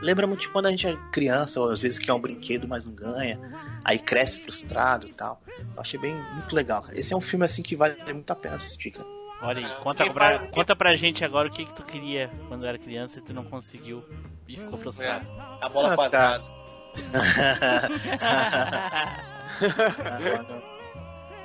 lembra 0.00 0.26
muito 0.26 0.40
de 0.40 0.48
quando 0.48 0.66
a 0.66 0.70
gente 0.70 0.86
é 0.86 0.96
criança, 1.12 1.60
ou 1.60 1.70
às 1.70 1.80
vezes 1.80 1.98
quer 1.98 2.12
um 2.12 2.20
brinquedo, 2.20 2.66
mas 2.68 2.84
não 2.84 2.92
ganha. 2.92 3.38
Aí 3.84 3.98
cresce 3.98 4.38
frustrado 4.38 5.06
e 5.06 5.12
tal. 5.12 5.40
Eu 5.74 5.80
achei 5.80 5.98
bem 5.98 6.14
muito 6.34 6.54
legal, 6.54 6.82
cara. 6.82 6.98
Esse 6.98 7.12
é 7.12 7.16
um 7.16 7.20
filme 7.20 7.44
assim 7.44 7.62
que 7.62 7.74
vale 7.74 7.96
muito 8.12 8.30
a 8.30 8.36
pena 8.36 8.56
assistir, 8.56 8.90
cara. 8.90 9.08
Olha 9.40 9.58
aí, 9.58 9.64
É, 9.64 9.82
conta 9.82 10.12
pra, 10.12 10.38
conta 10.48 10.76
pra 10.76 10.94
gente 10.94 11.24
agora 11.24 11.48
o 11.48 11.50
que, 11.50 11.64
que 11.64 11.72
tu 11.72 11.82
queria 11.82 12.30
quando 12.48 12.64
era 12.64 12.78
criança 12.78 13.18
e 13.18 13.22
tu 13.22 13.32
não 13.34 13.42
conseguiu 13.44 14.04
e 14.46 14.56
ficou 14.56 14.78
frustrado. 14.78 15.26
A 15.60 15.68
bola 15.68 15.92
Ah, 15.92 15.96
quadrada. 15.96 16.44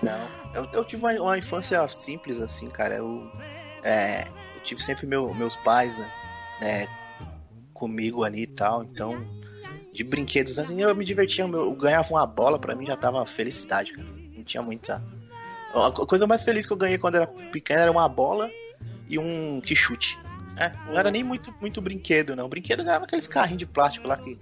Não, 0.02 0.30
eu, 0.54 0.68
eu 0.72 0.86
tive 0.86 1.04
uma, 1.04 1.12
uma 1.14 1.38
infância 1.38 1.86
simples 1.90 2.40
assim, 2.40 2.70
cara. 2.70 2.96
Eu, 2.96 3.30
é, 3.84 4.28
eu 4.56 4.62
tive 4.62 4.82
sempre 4.84 5.06
meu- 5.08 5.34
meus 5.34 5.56
pais 5.56 5.98
né, 6.60 6.88
comigo 7.74 8.24
ali 8.24 8.44
e 8.44 8.48
tal, 8.48 8.84
então 8.84 9.20
de 9.94 10.04
brinquedos 10.04 10.60
assim 10.60 10.82
eu 10.82 10.96
me 10.96 11.04
divertia. 11.06 11.44
Eu, 11.46 11.72
ganhava 11.74 12.08
uma 12.10 12.26
bola, 12.26 12.60
pra 12.60 12.76
mim 12.76 12.86
já 12.86 12.96
tava 12.96 13.26
felicidade, 13.26 13.94
cara. 13.94 14.08
Não 14.36 14.44
tinha 14.44 14.62
muita. 14.62 15.02
A 15.74 15.92
co- 15.92 16.06
coisa 16.06 16.28
mais 16.28 16.44
feliz 16.44 16.66
que 16.66 16.74
eu 16.74 16.78
ganhei 16.78 16.98
quando 16.98 17.16
era 17.16 17.28
pequeno 17.28 17.82
era 17.82 17.92
uma 17.92 18.08
bola 18.08 18.52
e 19.10 19.18
um 19.18 19.60
que 19.62 19.76
chute. 19.76 20.20
É, 20.56 20.72
não 20.88 20.98
era 20.98 21.12
nem 21.12 21.24
muito, 21.24 21.54
muito 21.62 21.82
brinquedo, 21.82 22.36
não. 22.36 22.50
Brinquedo 22.50 22.84
ganhava 22.84 23.06
aqueles 23.06 23.28
carrinhos 23.28 23.60
de 23.60 23.66
plástico 23.66 24.08
lá 24.08 24.18
que 24.18 24.38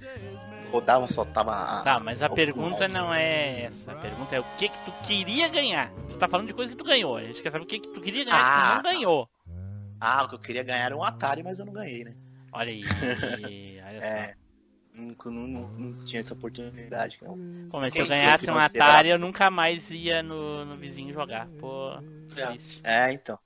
rodava, 0.66 1.08
soltava 1.08 1.52
a. 1.52 1.82
Tá, 1.84 2.00
mas 2.00 2.22
a 2.22 2.30
pergunta 2.30 2.88
não 2.88 3.14
é 3.14 3.64
essa. 3.66 3.92
A 3.92 3.96
pergunta 3.96 4.36
é 4.36 4.40
o 4.40 4.46
que 4.58 4.70
que 4.70 4.78
tu 4.86 4.92
queria 5.08 5.48
ganhar. 5.48 5.92
Tu 6.10 6.18
tá 6.18 6.28
falando 6.28 6.48
de 6.48 6.54
coisa 6.54 6.72
que 6.72 6.78
tu 6.78 6.84
ganhou. 6.84 7.18
A 7.18 7.24
gente 7.24 7.42
quer 7.42 7.52
saber 7.52 7.64
o 7.64 7.68
que 7.68 7.80
que 7.80 7.90
tu 7.90 8.02
queria 8.02 8.26
ganhar 8.26 8.38
que 8.38 8.44
tu 8.44 8.66
Ah, 8.68 8.76
não 8.76 8.84
ganhou. 8.84 9.30
Ah, 10.00 10.24
o 10.24 10.30
que 10.30 10.36
eu 10.36 10.40
queria 10.40 10.64
ganhar 10.64 10.86
era 10.86 10.98
um 10.98 11.04
Atari, 11.04 11.44
mas 11.44 11.60
eu 11.60 11.66
não 11.66 11.74
ganhei, 11.74 12.04
né? 12.04 12.14
Olha 12.52 12.72
aí. 12.72 12.84
olha 13.88 14.00
só. 14.00 14.06
É. 14.06 14.36
Nunca, 14.94 15.30
não, 15.30 15.46
não, 15.46 15.68
não 15.68 16.06
tinha 16.06 16.22
essa 16.22 16.34
oportunidade. 16.34 17.18
Não. 17.22 17.38
Pô, 17.70 17.80
mas 17.82 17.94
se 17.94 18.00
eu 18.00 18.08
ganhasse 18.08 18.50
um 18.50 18.58
Atari, 18.58 19.10
eu 19.10 19.20
nunca 19.20 19.50
mais 19.52 19.90
ia 19.92 20.24
no, 20.24 20.64
no 20.64 20.78
vizinho 20.78 21.14
jogar. 21.14 21.48
Pô, 21.60 21.92
É. 22.36 22.46
triste. 22.48 22.80
É, 22.84 23.12
então. 23.12 23.38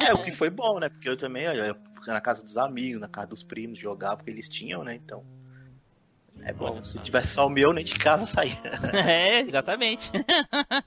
É, 0.00 0.14
o 0.14 0.22
que 0.22 0.32
foi 0.32 0.50
bom, 0.50 0.78
né? 0.78 0.88
Porque 0.88 1.08
eu 1.08 1.16
também, 1.16 1.44
eu 1.44 1.64
ia 1.66 1.76
na 2.06 2.20
casa 2.20 2.42
dos 2.42 2.56
amigos, 2.56 3.00
na 3.00 3.08
casa 3.08 3.26
dos 3.26 3.42
primos, 3.42 3.78
jogar, 3.78 4.16
porque 4.16 4.30
eles 4.30 4.48
tinham, 4.48 4.84
né? 4.84 4.94
Então. 4.94 5.24
É 6.44 6.52
bom. 6.52 6.84
Se 6.84 7.00
tivesse 7.00 7.28
só 7.28 7.46
o 7.46 7.50
meu, 7.50 7.72
nem 7.72 7.84
de 7.84 7.94
casa 7.94 8.26
saía. 8.26 8.54
é, 8.92 9.40
exatamente. 9.40 10.10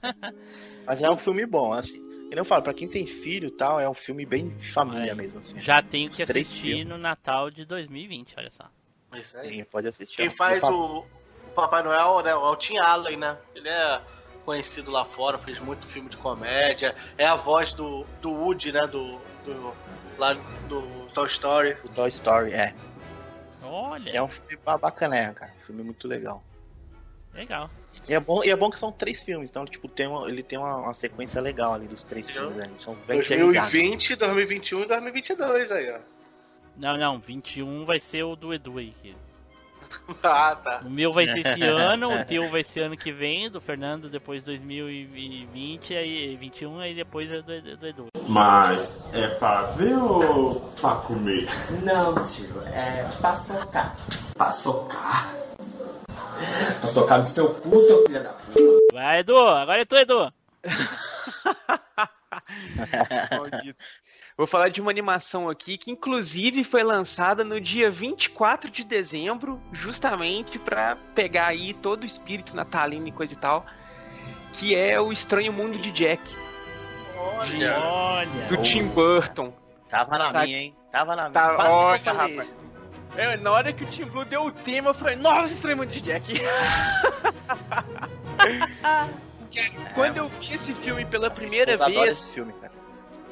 Mas 0.86 1.02
é 1.02 1.10
um 1.10 1.18
filme 1.18 1.44
bom, 1.44 1.72
assim. 1.72 2.00
E 2.30 2.34
eu 2.36 2.44
falo, 2.44 2.62
pra 2.62 2.74
quem 2.74 2.86
tem 2.86 3.06
filho 3.06 3.48
e 3.48 3.50
tal, 3.50 3.80
é 3.80 3.88
um 3.88 3.94
filme 3.94 4.24
bem 4.24 4.50
de 4.50 4.70
família 4.70 5.12
Aí. 5.12 5.18
mesmo, 5.18 5.40
assim. 5.40 5.58
Já 5.60 5.82
tenho 5.82 6.10
Os 6.10 6.16
que 6.16 6.24
três 6.24 6.46
assistir 6.46 6.68
filmes. 6.68 6.86
no 6.86 6.98
Natal 6.98 7.50
de 7.50 7.64
2020, 7.64 8.34
olha 8.38 8.50
só. 8.50 8.70
Isso 9.18 9.36
aí. 9.38 9.50
Quem 9.50 9.64
pode 9.64 9.88
assistir. 9.88 10.16
Quem 10.16 10.28
faz 10.28 10.62
o, 10.62 10.98
o 10.98 11.50
Papai 11.54 11.82
Noel 11.82 12.22
né, 12.22 12.30
é 12.30 12.34
o 12.34 12.54
Tim 12.54 12.76
Allen, 12.78 13.16
né? 13.16 13.36
Ele 13.54 13.68
é 13.68 14.00
conhecido 14.44 14.90
lá 14.90 15.04
fora, 15.04 15.38
fez 15.38 15.58
muito 15.58 15.86
filme 15.86 16.08
de 16.08 16.16
comédia. 16.16 16.94
É 17.16 17.26
a 17.26 17.34
voz 17.34 17.72
do, 17.72 18.04
do 18.20 18.30
Woody, 18.30 18.72
né? 18.72 18.86
Do, 18.86 19.18
do, 19.44 19.74
lá 20.18 20.34
do 20.68 21.08
Toy 21.14 21.26
Story. 21.26 21.76
O 21.84 21.88
Toy 21.88 22.08
Story, 22.08 22.52
é. 22.52 22.74
Olha, 23.70 24.10
É 24.10 24.22
um 24.22 24.28
filme 24.28 24.58
ba- 24.64 24.78
bacana, 24.78 25.32
cara. 25.34 25.52
Um 25.56 25.60
filme 25.60 25.82
muito 25.82 26.06
legal. 26.08 26.42
legal. 27.34 27.70
E 28.08 28.14
é 28.14 28.20
bom, 28.20 28.42
e 28.42 28.50
é 28.50 28.56
bom 28.56 28.70
que 28.70 28.78
são 28.78 28.90
três 28.90 29.22
filmes, 29.22 29.50
então, 29.50 29.64
tipo, 29.64 29.88
tem 29.88 30.06
uma- 30.06 30.28
ele 30.28 30.42
tem 30.42 30.58
uma, 30.58 30.76
uma 30.76 30.94
sequência 30.94 31.40
legal 31.40 31.74
ali 31.74 31.86
dos 31.86 32.02
três 32.02 32.28
Entendeu? 32.30 32.50
filmes 32.52 32.68
ali. 32.68 32.80
São 32.80 32.94
bem 33.06 33.18
interligados. 33.18 33.70
2020, 33.72 34.16
2021 34.16 34.82
e 34.82 34.86
2022 34.86 35.70
aí, 35.72 35.90
ó. 35.90 36.00
Não, 36.76 36.96
não, 36.96 37.18
21 37.18 37.84
vai 37.84 38.00
ser 38.00 38.22
o 38.22 38.36
do 38.36 38.54
Edu 38.54 38.78
aí. 38.78 38.94
que- 39.02 39.16
Ah, 40.22 40.56
tá. 40.56 40.80
O 40.84 40.90
meu 40.90 41.12
vai 41.12 41.26
ser 41.26 41.40
esse 41.40 41.62
ano, 41.64 42.12
o 42.12 42.24
teu 42.24 42.48
vai 42.50 42.64
ser 42.64 42.82
ano 42.82 42.96
que 42.96 43.12
vem, 43.12 43.50
do 43.50 43.60
Fernando 43.60 44.08
depois 44.08 44.44
2020, 44.44 45.94
aí 45.94 46.36
21, 46.36 46.80
aí 46.80 46.94
depois 46.94 47.30
é 47.30 47.42
do, 47.42 47.76
do 47.76 47.86
Edu. 47.86 48.06
Mas 48.26 48.90
é 49.12 49.28
pra 49.28 49.62
ver 49.72 49.94
ou 49.96 50.60
pra 50.80 50.96
comer? 50.96 51.48
Não, 51.82 52.14
tio, 52.24 52.62
é 52.66 53.04
pra 53.20 53.36
socar. 53.36 53.96
Pra 54.36 54.52
socar? 54.52 55.34
Pra 56.80 56.88
socar 56.88 57.18
no 57.20 57.26
seu 57.26 57.54
cu, 57.54 57.82
seu 57.82 58.04
filho 58.06 58.22
da 58.22 58.30
puta. 58.30 58.78
Vai, 58.92 59.20
Edu, 59.20 59.36
agora 59.38 59.82
é 59.82 59.84
tu, 59.84 59.96
Edu. 59.96 60.32
Maldito. 63.30 63.78
Vou 64.38 64.46
falar 64.46 64.68
de 64.68 64.80
uma 64.80 64.88
animação 64.92 65.50
aqui 65.50 65.76
que 65.76 65.90
inclusive 65.90 66.62
foi 66.62 66.84
lançada 66.84 67.42
no 67.42 67.60
dia 67.60 67.90
24 67.90 68.70
de 68.70 68.84
dezembro, 68.84 69.60
justamente 69.72 70.60
pra 70.60 70.96
pegar 71.12 71.48
aí 71.48 71.74
todo 71.74 72.04
o 72.04 72.06
espírito 72.06 72.54
natalino 72.54 73.08
e 73.08 73.10
coisa 73.12 73.34
e 73.34 73.36
tal, 73.36 73.66
que 74.52 74.76
é 74.76 75.00
o 75.00 75.10
Estranho 75.10 75.52
Mundo 75.52 75.76
de 75.76 75.90
Jack, 75.90 76.22
Olha. 77.16 77.80
Olha. 77.80 78.46
do 78.48 78.62
Tim 78.62 78.86
Burton. 78.86 79.52
Tava 79.88 80.16
na 80.16 80.30
Sabe- 80.30 80.46
minha, 80.46 80.58
hein? 80.60 80.76
Tava 80.92 81.16
na 81.16 81.22
minha. 81.22 81.32
Tá, 81.32 81.56
que 81.56 81.62
eu 81.62 81.72
olha, 81.72 82.12
rapaz. 82.12 82.56
É, 83.16 83.36
na 83.38 83.50
hora 83.50 83.72
que 83.72 83.82
o 83.82 83.86
Tim 83.88 84.04
Blue 84.04 84.24
deu 84.24 84.44
o 84.46 84.52
tema, 84.52 84.90
eu 84.90 84.94
falei, 84.94 85.16
nossa, 85.16 85.52
Estranho 85.52 85.78
Mundo 85.78 85.90
de 85.90 86.00
Jack. 86.00 86.32
Quando 89.94 90.18
eu 90.18 90.28
vi 90.28 90.54
esse 90.54 90.72
filme 90.74 91.04
pela 91.04 91.28
primeira 91.28 91.76
vez, 91.76 92.06
esse 92.06 92.34
filme, 92.34 92.52
cara. 92.52 92.77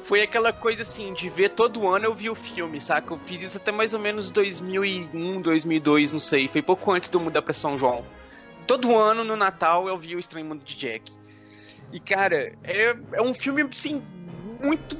Foi 0.07 0.21
aquela 0.21 0.53
coisa 0.53 0.83
assim, 0.83 1.13
de 1.13 1.29
ver 1.29 1.49
todo 1.49 1.85
ano 1.85 2.05
eu 2.05 2.15
vi 2.15 2.29
o 2.29 2.35
filme, 2.35 2.79
saca? 2.79 3.13
Eu 3.13 3.19
fiz 3.25 3.41
isso 3.41 3.57
até 3.57 3.73
mais 3.73 3.93
ou 3.93 3.99
menos 3.99 4.31
2001, 4.31 5.41
2002, 5.41 6.13
não 6.13 6.19
sei. 6.21 6.47
Foi 6.47 6.61
pouco 6.61 6.89
antes 6.93 7.11
eu 7.11 7.19
mudar 7.19 7.41
pra 7.41 7.51
São 7.51 7.77
João. 7.77 8.05
Todo 8.65 8.97
ano, 8.97 9.25
no 9.25 9.35
Natal, 9.35 9.89
eu 9.89 9.97
vi 9.97 10.15
o 10.15 10.19
Estranho 10.19 10.45
Mundo 10.45 10.63
de 10.63 10.77
Jack. 10.77 11.11
E, 11.91 11.99
cara, 11.99 12.53
é, 12.63 12.95
é 13.11 13.21
um 13.21 13.33
filme, 13.33 13.63
assim, 13.63 14.01
muito 14.63 14.97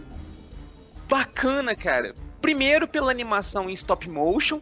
bacana, 1.08 1.74
cara. 1.74 2.14
Primeiro 2.42 2.86
pela 2.86 3.10
animação 3.10 3.70
em 3.70 3.74
stop 3.74 4.10
motion, 4.10 4.60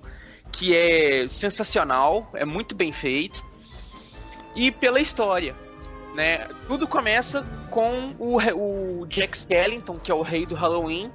que 0.51 0.75
é 0.75 1.27
sensacional, 1.27 2.29
é 2.35 2.45
muito 2.45 2.75
bem 2.75 2.91
feito. 2.91 3.43
E 4.55 4.71
pela 4.71 4.99
história, 4.99 5.55
né? 6.15 6.47
Tudo 6.65 6.87
começa 6.87 7.45
com 7.69 8.15
o, 8.17 8.37
o 9.01 9.05
Jack 9.07 9.37
Skellington, 9.37 9.99
que 9.99 10.09
é 10.11 10.15
o 10.15 10.21
rei 10.21 10.45
do 10.45 10.55
Halloween, 10.55 11.11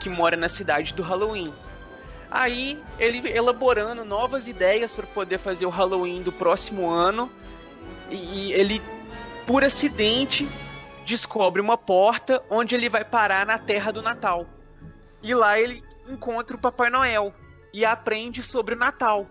que 0.00 0.08
mora 0.08 0.36
na 0.36 0.48
cidade 0.48 0.94
do 0.94 1.02
Halloween. 1.02 1.52
Aí 2.30 2.82
ele 2.98 3.28
elaborando 3.28 4.04
novas 4.04 4.48
ideias 4.48 4.94
para 4.94 5.06
poder 5.06 5.38
fazer 5.38 5.66
o 5.66 5.70
Halloween 5.70 6.22
do 6.22 6.32
próximo 6.32 6.88
ano, 6.88 7.30
e, 8.10 8.14
e 8.14 8.52
ele, 8.52 8.80
por 9.46 9.64
acidente, 9.64 10.48
descobre 11.04 11.60
uma 11.60 11.76
porta 11.76 12.42
onde 12.48 12.74
ele 12.74 12.88
vai 12.88 13.04
parar 13.04 13.44
na 13.44 13.58
Terra 13.58 13.92
do 13.92 14.02
Natal. 14.02 14.46
E 15.22 15.34
lá 15.34 15.58
ele 15.58 15.82
encontra 16.08 16.56
o 16.56 16.60
Papai 16.60 16.90
Noel 16.90 17.34
e 17.72 17.84
aprende 17.84 18.42
sobre 18.42 18.74
o 18.74 18.78
Natal. 18.78 19.26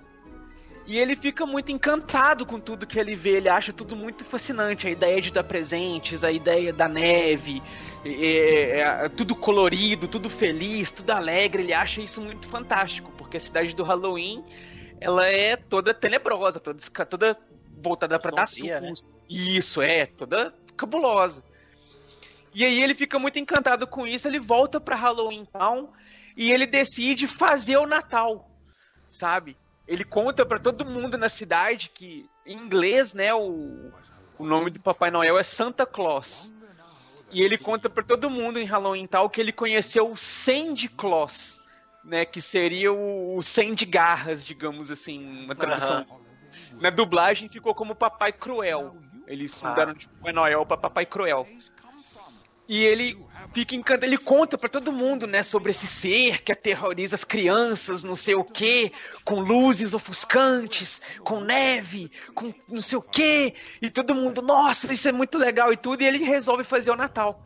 E 0.86 1.00
ele 1.00 1.16
fica 1.16 1.46
muito 1.46 1.72
encantado 1.72 2.46
com 2.46 2.60
tudo 2.60 2.86
que 2.86 3.00
ele 3.00 3.16
vê, 3.16 3.38
ele 3.38 3.48
acha 3.48 3.72
tudo 3.72 3.96
muito 3.96 4.26
fascinante. 4.26 4.86
A 4.86 4.92
ideia 4.92 5.22
de 5.22 5.32
dar 5.32 5.44
presentes, 5.44 6.24
a 6.24 6.32
ideia 6.32 6.74
da 6.74 6.90
neve, 6.90 7.64
é, 8.04 8.82
é, 8.82 9.10
tudo 9.10 9.34
colorido, 9.34 10.08
tudo 10.10 10.30
feliz, 10.30 10.92
tudo 10.92 11.12
alegre. 11.12 11.64
Ele 11.64 11.74
acha 11.74 12.02
isso 12.02 12.20
muito 12.20 12.50
fantástico, 12.50 13.12
porque 13.18 13.38
a 13.38 13.40
cidade 13.40 13.74
do 13.74 13.84
Halloween 13.84 14.44
ela 15.00 15.26
é 15.26 15.56
toda 15.56 15.94
tenebrosa, 15.94 16.60
toda, 16.60 16.80
toda 17.06 17.38
voltada 17.82 18.20
para 18.20 18.32
dar 18.32 18.48
Sombria, 18.48 18.80
né? 18.80 18.90
susto. 18.90 19.10
Isso, 19.30 19.82
é, 19.82 20.06
toda 20.06 20.54
cabulosa. 20.76 21.44
E 22.54 22.64
aí 22.64 22.82
ele 22.82 22.94
fica 22.94 23.18
muito 23.18 23.40
encantado 23.40 23.88
com 23.88 24.06
isso, 24.06 24.28
ele 24.28 24.40
volta 24.40 24.80
pra 24.80 24.96
Halloween 24.96 25.46
Town 25.46 25.90
e 26.38 26.52
ele 26.52 26.68
decide 26.68 27.26
fazer 27.26 27.78
o 27.78 27.88
Natal, 27.88 28.50
sabe? 29.08 29.58
Ele 29.88 30.04
conta 30.04 30.46
pra 30.46 30.60
todo 30.60 30.86
mundo 30.86 31.18
na 31.18 31.30
cidade 31.30 31.90
que, 31.94 32.30
em 32.46 32.58
inglês, 32.58 33.14
né, 33.14 33.34
o, 33.34 33.92
o 34.38 34.46
nome 34.46 34.70
do 34.70 34.80
Papai 34.80 35.12
Noel 35.12 35.38
é 35.38 35.44
Santa 35.44 35.86
Claus. 35.86 36.54
E 37.32 37.42
ele 37.42 37.58
conta 37.58 37.90
pra 37.90 38.04
todo 38.04 38.30
mundo 38.30 38.60
em 38.60 38.66
Halloween 38.66 39.08
Town 39.08 39.28
que 39.28 39.42
ele 39.42 39.52
conheceu 39.52 40.10
o 40.12 40.16
Sandy 40.16 40.88
Claus, 40.88 41.60
né, 42.04 42.26
que 42.26 42.42
seria 42.42 42.94
o, 42.94 43.36
o 43.36 43.42
100 43.42 43.74
de 43.74 43.86
garras, 43.86 44.46
digamos 44.46 44.92
assim, 44.92 45.44
uma 45.44 45.56
tradução. 45.56 46.06
Na 46.80 46.90
dublagem 46.90 47.50
ficou 47.50 47.74
como 47.74 47.96
Papai 47.96 48.32
Cruel. 48.32 48.96
Eles 49.28 49.62
mudaram 49.62 49.94
de 49.94 50.08
Papai 50.08 50.34
Noel 50.34 50.66
pra 50.66 50.78
Papai 50.78 51.06
Cruel. 51.06 51.48
E 52.68 52.84
ele 52.84 53.18
fica 53.52 53.76
encantado, 53.76 54.06
ele 54.06 54.18
conta 54.18 54.58
pra 54.58 54.70
todo 54.70 54.92
mundo, 54.92 55.28
né, 55.28 55.44
sobre 55.44 55.72
esse 55.72 55.88
ser 55.88 56.42
que 56.42 56.52
aterroriza 56.52 57.16
as 57.16 57.24
crianças, 57.24 58.04
não 58.04 58.16
sei 58.16 58.36
o 58.36 58.44
que, 58.44 58.92
com 59.24 59.40
luzes 59.40 59.94
ofuscantes, 59.94 61.02
com 61.24 61.40
neve, 61.40 62.12
com 62.34 62.54
não 62.68 62.82
sei 62.82 62.98
o 62.98 63.02
que, 63.02 63.54
e 63.82 63.90
todo 63.90 64.16
mundo, 64.16 64.42
nossa, 64.42 64.94
isso 64.94 65.08
é 65.08 65.12
muito 65.12 65.38
legal 65.38 65.74
e 65.74 65.78
tudo, 65.78 66.02
e 66.02 66.06
ele 66.06 66.24
resolve 66.24 66.64
fazer 66.64 66.92
o 66.92 66.96
Natal. 66.96 67.44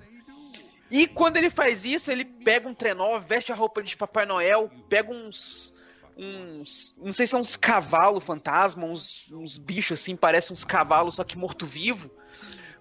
E 0.90 1.08
quando 1.08 1.38
ele 1.38 1.50
faz 1.50 1.84
isso, 1.84 2.12
ele 2.12 2.24
pega 2.24 2.68
um 2.68 2.74
trenó, 2.74 3.20
veste 3.20 3.52
a 3.52 3.56
roupa 3.56 3.84
de 3.84 3.98
Papai 3.98 4.26
Noel, 4.26 4.72
pega 4.88 5.12
uns 5.12 5.76
uns. 6.18 6.96
Não 6.98 7.14
sei 7.14 7.28
se 7.28 7.32
são 7.32 7.42
uns 7.42 7.56
cavalos 7.56 8.24
fantasma, 8.24 8.86
uns, 8.86 9.32
uns 9.32 9.58
bichos 9.58 10.00
assim, 10.00 10.16
parecem 10.16 10.54
uns 10.54 10.66
cavalos, 10.66 11.16
só 11.16 11.24
que 11.24 11.38
morto-vivo, 11.38 12.10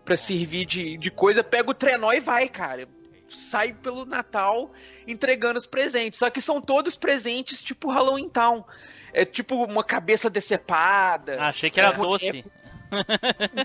pra 0.05 0.17
servir 0.17 0.64
de, 0.64 0.97
de 0.97 1.11
coisa. 1.11 1.45
Pega 1.45 1.71
o 1.71 1.75
trenó 1.75 2.12
e 2.12 2.21
vai, 2.21 2.49
cara. 2.49 2.89
Sai 3.29 3.72
pelo 3.72 4.05
Natal 4.05 4.72
entregando 5.07 5.59
os 5.59 5.66
presentes. 5.66 6.18
Só 6.18 6.31
que 6.31 6.41
são 6.41 6.61
todos 6.61 6.97
presentes 6.97 7.62
tipo 7.62 7.91
Halloween 7.91 8.29
Town. 8.29 8.64
É 9.12 9.24
tipo 9.24 9.64
uma 9.64 9.83
cabeça 9.83 10.29
decepada. 10.29 11.41
Achei 11.41 11.70
que 11.70 11.81
era 11.81 11.95
é, 11.95 11.97
doce. 11.97 12.45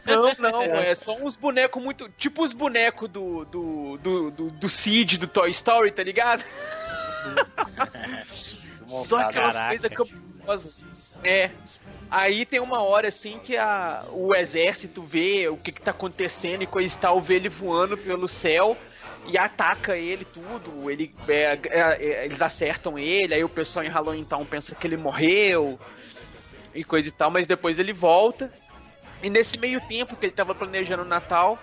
Não, 0.05 0.51
não, 0.51 0.61
é 0.63 0.95
só 0.95 1.15
uns 1.15 1.35
bonecos 1.35 1.81
muito. 1.81 2.09
Tipo 2.17 2.43
os 2.43 2.53
bonecos 2.53 3.09
do, 3.09 3.45
do, 3.45 3.97
do, 3.97 4.31
do, 4.31 4.51
do 4.51 4.69
Cid, 4.69 5.17
do 5.17 5.27
Toy 5.27 5.49
Story, 5.49 5.91
tá 5.91 6.03
ligado? 6.03 6.43
só 8.87 9.19
aquelas 9.19 9.59
coisas 9.59 9.91
cabulosas. 9.91 10.85
É. 11.23 11.51
Aí 12.09 12.45
tem 12.45 12.59
uma 12.59 12.81
hora 12.81 13.07
assim 13.07 13.39
que 13.39 13.55
a, 13.55 14.03
o 14.11 14.35
exército 14.35 15.01
vê 15.01 15.47
o 15.47 15.55
que, 15.55 15.71
que 15.71 15.81
tá 15.81 15.91
acontecendo 15.91 16.61
e 16.61 16.67
coisa 16.67 16.93
e 16.93 16.99
tal, 16.99 17.21
vê 17.21 17.35
ele 17.35 17.47
voando 17.47 17.97
pelo 17.97 18.27
céu 18.27 18.77
e 19.27 19.37
ataca 19.37 19.97
ele 19.97 20.25
tudo. 20.25 20.89
Ele, 20.89 21.13
é, 21.27 21.33
é, 21.33 21.79
é, 21.99 22.25
eles 22.25 22.41
acertam 22.41 22.97
ele, 22.97 23.33
aí 23.33 23.43
o 23.43 23.49
pessoal 23.49 23.85
em 23.85 23.89
Halloween 23.89 24.23
Town 24.23 24.45
pensa 24.45 24.75
que 24.75 24.87
ele 24.87 24.97
morreu 24.97 25.79
e 26.73 26.83
coisa 26.83 27.07
e 27.07 27.11
tal, 27.11 27.29
mas 27.29 27.47
depois 27.47 27.79
ele 27.79 27.93
volta. 27.93 28.51
E 29.21 29.29
nesse 29.29 29.59
meio 29.59 29.79
tempo 29.81 30.15
que 30.15 30.25
ele 30.25 30.33
tava 30.33 30.55
planejando 30.55 31.03
o 31.03 31.07
Natal, 31.07 31.59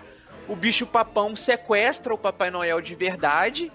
o 0.46 0.54
bicho 0.54 0.86
papão 0.86 1.34
sequestra 1.34 2.14
o 2.14 2.18
Papai 2.18 2.50
Noel 2.50 2.80
de 2.80 2.94
verdade 2.94 3.72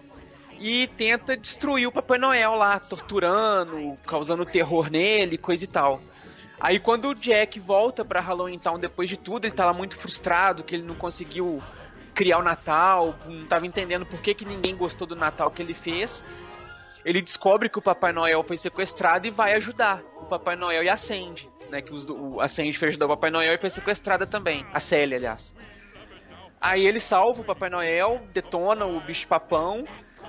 e 0.59 0.87
tenta 0.87 1.35
destruir 1.35 1.87
o 1.87 1.91
Papai 1.91 2.17
Noel 2.17 2.55
lá, 2.55 2.79
torturando, 2.79 3.95
causando 4.05 4.45
terror 4.45 4.89
nele, 4.89 5.37
coisa 5.37 5.63
e 5.63 5.67
tal. 5.67 6.01
Aí 6.59 6.79
quando 6.79 7.09
o 7.09 7.13
Jack 7.13 7.59
volta 7.59 8.05
pra 8.05 8.21
Halloween 8.21 8.57
Town 8.57 8.79
depois 8.79 9.09
de 9.09 9.17
tudo, 9.17 9.45
ele 9.45 9.53
tá 9.53 9.65
lá 9.65 9.73
muito 9.73 9.97
frustrado 9.97 10.63
que 10.63 10.73
ele 10.73 10.83
não 10.83 10.95
conseguiu 10.95 11.61
criar 12.13 12.37
o 12.37 12.43
Natal, 12.43 13.15
não 13.25 13.45
tava 13.45 13.65
entendendo 13.65 14.05
por 14.05 14.21
que, 14.21 14.33
que 14.33 14.45
ninguém 14.45 14.75
gostou 14.75 15.07
do 15.07 15.15
Natal 15.15 15.51
que 15.51 15.61
ele 15.61 15.73
fez. 15.73 16.25
Ele 17.03 17.21
descobre 17.21 17.67
que 17.69 17.79
o 17.79 17.81
Papai 17.81 18.13
Noel 18.13 18.43
foi 18.43 18.55
sequestrado 18.55 19.27
e 19.27 19.29
vai 19.29 19.53
ajudar 19.55 20.01
o 20.17 20.25
Papai 20.25 20.55
Noel 20.55 20.83
e 20.83 20.89
a 20.89 20.95
Sandy, 20.95 21.49
né? 21.69 21.81
Que 21.81 21.93
os, 21.93 22.07
o, 22.09 22.39
a 22.39 22.47
Sandy 22.47 22.77
foi 22.77 22.89
ajudar 22.89 23.07
o 23.07 23.09
Papai 23.09 23.29
Noel 23.29 23.55
e 23.55 23.57
foi 23.57 23.69
sequestrada 23.69 24.25
também. 24.25 24.65
A 24.73 24.79
Célia, 24.79 25.17
aliás. 25.17 25.53
Aí 26.61 26.87
ele 26.87 27.01
salva 27.01 27.41
o 27.41 27.43
Papai 27.43 27.69
Noel, 27.69 28.21
detona 28.31 28.85
o 28.85 28.99
bicho 29.01 29.27
papão. 29.27 29.85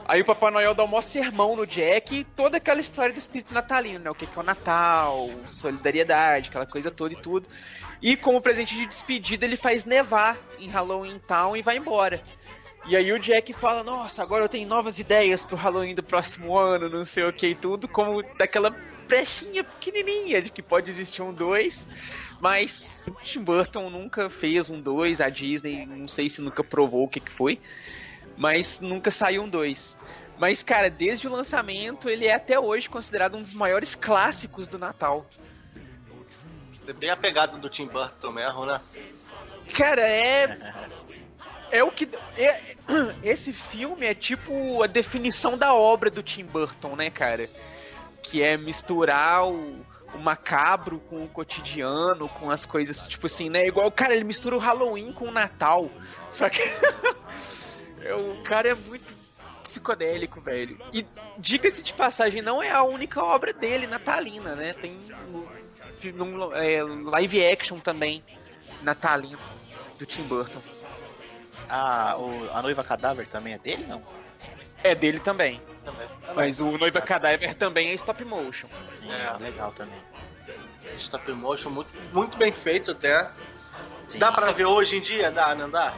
Aí 0.07 0.21
o 0.21 0.25
Papai 0.25 0.51
Noel 0.51 0.75
dá 0.75 0.85
um 0.85 0.87
maior 0.87 1.03
sermão 1.03 1.57
no 1.57 1.67
Jack 1.67 2.15
e 2.15 2.25
toda 2.25 2.59
aquela 2.59 2.81
história 2.81 3.13
do 3.13 3.19
espírito 3.19 3.55
natalino, 3.55 4.01
né? 4.01 4.11
O 4.11 4.15
que 4.15 4.27
é 4.27 4.41
o 4.41 4.43
Natal, 4.43 5.31
solidariedade, 5.47 6.51
aquela 6.51 6.67
coisa 6.67 6.91
toda 6.91 7.15
e 7.15 7.17
tudo. 7.17 7.49
E 8.03 8.17
como 8.17 8.43
presente 8.43 8.75
de 8.75 8.87
despedida, 8.87 9.47
ele 9.47 9.57
faz 9.57 9.87
nevar 9.87 10.37
em 10.59 10.69
Halloween 10.69 11.19
Town 11.19 11.57
e 11.57 11.63
vai 11.63 11.79
embora. 11.79 12.23
E 12.87 12.95
aí 12.95 13.11
o 13.13 13.19
Jack 13.19 13.55
fala, 13.55 13.83
nossa, 13.83 14.23
agora 14.23 14.45
eu 14.45 14.49
tenho 14.49 14.69
novas 14.69 14.99
ideias 14.99 15.43
pro 15.43 15.57
Halloween 15.57 15.95
do 15.95 16.03
próximo 16.03 16.59
ano, 16.59 16.91
não 16.91 17.05
sei 17.07 17.25
o 17.25 17.33
que 17.33 17.47
e 17.49 17.55
tudo, 17.55 17.89
como 17.89 18.23
daquela 18.37 18.77
brechinha 19.09 19.65
pequenininha 19.65 20.43
de 20.43 20.51
que 20.51 20.63
pode 20.63 20.91
existir 20.91 21.23
um 21.23 21.33
2, 21.33 21.89
mas 22.41 23.03
o 23.07 23.13
Tim 23.23 23.43
Burton 23.43 23.89
nunca 23.89 24.29
fez 24.29 24.69
um 24.69 24.81
2, 24.81 25.23
a 25.23 25.31
Disney 25.31 25.87
não 25.87 26.07
sei 26.07 26.29
se 26.29 26.43
nunca 26.43 26.63
provou 26.63 27.05
o 27.05 27.09
que 27.09 27.21
que 27.21 27.31
foi, 27.31 27.59
mas 28.37 28.81
nunca 28.81 29.11
saiu 29.11 29.43
um 29.43 29.49
2. 29.49 29.97
Mas, 30.39 30.63
cara, 30.63 30.91
desde 30.91 31.29
o 31.29 31.31
lançamento, 31.33 32.09
ele 32.09 32.27
é 32.27 32.35
até 32.35 32.59
hoje 32.59 32.89
considerado 32.89 33.37
um 33.37 33.43
dos 33.43 33.55
maiores 33.55 33.95
clássicos 33.95 34.67
do 34.67 34.79
Natal. 34.79 35.27
É 36.87 36.93
bem 36.93 37.09
a 37.11 37.17
pegada 37.17 37.57
do 37.57 37.69
Tim 37.71 37.87
Burton 37.87 38.31
mesmo, 38.33 38.67
né? 38.67 38.81
Cara, 39.75 40.03
é. 40.07 40.59
É 41.71 41.83
o 41.83 41.91
que. 41.91 42.09
é- 42.37 42.77
esse 43.23 43.53
filme 43.53 44.07
é 44.07 44.15
tipo 44.15 44.83
a 44.83 44.87
definição 44.87 45.57
da 45.57 45.73
obra 45.73 46.11
do 46.11 46.23
Tim 46.23 46.45
Burton, 46.45 46.95
né, 46.97 47.11
cara? 47.11 47.49
Que 48.23 48.43
é 48.43 48.57
misturar 48.57 49.47
o, 49.47 49.85
o 50.15 50.19
macabro 50.19 50.99
com 51.09 51.25
o 51.25 51.29
cotidiano, 51.29 52.29
com 52.29 52.51
as 52.51 52.67
coisas, 52.67 53.07
tipo 53.09 53.27
assim, 53.27 53.49
né? 53.49 53.67
Igual, 53.67 53.91
cara, 53.91 54.15
ele 54.15 54.25
mistura 54.25 54.55
o 54.57 54.59
Halloween 54.59 55.13
com 55.13 55.29
o 55.29 55.33
Natal. 55.33 55.91
Só 56.31 56.51
que. 56.51 56.61
é, 58.05 58.15
o 58.15 58.43
cara 58.43 58.69
é 58.69 58.75
muito 58.75 59.13
psicodélico, 59.63 60.41
velho. 60.41 60.79
E 60.93 61.07
diga-se 61.39 61.83
de 61.83 61.93
passagem, 61.95 62.43
não 62.43 62.63
é 62.63 62.71
a 62.71 62.83
única 62.83 63.23
obra 63.23 63.53
dele 63.53 63.87
natalina, 63.87 64.55
né? 64.55 64.75
Tem 64.75 64.99
um, 65.33 66.23
um, 66.23 66.53
é, 66.55 66.83
live 66.83 67.45
action 67.47 67.79
também 67.79 68.23
natalino 68.83 69.39
do 69.99 70.05
Tim 70.07 70.23
Burton. 70.25 70.61
Ah, 71.69 72.17
o, 72.19 72.51
a 72.53 72.61
noiva 72.61 72.85
cadáver 72.85 73.27
também 73.27 73.55
é 73.55 73.59
dele, 73.59 73.87
não? 73.87 74.03
É 74.83 74.95
dele 74.95 75.19
também. 75.19 75.63
Também. 75.83 76.07
Mas 76.37 76.61
o 76.61 76.77
Noiva 76.77 77.01
Cadáver 77.01 77.55
também 77.55 77.89
é 77.89 77.95
stop 77.95 78.23
motion. 78.23 78.69
Sim, 78.93 79.11
É. 79.11 79.35
é 79.35 79.39
legal 79.39 79.73
também. 79.73 79.99
Stop 80.97 81.33
motion 81.33 81.71
muito, 81.71 81.91
muito 82.13 82.37
bem 82.37 82.53
feito 82.53 82.91
até. 82.91 83.25
Sim. 84.09 84.19
Dá 84.19 84.31
pra 84.31 84.53
ver 84.53 84.67
hoje 84.67 84.99
em 84.99 85.01
dia? 85.01 85.31
Dá, 85.31 85.55
não 85.55 85.71
dá? 85.71 85.95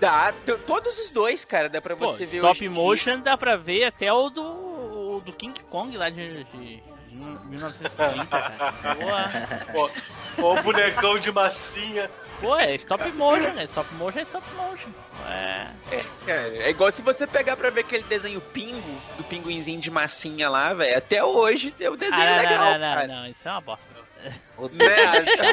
Dá, 0.00 0.32
todos 0.66 0.98
os 0.98 1.10
dois, 1.10 1.44
cara, 1.44 1.68
dá 1.68 1.80
pra 1.80 1.96
Pô, 1.96 2.08
você 2.08 2.24
ver 2.26 2.38
stop 2.38 2.68
motion 2.68 3.20
dá 3.20 3.36
pra 3.36 3.56
ver 3.56 3.84
até 3.84 4.12
o 4.12 4.28
do, 4.28 5.20
do 5.20 5.32
King 5.32 5.58
Kong 5.70 5.96
lá 5.96 6.10
de, 6.10 6.44
de, 6.44 6.82
de 7.10 7.16
1930, 7.46 8.26
cara. 8.26 8.94
Boa. 8.94 9.90
Pô, 10.36 10.52
o 10.52 10.62
bonecão 10.62 11.18
de 11.18 11.30
massinha. 11.30 12.10
Pô, 12.40 12.56
é 12.56 12.74
stop 12.74 13.10
motion, 13.12 13.52
né? 13.52 13.64
Stop 13.64 13.94
motion 13.94 14.18
é 14.18 14.22
stop 14.22 14.46
motion. 14.56 14.88
É. 15.28 15.68
É, 15.92 16.04
cara, 16.26 16.48
é 16.48 16.70
igual 16.70 16.90
se 16.90 17.00
você 17.02 17.26
pegar 17.26 17.56
pra 17.56 17.70
ver 17.70 17.80
aquele 17.82 18.02
desenho 18.02 18.40
Pingo, 18.40 19.00
do 19.16 19.22
pinguinzinho 19.24 19.80
de 19.80 19.90
massinha 19.90 20.50
lá, 20.50 20.74
velho. 20.74 20.98
Até 20.98 21.22
hoje 21.24 21.72
o 21.80 21.96
desenho 21.96 22.20
Ah, 22.20 22.24
é 22.24 22.36
não, 22.36 22.42
legal, 22.42 22.64
não, 22.64 22.72
não, 22.72 22.94
cara. 22.94 23.06
não, 23.06 23.26
isso 23.28 23.48
é 23.48 23.50
uma 23.52 23.60
bosta. 23.60 23.84
Né? 24.24 24.34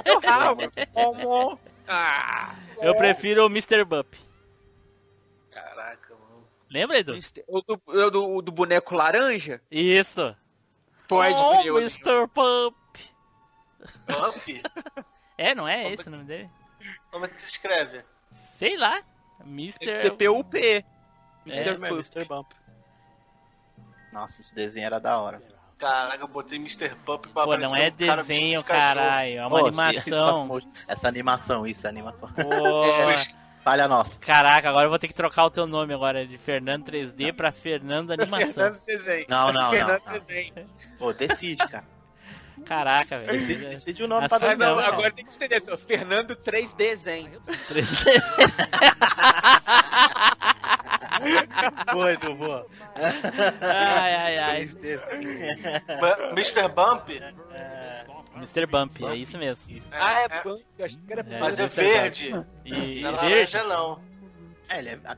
É 0.05 0.13
o. 0.51 0.87
Como? 1.13 1.59
Ah, 1.87 2.55
Eu 2.81 2.95
prefiro 2.97 3.45
o 3.45 3.49
Mr. 3.49 3.83
Bump. 3.83 4.15
Caraca, 5.63 6.15
mano. 6.15 6.47
Lembra, 6.69 6.97
Edu? 6.99 7.13
Mister- 7.13 7.43
O 7.47 7.61
do, 7.61 7.81
o 7.85 8.09
do, 8.09 8.29
o 8.35 8.41
do 8.41 8.51
boneco 8.51 8.95
laranja? 8.95 9.61
Isso. 9.69 10.35
Pode 11.07 11.33
oh, 11.35 11.49
crer, 11.51 11.65
eu 11.67 11.75
lembro. 11.75 11.81
Mr. 11.81 12.27
Bump. 12.33 12.75
Bump? 14.07 14.63
É, 15.37 15.53
não 15.53 15.67
é 15.67 15.91
esse 15.91 16.07
o 16.07 16.11
nome 16.11 16.23
dele? 16.23 16.49
Como 17.11 17.25
é 17.25 17.27
que 17.27 17.41
se 17.41 17.51
escreve? 17.51 18.03
Sei 18.57 18.77
lá. 18.77 19.01
Que 19.41 19.49
Mr. 19.49 19.95
ser 19.95 20.11
PUP. 20.11 20.55
É, 20.57 20.83
Mr. 21.45 21.73
Pup. 21.75 21.85
Mr. 21.91 22.25
Bump. 22.25 22.51
Nossa, 24.13 24.41
esse 24.41 24.53
desenho 24.53 24.85
era 24.85 24.99
da 24.99 25.19
hora. 25.19 25.41
Caraca, 25.77 26.23
eu 26.23 26.27
botei 26.27 26.57
Mr. 26.59 26.95
Pump 27.05 27.27
pra 27.29 27.43
Pô, 27.43 27.57
não 27.57 27.75
é 27.75 27.87
um 27.89 27.91
cara 28.05 28.23
desenho, 28.23 28.59
de 28.59 28.63
cachorro. 28.63 28.95
caralho. 28.95 29.37
É 29.39 29.47
uma 29.47 29.59
Pô, 29.59 29.67
animação. 29.67 30.45
motion- 30.47 30.69
Essa 30.87 31.07
animação, 31.07 31.65
isso, 31.67 31.87
animação. 31.87 32.29
Pô. 32.29 32.41
Falha 33.63 33.87
nossa. 33.87 34.17
Caraca, 34.19 34.69
agora 34.69 34.85
eu 34.85 34.89
vou 34.89 34.97
ter 34.99 35.07
que 35.07 35.13
trocar 35.13 35.45
o 35.45 35.51
teu 35.51 35.67
nome 35.67 35.93
agora 35.93 36.25
de 36.25 36.37
Fernando 36.37 36.85
3D 36.91 37.33
pra 37.35 37.51
Fernando 37.51 38.11
Animação. 38.13 38.53
Fernando 38.53 38.79
Desenho. 38.85 39.25
Não, 39.29 39.51
não, 39.53 39.61
não. 39.63 39.69
Fernando 39.71 40.01
não. 40.05 40.19
Desenho. 40.19 40.53
Pô, 40.97 41.13
decide, 41.13 41.67
cara. 41.67 41.85
Caraca, 42.65 43.17
velho. 43.17 43.69
decide 43.69 44.03
o 44.03 44.07
nome 44.07 44.27
pra 44.29 44.37
Ah, 44.37 44.55
não, 44.55 44.75
Não, 44.75 44.79
agora 44.79 45.11
tem 45.11 45.25
que 45.25 45.31
estender. 45.31 45.59
Seu 45.61 45.77
Fernando 45.77 46.35
3 46.35 46.73
Desenho. 46.73 47.41
3D. 47.69 48.21
Boa, 51.91 52.13
Edu, 52.13 52.35
boa. 52.35 52.65
Ai, 52.95 54.15
ai, 54.15 54.37
ai. 54.39 54.69
Ma- 55.99 56.29
Mr. 56.31 56.67
Bump? 56.69 57.09
Mr. 58.35 58.65
Bump, 58.65 59.03
é 59.05 59.15
isso 59.15 59.37
mesmo. 59.37 59.63
Ah, 59.91 60.21
é, 60.21 60.25
é, 60.25 60.43
Bump, 60.43 60.61
eu 60.77 60.85
achei 60.85 60.99
que 61.05 61.13
era 61.13 61.21
É, 61.29 61.39
mas 61.39 61.59
é 61.59 61.63
Mr. 61.63 61.83
verde. 61.83 62.45
E 62.65 63.01
Não 63.01 63.09
é 63.09 63.13
verde. 63.29 63.57
laranja, 63.57 63.63
não. 63.65 63.99
É, 64.69 64.79
ele 64.79 64.89
é. 64.89 64.95
Tá 64.95 65.17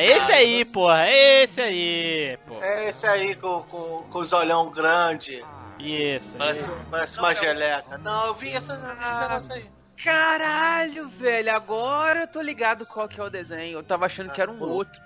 esse 0.00 0.32
Ah, 0.32 0.34
aí, 0.36 0.60
isso- 0.60 0.72
porra. 0.72 1.08
Esse 1.08 1.60
aí, 1.60 2.38
pô. 2.46 2.62
É 2.62 2.88
esse 2.88 3.06
aí 3.06 3.34
com, 3.36 3.62
com, 3.62 4.02
com 4.10 4.18
os 4.18 4.32
olhão 4.32 4.70
grande. 4.70 5.44
Isso. 5.78 6.34
Parece, 6.36 6.68
parece 6.90 7.18
uma 7.20 7.32
geleca. 7.34 7.96
Não, 7.98 8.26
eu 8.26 8.34
vi 8.34 8.50
essa, 8.52 8.72
esse 8.74 9.18
negócio 9.20 9.52
aí. 9.52 9.70
Caralho, 10.02 11.08
velho, 11.08 11.54
agora 11.54 12.20
eu 12.22 12.26
tô 12.28 12.40
ligado 12.40 12.84
qual 12.86 13.08
que 13.08 13.20
é 13.20 13.22
o 13.22 13.30
desenho. 13.30 13.78
Eu 13.78 13.82
tava 13.84 14.06
achando 14.06 14.30
que 14.32 14.40
era 14.42 14.50
um 14.50 14.60
outro. 14.60 15.00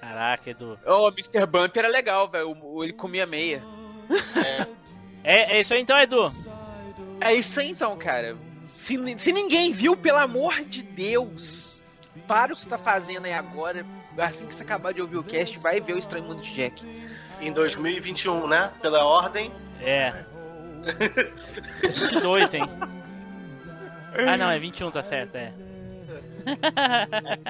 Caraca, 0.00 0.50
Edu. 0.50 0.78
Oh, 0.86 1.08
o 1.08 1.08
Mr. 1.08 1.44
Bump 1.46 1.76
era 1.76 1.88
legal, 1.88 2.28
velho. 2.28 2.56
Ele 2.82 2.92
comia 2.94 3.26
meia. 3.26 3.62
É, 5.22 5.56
é 5.56 5.60
isso 5.60 5.72
aí 5.74 5.80
então, 5.80 5.98
Edu. 5.98 6.30
É 7.24 7.34
isso 7.34 7.58
aí 7.58 7.70
então, 7.70 7.96
cara. 7.96 8.36
Se, 8.66 8.96
se 9.18 9.32
ninguém 9.32 9.72
viu, 9.72 9.96
pelo 9.96 10.18
amor 10.18 10.62
de 10.64 10.82
Deus, 10.82 11.84
para 12.26 12.52
o 12.52 12.56
que 12.56 12.62
você 12.62 12.68
tá 12.68 12.78
fazendo 12.78 13.24
aí 13.24 13.32
agora. 13.32 13.84
Assim 14.16 14.46
que 14.46 14.54
você 14.54 14.62
acabar 14.62 14.92
de 14.94 15.00
ouvir 15.02 15.16
o 15.16 15.24
cast, 15.24 15.58
vai 15.58 15.80
ver 15.80 15.94
o 15.94 15.98
Estranho 15.98 16.24
Mundo 16.26 16.40
de 16.42 16.54
Jack. 16.54 16.86
Em 17.40 17.52
2021, 17.52 18.46
né? 18.46 18.72
Pela 18.80 19.04
ordem. 19.04 19.50
É. 19.80 20.24
22, 21.82 22.54
hein? 22.54 22.62
Ah, 24.28 24.36
não, 24.36 24.48
é 24.50 24.58
21, 24.58 24.90
tá 24.92 25.02
certo, 25.02 25.34
é. 25.34 25.52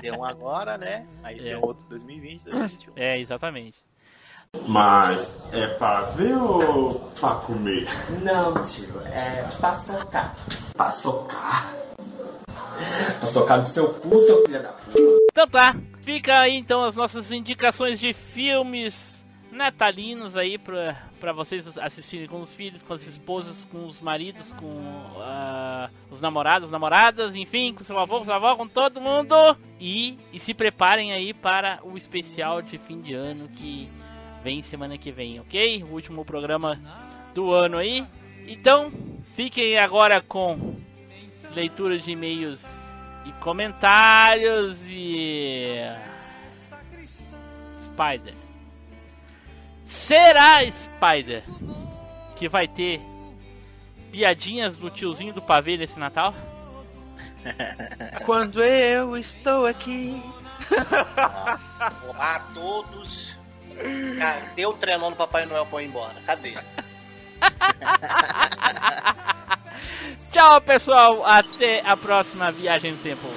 Tem 0.00 0.10
um 0.12 0.24
agora, 0.24 0.78
né? 0.78 1.06
Aí 1.22 1.38
É. 1.38 1.42
tem 1.42 1.56
outro 1.56 1.84
2020, 1.88 2.44
2021. 2.44 2.92
É, 2.96 3.18
exatamente. 3.18 3.76
Mas 4.66 5.28
é 5.52 5.66
pra 5.68 6.02
ver 6.10 6.36
ou 6.36 6.94
pra 7.20 7.34
comer? 7.36 7.88
Não, 8.22 8.54
tio, 8.64 9.00
é 9.06 9.42
pra 9.58 9.76
socar. 9.76 10.36
Pra 10.74 10.90
socar? 10.90 11.72
Pra 13.20 13.28
socar 13.28 13.58
no 13.58 13.64
seu 13.66 13.94
cu, 13.94 14.20
seu 14.22 14.44
filho 14.44 14.62
da 14.62 14.70
puta. 14.70 15.24
Então 15.30 15.48
tá, 15.48 15.76
fica 16.02 16.40
aí 16.40 16.56
então 16.56 16.84
as 16.84 16.94
nossas 16.94 17.30
indicações 17.32 17.98
de 17.98 18.12
filmes 18.12 19.14
natalinos 19.54 20.36
aí 20.36 20.58
pra, 20.58 20.96
pra 21.20 21.32
vocês 21.32 21.78
assistirem 21.78 22.26
com 22.26 22.40
os 22.40 22.54
filhos, 22.54 22.82
com 22.82 22.92
as 22.92 23.06
esposas, 23.06 23.64
com 23.64 23.86
os 23.86 24.00
maridos, 24.00 24.52
com 24.52 24.74
ah, 25.20 25.88
os 26.10 26.20
namorados, 26.20 26.70
namoradas, 26.70 27.34
enfim, 27.34 27.72
com 27.72 27.84
seu 27.84 27.98
avô, 27.98 28.18
com 28.18 28.24
sua 28.24 28.36
avó, 28.36 28.56
com 28.56 28.66
todo 28.66 29.00
mundo. 29.00 29.34
E, 29.80 30.18
e 30.32 30.40
se 30.40 30.52
preparem 30.52 31.12
aí 31.12 31.32
para 31.32 31.78
o 31.84 31.96
especial 31.96 32.60
de 32.60 32.76
fim 32.78 33.00
de 33.00 33.14
ano 33.14 33.48
que 33.48 33.88
vem 34.44 34.62
semana 34.62 34.98
que 34.98 35.10
vem, 35.10 35.40
ok? 35.40 35.82
O 35.84 35.94
último 35.94 36.22
programa 36.22 36.78
do 37.34 37.50
ano 37.50 37.78
aí. 37.78 38.06
Então, 38.46 38.92
fiquem 39.34 39.78
agora 39.78 40.20
com 40.20 40.76
leitura 41.54 41.98
de 41.98 42.10
e-mails 42.10 42.62
e 43.24 43.32
comentários 43.40 44.76
e. 44.86 45.78
Spider. 47.86 48.34
Será 49.86 50.60
Spider 50.70 51.42
que 52.36 52.46
vai 52.46 52.68
ter 52.68 53.00
piadinhas 54.12 54.76
do 54.76 54.90
tiozinho 54.90 55.32
do 55.32 55.40
pavê 55.40 55.78
nesse 55.78 55.98
Natal? 55.98 56.34
Quando 58.26 58.62
eu 58.62 59.16
estou 59.16 59.64
aqui. 59.64 60.22
Olá 62.06 62.36
a 62.36 62.40
todos. 62.52 63.43
Cadê 64.18 64.66
o 64.66 64.72
trenó 64.72 65.10
no 65.10 65.16
Papai 65.16 65.46
Noel 65.46 65.68
ir 65.80 65.84
embora? 65.84 66.14
Cadê? 66.26 66.54
Tchau, 70.32 70.60
pessoal. 70.60 71.24
Até 71.24 71.80
a 71.84 71.96
próxima 71.96 72.50
viagem 72.50 72.92
no 72.92 72.98
tempo. 72.98 73.28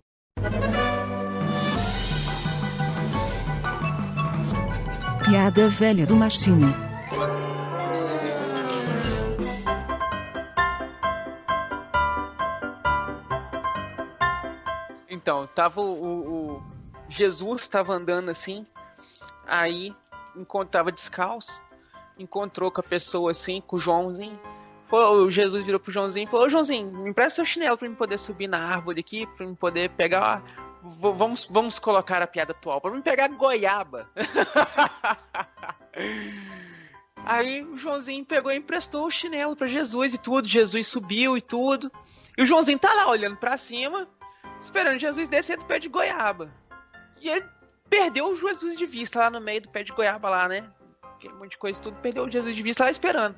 Piada 5.26 5.68
velha 5.68 6.06
do 6.06 6.16
Machine. 6.16 6.74
Então, 15.26 15.48
tava 15.48 15.82
o, 15.82 16.58
o- 16.58 16.64
Jesus 17.10 17.62
estava 17.64 17.92
andando 17.94 18.30
assim, 18.30 18.64
aí 19.48 19.92
encontrava 20.36 20.92
descalço, 20.92 21.60
encontrou 22.20 22.70
com 22.70 22.80
a 22.80 22.84
pessoa 22.84 23.32
assim, 23.32 23.60
com 23.60 23.78
o 23.78 23.80
Joãozinho. 23.80 24.40
O 24.92 25.32
Jesus 25.32 25.66
virou 25.66 25.80
pro 25.80 25.92
Joãozinho 25.92 26.28
e 26.28 26.30
falou: 26.30 26.48
Joãozinho, 26.48 26.92
me 26.92 27.10
empresta 27.10 27.38
seu 27.38 27.46
chinelo 27.46 27.76
pra 27.76 27.88
eu 27.88 27.96
poder 27.96 28.20
subir 28.20 28.48
na 28.48 28.68
árvore 28.68 29.00
aqui, 29.00 29.26
pra 29.26 29.48
eu 29.48 29.56
poder 29.56 29.90
pegar. 29.90 30.44
Vamos, 30.84 31.46
vamos 31.50 31.80
colocar 31.80 32.22
a 32.22 32.28
piada 32.28 32.52
atual, 32.52 32.80
pra 32.80 32.92
eu 32.92 33.02
pegar 33.02 33.28
goiaba. 33.30 34.08
Aí 37.26 37.64
o 37.64 37.80
Joãozinho 37.80 38.24
pegou 38.24 38.52
e 38.52 38.58
emprestou 38.58 39.08
o 39.08 39.12
chinelo 39.12 39.56
pra 39.56 39.66
Jesus 39.68 40.14
e 40.14 40.20
tudo. 40.20 40.48
Jesus 40.48 40.88
subiu 40.88 41.36
e 41.36 41.42
tudo. 41.42 41.92
E 42.38 42.44
o 42.44 42.46
Joãozinho 42.46 42.78
tá 42.78 42.94
lá 42.94 43.08
olhando 43.10 43.38
pra 43.38 43.58
cima, 43.58 44.08
esperando 44.66 45.00
Jesus 45.00 45.28
descer 45.28 45.58
do 45.58 45.66
pé 45.66 45.80
de 45.80 45.88
goiaba. 45.88 46.52
E 47.22 47.30
ele 47.30 47.46
perdeu 47.90 48.28
o 48.28 48.36
Jesus 48.36 48.78
de 48.78 48.86
vista 48.86 49.20
lá 49.20 49.30
no 49.30 49.40
meio 49.40 49.62
do 49.62 49.70
pé 49.70 49.84
de 49.84 49.92
goiaba 49.92 50.30
lá, 50.30 50.48
né? 50.48 50.68
Aquele 51.16 51.34
monte 51.34 51.52
de 51.52 51.58
coisa 51.58 51.82
tudo, 51.82 51.98
perdeu 52.02 52.26
o 52.26 52.32
Jesus 52.32 52.56
de 52.56 52.62
vista 52.62 52.84
lá 52.84 52.92
esperando. 52.92 53.36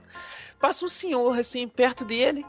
Passa 0.59 0.85
um 0.85 0.89
senhor 0.89 1.37
assim 1.37 1.67
perto 1.67 2.03
dele. 2.03 2.45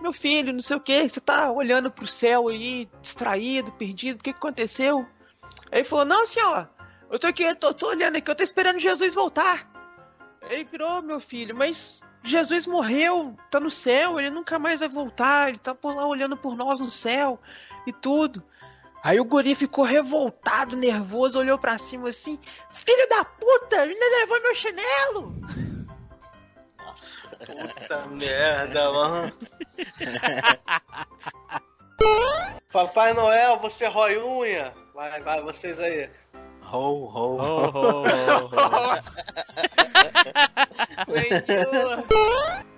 Meu 0.00 0.12
filho, 0.12 0.52
não 0.52 0.60
sei 0.60 0.76
o 0.76 0.80
que, 0.80 1.08
você 1.08 1.20
tá 1.20 1.50
olhando 1.50 1.90
pro 1.90 2.06
céu 2.06 2.48
aí, 2.48 2.88
distraído, 3.00 3.70
perdido, 3.72 4.18
o 4.18 4.22
que, 4.22 4.32
que 4.32 4.38
aconteceu? 4.38 5.06
Aí 5.70 5.80
ele 5.80 5.84
falou, 5.84 6.04
não 6.04 6.26
senhor, 6.26 6.68
eu 7.10 7.18
tô 7.18 7.28
aqui, 7.28 7.44
eu 7.44 7.54
tô, 7.54 7.72
tô 7.72 7.88
olhando 7.88 8.16
aqui, 8.16 8.28
eu 8.28 8.34
tô 8.34 8.42
esperando 8.42 8.80
Jesus 8.80 9.14
voltar. 9.14 9.70
Ele 10.50 10.64
virou, 10.64 11.00
meu 11.00 11.20
filho, 11.20 11.54
mas 11.54 12.02
Jesus 12.24 12.66
morreu, 12.66 13.36
tá 13.50 13.60
no 13.60 13.70
céu, 13.70 14.18
ele 14.18 14.30
nunca 14.30 14.58
mais 14.58 14.80
vai 14.80 14.88
voltar, 14.88 15.48
ele 15.48 15.58
tá 15.58 15.74
por 15.74 15.94
lá 15.94 16.06
olhando 16.06 16.36
por 16.36 16.56
nós 16.56 16.80
no 16.80 16.90
céu 16.90 17.38
e 17.86 17.92
tudo. 17.92 18.42
Aí 19.02 19.20
o 19.20 19.24
guri 19.24 19.54
ficou 19.54 19.84
revoltado, 19.84 20.74
nervoso, 20.76 21.38
olhou 21.38 21.58
pra 21.58 21.76
cima 21.76 22.08
assim: 22.08 22.38
Filho 22.72 23.06
da 23.08 23.22
puta, 23.24 23.80
ainda 23.80 24.06
levou 24.20 24.40
meu 24.40 24.54
chinelo! 24.54 25.34
Puta 27.44 28.06
merda, 28.06 28.90
mano. 28.90 29.30
Papai 32.72 33.12
Noel, 33.12 33.58
você 33.58 33.86
rói 33.86 34.16
unha? 34.18 34.72
Vai, 34.94 35.22
vai, 35.22 35.42
vocês 35.42 35.78
aí. 35.78 36.10
Ho, 36.72 37.04
ho, 37.04 37.36
ho. 37.36 37.38
oh, 37.38 38.04
oh, 38.56 39.02
Senhor! 41.46 42.04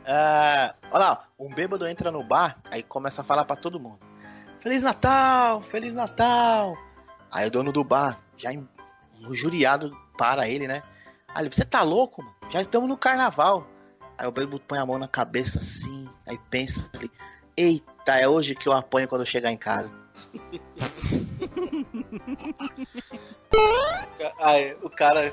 Ah, 0.08 0.76
olha 0.92 1.04
lá, 1.04 1.26
um 1.36 1.52
bêbado 1.52 1.84
entra 1.84 2.12
no 2.12 2.22
bar, 2.22 2.60
aí 2.70 2.80
começa 2.80 3.22
a 3.22 3.24
falar 3.24 3.44
pra 3.44 3.56
todo 3.56 3.80
mundo: 3.80 3.98
Feliz 4.60 4.82
Natal, 4.82 5.62
Feliz 5.62 5.94
Natal. 5.94 6.76
Aí 7.30 7.46
o 7.46 7.50
dono 7.50 7.72
do 7.72 7.84
bar, 7.84 8.18
já 8.36 8.52
in- 8.52 8.68
injuriado, 9.20 9.96
para 10.16 10.48
ele, 10.48 10.66
né? 10.66 10.82
Aí 11.34 11.48
você 11.48 11.64
tá 11.64 11.82
louco, 11.82 12.22
mano? 12.22 12.34
Já 12.50 12.60
estamos 12.60 12.88
no 12.88 12.96
carnaval. 12.96 13.66
Aí 14.16 14.26
o 14.26 14.32
bêbado 14.32 14.60
põe 14.60 14.78
a 14.78 14.86
mão 14.86 14.98
na 14.98 15.08
cabeça 15.08 15.58
assim, 15.58 16.08
aí 16.26 16.38
pensa, 16.50 16.88
ele, 16.94 17.10
eita, 17.56 18.18
é 18.18 18.26
hoje 18.26 18.54
que 18.54 18.66
eu 18.66 18.72
apanho 18.72 19.06
quando 19.06 19.22
eu 19.22 19.26
chegar 19.26 19.52
em 19.52 19.58
casa. 19.58 19.92
Aí, 24.40 24.76
o 24.82 24.90
cara 24.90 25.32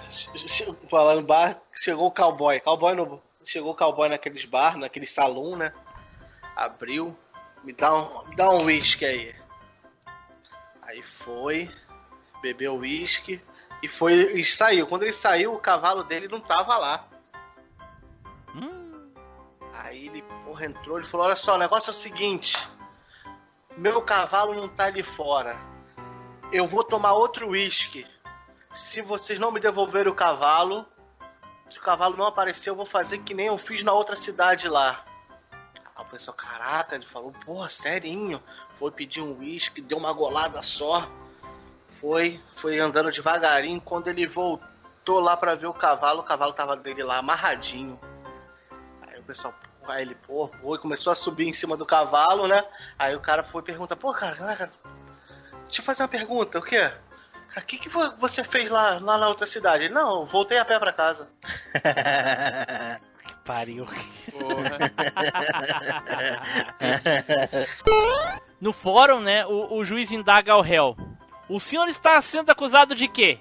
falando 0.90 1.26
bar, 1.26 1.60
chegou 1.76 2.08
o 2.08 2.12
cowboy. 2.12 2.60
Cowboy 2.60 2.96
no, 2.96 3.22
chegou 3.44 3.72
o 3.72 3.76
cowboy 3.76 4.10
naqueles 4.10 4.46
bar, 4.46 4.78
naquele 4.78 5.06
salão, 5.06 5.56
né? 5.56 5.74
Abriu. 6.56 7.18
Me 7.64 7.72
dá 7.72 7.94
um, 7.96 8.28
me 8.28 8.36
dá 8.36 8.50
um 8.50 8.66
whisky 8.66 9.06
aí. 9.06 9.36
Aí 10.82 11.02
foi, 11.02 11.74
bebeu 12.42 12.76
whisky 12.76 13.42
e 13.82 13.88
foi 13.88 14.14
e 14.34 14.44
saiu. 14.44 14.86
Quando 14.86 15.04
ele 15.04 15.14
saiu, 15.14 15.54
o 15.54 15.60
cavalo 15.60 16.04
dele 16.04 16.28
não 16.28 16.40
tava 16.40 16.78
lá. 16.78 17.08
Hum, 18.54 19.12
Aí 19.74 20.08
ele, 20.08 20.22
porra, 20.46 20.66
entrou 20.66 21.00
e 21.00 21.04
falou: 21.04 21.26
Olha 21.26 21.36
só, 21.36 21.56
o 21.56 21.58
negócio 21.58 21.90
é 21.90 21.92
o 21.92 21.96
seguinte: 21.96 22.58
Meu 23.78 24.02
cavalo 24.02 24.54
não 24.54 24.68
tá 24.68 24.86
ali 24.86 25.02
fora. 25.02 25.58
Eu 26.52 26.68
vou 26.68 26.84
tomar 26.84 27.14
outro 27.14 27.50
uísque. 27.50 28.06
Se 28.74 29.02
vocês 29.02 29.40
não 29.40 29.52
me 29.52 29.60
devolverem 29.60 30.12
o 30.12 30.16
cavalo, 30.16 30.86
se 31.70 31.80
o 31.80 31.82
cavalo 31.82 32.16
não 32.16 32.26
aparecer, 32.26 32.70
eu 32.70 32.76
vou 32.76 32.86
fazer 32.86 33.20
que 33.20 33.34
nem 33.34 33.48
eu 33.48 33.58
fiz 33.58 33.84
na 33.84 33.94
outra 33.94 34.16
cidade 34.16 34.68
lá. 34.68 35.06
Aí 36.04 36.08
o 36.08 36.12
pessoal, 36.12 36.36
caraca, 36.36 36.96
ele 36.96 37.06
falou: 37.06 37.32
Porra, 37.46 37.70
serinho. 37.70 38.42
Foi 38.78 38.92
pedir 38.92 39.22
um 39.22 39.38
uísque, 39.40 39.82
deu 39.82 39.98
uma 39.98 40.12
golada 40.12 40.62
só. 40.62 41.08
Foi, 42.02 42.42
foi 42.54 42.80
andando 42.80 43.12
devagarinho. 43.12 43.80
Quando 43.80 44.10
ele 44.10 44.28
voltou 44.28 45.20
lá 45.20 45.38
pra 45.38 45.56
ver 45.56 45.68
o 45.68 45.74
cavalo, 45.74 46.20
o 46.20 46.24
cavalo 46.24 46.52
tava 46.54 46.76
dele 46.76 47.04
lá 47.04 47.18
amarradinho. 47.18 48.00
Aí 49.08 49.20
o 49.20 49.24
pessoal, 49.24 49.54
aí 49.88 50.02
ele, 50.02 50.16
pô, 50.16 50.50
foi, 50.62 50.78
começou 50.78 51.12
a 51.14 51.16
subir 51.16 51.48
em 51.48 51.54
cima 51.54 51.78
do 51.78 51.86
cavalo, 51.86 52.48
né? 52.48 52.64
Aí 53.00 53.16
o 53.16 53.22
cara 53.22 53.44
foi 53.44 53.62
pergunta, 53.62 53.96
pô, 53.96 54.14
cara, 54.14 54.36
caraca, 54.36 54.72
deixa 55.66 55.82
eu 55.82 55.86
fazer 55.86 56.04
uma 56.04 56.10
pergunta, 56.10 56.60
o 56.60 56.62
quê? 56.62 56.92
Cara, 57.50 57.62
o 57.62 57.66
que, 57.66 57.78
que 57.78 57.88
vo- 57.88 58.16
você 58.18 58.44
fez 58.44 58.70
lá, 58.70 58.98
lá 59.00 59.18
na 59.18 59.28
outra 59.30 59.46
cidade? 59.46 59.86
Ele, 59.86 59.94
não, 59.94 60.26
voltei 60.26 60.58
a 60.58 60.66
pé 60.66 60.78
pra 60.80 60.92
casa. 60.92 61.30
pariu. 63.44 63.88
No 68.60 68.72
fórum, 68.72 69.20
né, 69.20 69.46
o, 69.46 69.76
o 69.76 69.86
juiz 69.86 70.12
indaga 70.12 70.54
ao 70.54 70.62
réu. 70.62 70.96
O 71.50 71.60
senhor 71.60 71.88
está 71.88 72.22
sendo 72.22 72.50
acusado 72.50 72.96
de 72.96 73.08
quê? 73.08 73.40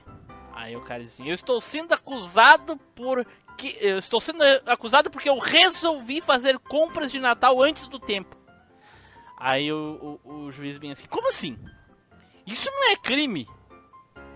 Aí 0.52 0.76
o 0.76 0.82
cara 0.82 1.02
diz 1.02 1.18
eu 1.20 1.34
estou 1.34 1.60
sendo 1.60 1.92
acusado 1.92 2.76
por... 2.94 3.26
Que, 3.56 3.76
eu 3.80 3.98
estou 3.98 4.18
sendo 4.20 4.42
acusado 4.66 5.10
porque 5.10 5.28
eu 5.28 5.38
resolvi 5.38 6.20
fazer 6.20 6.58
compras 6.58 7.12
de 7.12 7.20
Natal 7.20 7.62
antes 7.62 7.86
do 7.86 7.98
tempo. 8.00 8.36
Aí 9.36 9.72
o, 9.72 10.18
o, 10.24 10.44
o 10.44 10.52
juiz 10.52 10.78
vem 10.78 10.92
assim, 10.92 11.06
como 11.06 11.28
assim? 11.28 11.58
Isso 12.46 12.68
não 12.70 12.90
é 12.90 12.96
crime. 12.96 13.46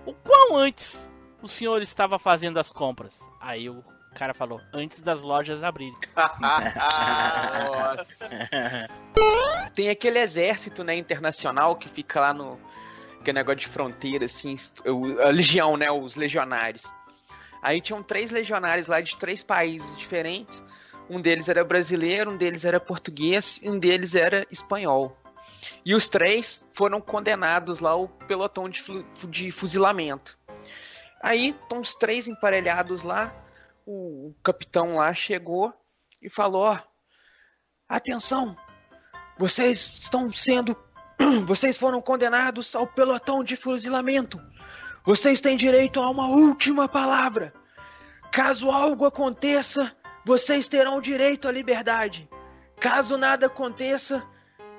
O 0.04 0.12
qual 0.14 0.56
antes 0.56 0.96
o 1.42 1.48
senhor 1.48 1.82
estava 1.82 2.18
fazendo 2.18 2.58
as 2.58 2.70
compras? 2.70 3.12
Aí 3.40 3.68
o 3.68 3.82
cara 4.16 4.32
falou, 4.32 4.60
antes 4.72 5.00
das 5.00 5.20
lojas 5.20 5.62
abrirem. 5.62 5.94
Tem 9.74 9.90
aquele 9.90 10.18
exército, 10.18 10.82
né, 10.82 10.96
internacional 10.96 11.76
que 11.76 11.88
fica 11.88 12.20
lá 12.20 12.32
no 12.32 12.58
que 13.22 13.30
é 13.30 13.32
negócio 13.32 13.58
de 13.58 13.66
fronteira, 13.66 14.24
assim, 14.24 14.56
a 15.20 15.28
legião, 15.30 15.76
né, 15.76 15.90
os 15.90 16.14
legionários. 16.14 16.84
Aí 17.60 17.80
tinham 17.80 18.02
três 18.02 18.30
legionários 18.30 18.86
lá 18.86 19.00
de 19.00 19.16
três 19.16 19.42
países 19.42 19.98
diferentes. 19.98 20.64
Um 21.10 21.20
deles 21.20 21.48
era 21.48 21.64
brasileiro, 21.64 22.30
um 22.30 22.36
deles 22.36 22.64
era 22.64 22.78
português 22.78 23.58
e 23.62 23.68
um 23.68 23.78
deles 23.78 24.14
era 24.14 24.46
espanhol. 24.50 25.16
E 25.84 25.94
os 25.94 26.08
três 26.08 26.70
foram 26.72 27.00
condenados 27.00 27.80
lá 27.80 27.90
ao 27.90 28.08
pelotão 28.08 28.68
de, 28.68 28.82
de 29.28 29.50
fuzilamento. 29.50 30.38
Aí 31.20 31.48
estão 31.48 31.80
os 31.80 31.96
três 31.96 32.28
emparelhados 32.28 33.02
lá. 33.02 33.32
O, 33.86 34.30
o 34.30 34.34
capitão 34.42 34.96
lá 34.96 35.14
chegou 35.14 35.72
e 36.20 36.28
falou: 36.28 36.64
ó, 36.64 36.78
atenção, 37.88 38.56
vocês 39.38 39.98
estão 40.02 40.32
sendo. 40.32 40.76
Vocês 41.46 41.78
foram 41.78 42.02
condenados 42.02 42.76
ao 42.76 42.86
pelotão 42.86 43.42
de 43.42 43.56
fuzilamento. 43.56 44.38
Vocês 45.02 45.40
têm 45.40 45.56
direito 45.56 45.98
a 45.98 46.10
uma 46.10 46.26
última 46.26 46.86
palavra. 46.86 47.54
Caso 48.30 48.70
algo 48.70 49.06
aconteça, 49.06 49.96
vocês 50.26 50.68
terão 50.68 51.00
direito 51.00 51.48
à 51.48 51.52
liberdade. 51.52 52.28
Caso 52.78 53.16
nada 53.16 53.46
aconteça, 53.46 54.22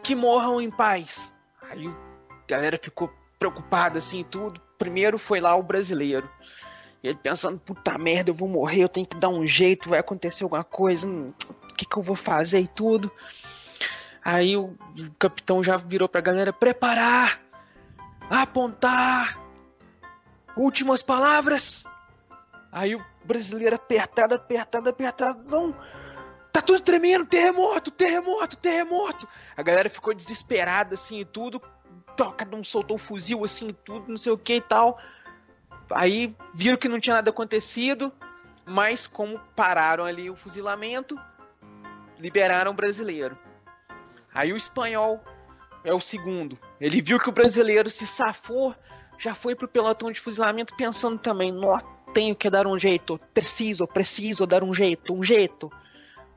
que 0.03 0.13
morram 0.13 0.61
em 0.61 0.69
paz. 0.69 1.35
Aí 1.63 1.87
a 1.87 2.47
galera 2.47 2.77
ficou 2.77 3.11
preocupada 3.39 3.97
assim 3.97 4.23
tudo. 4.23 4.61
Primeiro 4.77 5.17
foi 5.17 5.39
lá 5.39 5.55
o 5.55 5.63
brasileiro. 5.63 6.29
E 7.03 7.07
ele 7.07 7.19
pensando, 7.21 7.59
puta 7.59 7.97
merda, 7.97 8.31
eu 8.31 8.35
vou 8.35 8.49
morrer, 8.49 8.83
eu 8.83 8.89
tenho 8.89 9.05
que 9.05 9.17
dar 9.17 9.29
um 9.29 9.45
jeito, 9.45 9.89
vai 9.89 9.99
acontecer 9.99 10.43
alguma 10.43 10.63
coisa, 10.63 11.07
hum, 11.07 11.33
o 11.69 11.73
que, 11.75 11.85
que 11.85 11.97
eu 11.97 12.01
vou 12.01 12.15
fazer 12.15 12.59
e 12.59 12.67
tudo. 12.67 13.11
Aí 14.23 14.57
o 14.57 14.75
o 14.97 15.11
capitão 15.19 15.63
já 15.63 15.77
virou 15.77 16.09
pra 16.09 16.21
galera, 16.21 16.51
preparar, 16.51 17.39
apontar, 18.29 19.39
últimas 20.55 21.01
palavras. 21.01 21.85
Aí 22.71 22.95
o 22.95 23.05
brasileiro 23.23 23.75
apertado, 23.75 24.33
apertado, 24.33 24.89
apertado, 24.89 25.43
não, 25.47 25.73
tá 26.51 26.61
tudo 26.61 26.81
tremendo, 26.81 27.25
terremoto, 27.25 27.91
terremoto, 27.91 28.57
terremoto. 28.57 29.27
A 29.55 29.61
galera 29.61 29.89
ficou 29.89 30.13
desesperada 30.13 30.95
assim 30.95 31.19
e 31.19 31.25
tudo, 31.25 31.61
cada 32.35 32.55
um 32.55 32.63
soltou 32.63 32.95
o 32.95 32.99
fuzil 32.99 33.43
assim 33.43 33.69
e 33.69 33.73
tudo, 33.73 34.09
não 34.09 34.17
sei 34.17 34.31
o 34.31 34.37
que 34.37 34.55
e 34.55 34.61
tal. 34.61 34.99
Aí 35.91 36.35
viram 36.53 36.77
que 36.77 36.89
não 36.89 36.99
tinha 36.99 37.15
nada 37.15 37.29
acontecido, 37.29 38.11
mas 38.65 39.07
como 39.07 39.39
pararam 39.55 40.03
ali 40.03 40.29
o 40.29 40.35
fuzilamento, 40.35 41.19
liberaram 42.19 42.71
o 42.71 42.73
brasileiro. 42.73 43.37
Aí 44.33 44.51
o 44.51 44.57
espanhol 44.57 45.23
é 45.83 45.93
o 45.93 45.99
segundo. 45.99 46.59
Ele 46.79 47.01
viu 47.01 47.19
que 47.19 47.29
o 47.29 47.31
brasileiro 47.31 47.89
se 47.89 48.05
safou, 48.05 48.75
já 49.17 49.33
foi 49.33 49.55
pro 49.55 49.67
pelotão 49.67 50.11
de 50.11 50.19
fuzilamento 50.19 50.75
pensando 50.75 51.17
também, 51.17 51.51
nó, 51.51 51.79
tenho 52.13 52.35
que 52.35 52.49
dar 52.49 52.67
um 52.67 52.77
jeito, 52.77 53.19
preciso, 53.33 53.87
preciso 53.87 54.45
dar 54.45 54.63
um 54.63 54.73
jeito, 54.73 55.13
um 55.13 55.23
jeito. 55.23 55.71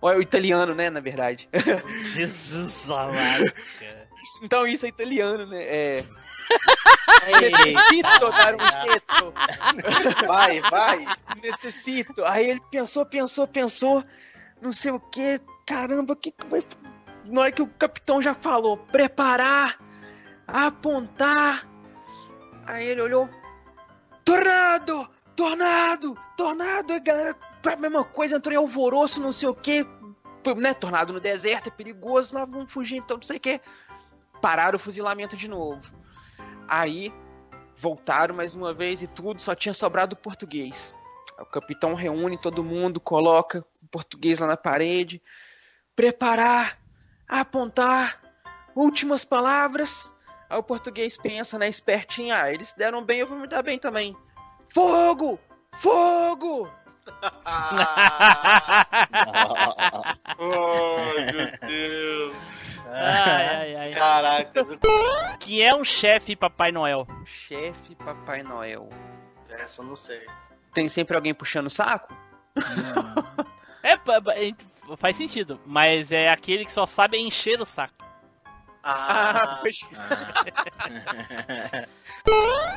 Olha 0.01 0.19
o 0.19 0.23
italiano, 0.23 0.75
né, 0.75 0.89
na 0.89 1.01
verdade. 1.01 1.49
Jesus 2.15 2.91
amado. 2.91 3.53
então 4.43 4.67
isso 4.67 4.87
é 4.87 4.89
italiano, 4.89 5.47
né? 5.47 5.63
É. 5.63 6.05
Necessito 7.27 8.31
dar 8.31 8.55
um 8.55 8.59
jeito. 8.83 10.27
Vai, 10.27 10.61
vai. 10.61 11.07
necessito. 11.43 12.25
Aí 12.25 12.51
ele 12.51 12.61
pensou, 12.71 13.05
pensou, 13.05 13.47
pensou, 13.47 14.05
não 14.61 14.73
sei 14.73 14.93
o 14.93 15.01
que, 15.01 15.41
caramba, 15.67 16.15
o 16.15 16.17
que, 16.17 16.35
vai. 16.49 16.65
Na 17.25 17.43
hora 17.43 17.53
que 17.53 17.63
o 17.63 17.67
capitão 17.67 18.21
já 18.21 18.35
falou, 18.35 18.77
preparar, 18.77 19.79
apontar. 20.47 21.67
Aí 22.67 22.87
ele 22.87 23.01
olhou, 23.01 23.29
tornado, 24.25 25.09
tornado, 25.37 26.19
tornado. 26.37 26.93
E 26.93 26.97
a 26.97 27.01
galera, 27.01 27.37
a 27.65 27.77
mesma 27.77 28.05
coisa, 28.05 28.37
entrou 28.37 28.53
em 28.53 28.59
alvoroço, 28.59 29.21
não 29.21 29.33
sei 29.33 29.49
o 29.49 29.55
que, 29.55 29.87
né? 30.57 30.75
Tornado 30.75 31.13
no 31.13 31.21
deserto 31.21 31.69
é 31.69 31.71
perigoso, 31.71 32.35
nós 32.35 32.49
vamos 32.49 32.73
fugir, 32.73 32.97
então 32.97 33.17
não 33.17 33.25
sei 33.25 33.37
o 33.37 33.41
que. 33.41 33.61
Pararam 34.41 34.77
o 34.77 34.81
fuzilamento 34.81 35.37
de 35.37 35.49
novo. 35.49 36.00
Aí 36.71 37.13
voltaram 37.75 38.33
mais 38.33 38.55
uma 38.55 38.73
vez 38.73 39.03
e 39.03 39.09
tudo, 39.09 39.43
só 39.43 39.57
tinha 39.57 39.75
sobrado 39.75 40.15
o 40.15 40.19
português. 40.19 40.95
O 41.37 41.45
capitão 41.45 41.95
reúne 41.95 42.39
todo 42.39 42.63
mundo, 42.63 43.01
coloca 43.01 43.67
o 43.83 43.89
português 43.89 44.39
lá 44.39 44.47
na 44.47 44.57
parede. 44.57 45.21
Preparar, 45.97 46.79
apontar, 47.27 48.21
últimas 48.77 49.25
palavras. 49.25 50.15
Aí 50.49 50.57
o 50.57 50.63
português 50.63 51.17
pensa, 51.17 51.59
né, 51.59 51.69
espertinho, 51.69 52.33
ah, 52.37 52.53
eles 52.53 52.73
deram 52.75 53.05
bem, 53.05 53.19
eu 53.19 53.27
vou 53.27 53.37
me 53.37 53.49
dar 53.49 53.63
bem 53.63 53.77
também. 53.77 54.17
Fogo! 54.73 55.41
Fogo! 55.75 56.71
Ai, 57.45 57.83
meu 61.35 61.69
Deus. 61.69 62.60
Ai, 62.93 63.47
ai, 63.57 63.77
ai. 63.77 63.93
Caraca. 63.93 64.65
Que 65.39 65.63
é 65.63 65.75
um 65.75 65.85
chefe 65.85 66.35
Papai 66.37 66.73
Noel. 66.73 67.07
Chefe 67.25 67.95
Papai 67.97 68.43
Noel. 68.43 68.89
Essa 69.49 69.83
eu 69.83 69.87
não 69.87 69.97
sei. 69.97 70.21
Tem 70.75 70.89
sempre 70.89 71.17
alguém 71.17 71.35
puxando 71.35 71.67
o 71.67 71.71
saco? 71.71 72.15
É, 73.83 73.97
pa- 73.97 74.21
ent- 74.37 74.65
faz 74.97 75.17
sentido, 75.17 75.61
mas 75.67 76.13
é 76.13 76.29
aquele 76.29 76.65
que 76.65 76.73
só 76.73 76.87
sabe 76.87 77.19
encher 77.19 77.61
o 77.61 77.65
saco. 77.67 77.95
Ah, 78.83 79.59
pois- 79.61 79.81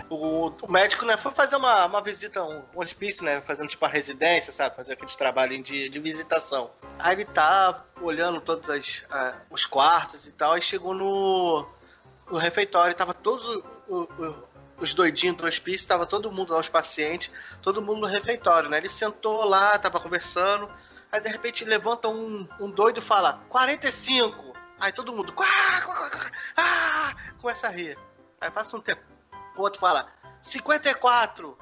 O, 0.09 0.51
o 0.61 0.71
médico, 0.71 1.05
né, 1.05 1.17
foi 1.17 1.31
fazer 1.31 1.55
uma, 1.55 1.85
uma 1.85 2.01
visita, 2.01 2.43
um, 2.43 2.63
um 2.75 2.79
hospício, 2.81 3.23
né? 3.23 3.41
Fazendo 3.41 3.69
tipo 3.69 3.83
uma 3.83 3.91
residência, 3.91 4.51
sabe? 4.51 4.75
Fazer 4.75 4.93
aqueles 4.93 5.15
trabalhinhos 5.15 5.67
de, 5.67 5.89
de 5.89 5.99
visitação. 5.99 6.71
Aí 6.99 7.13
ele 7.15 7.25
tá 7.25 7.83
olhando 8.01 8.39
todos 8.41 8.69
as, 8.69 9.05
ah, 9.09 9.35
os 9.49 9.65
quartos 9.65 10.25
e 10.27 10.31
tal, 10.31 10.53
aí 10.53 10.61
chegou 10.61 10.93
no, 10.93 11.65
no 12.29 12.37
refeitório, 12.37 12.93
tava 12.95 13.13
todos 13.13 13.47
o- 13.47 13.63
o- 13.87 14.03
o- 14.25 14.43
os 14.79 14.93
doidinhos 14.93 15.37
do 15.37 15.45
hospício, 15.47 15.87
tava 15.87 16.05
todo 16.05 16.31
mundo 16.31 16.53
lá, 16.53 16.59
os 16.59 16.69
pacientes, 16.69 17.31
todo 17.61 17.81
mundo 17.81 18.01
no 18.01 18.07
refeitório, 18.07 18.69
né? 18.69 18.77
Ele 18.77 18.89
sentou 18.89 19.43
lá, 19.45 19.77
tava 19.79 19.99
conversando, 19.99 20.69
aí 21.11 21.21
de 21.21 21.29
repente 21.29 21.63
levanta 21.65 22.07
um, 22.07 22.47
um 22.59 22.69
doido 22.69 22.99
e 22.99 23.03
fala, 23.03 23.39
45! 23.49 24.52
Aí 24.79 24.91
todo 24.91 25.13
mundo, 25.13 25.31
quá, 25.33 25.47
quá, 25.85 26.09
quá, 26.09 26.31
ah, 26.57 27.15
começa 27.39 27.67
a 27.67 27.71
rir. 27.71 27.97
Aí 28.41 28.51
passa 28.51 28.75
um 28.75 28.81
tempo, 28.81 29.01
o 29.55 29.61
outro 29.61 29.79
fala, 29.79 30.09
54! 30.41 31.57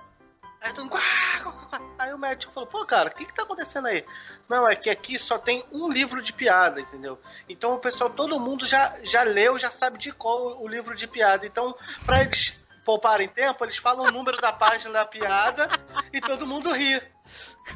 Aí 0.61 0.73
todo 0.73 0.85
mundo, 0.85 0.91
quá. 0.91 1.81
Aí 1.97 2.13
o 2.13 2.19
médico 2.19 2.53
falou, 2.53 2.69
pô, 2.69 2.85
cara, 2.85 3.09
o 3.09 3.13
que 3.13 3.25
que 3.25 3.33
tá 3.33 3.43
acontecendo 3.43 3.87
aí? 3.87 4.05
Não, 4.49 4.67
é 4.67 4.75
que 4.75 4.89
aqui 4.89 5.17
só 5.17 5.37
tem 5.37 5.63
um 5.71 5.91
livro 5.91 6.21
de 6.21 6.33
piada, 6.33 6.81
entendeu? 6.81 7.19
Então 7.47 7.73
o 7.73 7.79
pessoal, 7.79 8.09
todo 8.09 8.39
mundo 8.39 8.65
já, 8.65 8.95
já 9.03 9.23
leu, 9.23 9.57
já 9.57 9.71
sabe 9.71 9.97
de 9.97 10.11
qual 10.11 10.61
o 10.61 10.67
livro 10.67 10.95
de 10.95 11.07
piada. 11.07 11.45
Então, 11.45 11.75
pra 12.05 12.21
eles 12.21 12.59
pouparem 12.83 13.27
tempo, 13.27 13.63
eles 13.63 13.77
falam 13.77 14.05
o 14.05 14.11
número 14.11 14.39
da 14.41 14.51
página 14.51 14.93
da 14.93 15.05
piada 15.05 15.69
e 16.11 16.19
todo 16.19 16.47
mundo 16.47 16.71
ri. 16.73 17.01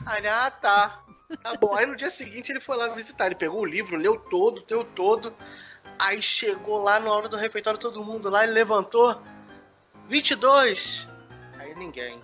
Aí 0.06 0.28
ah, 0.28 0.52
tá. 0.52 1.05
Tá 1.42 1.56
bom. 1.56 1.74
Aí 1.76 1.86
no 1.86 1.96
dia 1.96 2.10
seguinte 2.10 2.52
ele 2.52 2.60
foi 2.60 2.78
lá 2.78 2.88
visitar. 2.90 3.26
Ele 3.28 3.36
pegou 3.36 3.62
o 3.62 3.66
livro, 3.66 3.98
leu 3.98 4.20
todo, 4.20 4.64
leu 4.70 4.84
todo. 4.84 5.34
Aí 5.98 6.22
chegou 6.22 6.82
lá 6.84 7.00
na 7.00 7.12
hora 7.12 7.30
do 7.30 7.38
refeitório, 7.38 7.80
todo 7.80 8.04
mundo 8.04 8.30
lá, 8.30 8.44
ele 8.44 8.54
levantou. 8.54 9.22
22. 10.08 11.08
Aí 11.60 11.74
ninguém. 11.76 12.22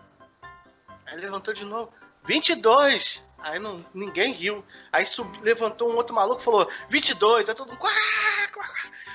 Aí 1.05 1.17
levantou 1.17 1.53
de 1.53 1.65
novo. 1.65 1.91
22. 2.23 3.23
Aí 3.39 3.57
não, 3.59 3.83
ninguém 3.93 4.31
riu. 4.33 4.63
Aí 4.93 5.05
sub, 5.05 5.39
levantou 5.41 5.89
um 5.91 5.95
outro 5.95 6.13
maluco 6.15 6.41
e 6.41 6.43
falou: 6.43 6.69
22. 6.89 7.49
Aí 7.49 7.55
todo 7.55 7.69
mundo. 7.69 7.79
Quá, 7.79 7.91
quá, 8.53 8.65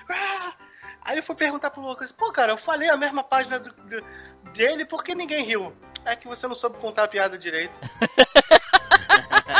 quá. 0.06 0.54
Aí 1.02 1.14
ele 1.14 1.22
foi 1.22 1.36
perguntar 1.36 1.70
pro 1.70 1.80
Lucas: 1.82 2.10
Pô, 2.10 2.32
cara, 2.32 2.52
eu 2.52 2.58
falei 2.58 2.88
a 2.90 2.96
mesma 2.96 3.22
página 3.22 3.60
do- 3.60 3.72
do- 3.72 4.04
dele, 4.52 4.84
por 4.84 5.04
que 5.04 5.14
ninguém 5.14 5.44
riu? 5.44 5.72
É 6.04 6.16
que 6.16 6.26
você 6.26 6.46
não 6.48 6.54
soube 6.54 6.78
contar 6.78 7.04
a 7.04 7.08
piada 7.08 7.36
direito. 7.38 7.78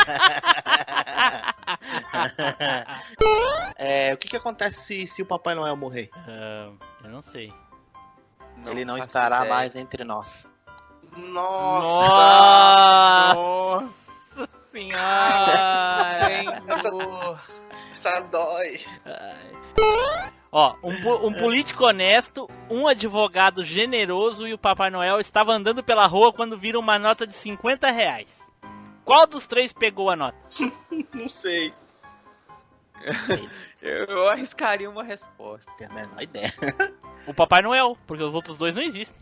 É, 3.77 4.13
o 4.13 4.17
que, 4.17 4.27
que 4.27 4.35
acontece 4.37 4.81
se, 4.81 5.07
se 5.07 5.21
o 5.21 5.25
Papai 5.25 5.53
Noel 5.53 5.75
morrer? 5.75 6.09
Ah, 6.27 6.71
eu 7.03 7.09
não 7.09 7.21
sei. 7.21 7.53
Ele 8.65 8.83
não 8.83 8.97
estará 8.97 9.37
ideia. 9.37 9.53
mais 9.53 9.75
entre 9.75 10.03
nós. 10.03 10.51
Nossa! 11.15 13.33
Nossa 13.35 13.89
senhora! 14.71 16.61
Senhor. 16.81 17.39
Essa 17.91 18.19
dói. 18.21 18.79
Ó, 20.51 20.75
um, 20.83 21.01
po- 21.01 21.27
um 21.27 21.33
político 21.33 21.85
honesto, 21.85 22.49
um 22.69 22.87
advogado 22.87 23.63
generoso 23.63 24.47
e 24.47 24.53
o 24.53 24.57
Papai 24.57 24.89
Noel 24.89 25.19
estavam 25.19 25.53
andando 25.55 25.83
pela 25.83 26.07
rua 26.07 26.33
quando 26.33 26.57
viram 26.57 26.79
uma 26.79 26.97
nota 26.97 27.27
de 27.27 27.33
50 27.35 27.91
reais. 27.91 28.27
Qual 29.07 29.25
dos 29.25 29.47
três 29.47 29.71
pegou 29.71 30.09
a 30.09 30.17
nota? 30.17 30.37
Não 31.15 31.29
sei. 31.29 31.73
Eu, 33.79 34.05
eu 34.05 34.27
arriscaria 34.27 34.89
uma 34.89 35.03
resposta. 35.03 35.71
Tenho 35.77 35.91
a 35.91 35.93
menor 35.93 36.19
ideia. 36.19 36.51
O 37.27 37.33
Papai 37.33 37.61
Noel, 37.61 37.95
porque 38.07 38.23
os 38.23 38.33
outros 38.33 38.57
dois 38.57 38.75
não 38.75 38.81
existem. 38.81 39.15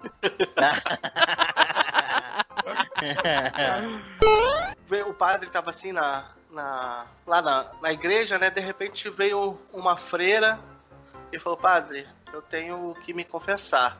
O 5.06 5.14
padre 5.14 5.48
tava 5.48 5.70
assim 5.70 5.92
na, 5.92 6.28
na, 6.50 7.06
lá 7.26 7.40
na, 7.40 7.70
na 7.80 7.92
igreja, 7.92 8.36
né? 8.36 8.50
De 8.50 8.60
repente 8.60 9.08
veio 9.10 9.58
uma 9.72 9.96
freira 9.96 10.58
e 11.32 11.38
falou, 11.38 11.56
padre, 11.56 12.06
eu 12.32 12.42
tenho 12.42 12.94
que 13.04 13.14
me 13.14 13.24
confessar. 13.24 13.96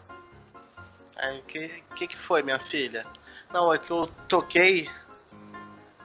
Aí, 1.16 1.38
o 1.38 1.42
que, 1.44 1.68
que 1.94 2.08
que 2.08 2.16
foi, 2.16 2.42
minha 2.42 2.58
filha? 2.58 3.06
Não, 3.52 3.72
é 3.72 3.78
que 3.78 3.90
eu 3.90 4.06
toquei 4.28 4.90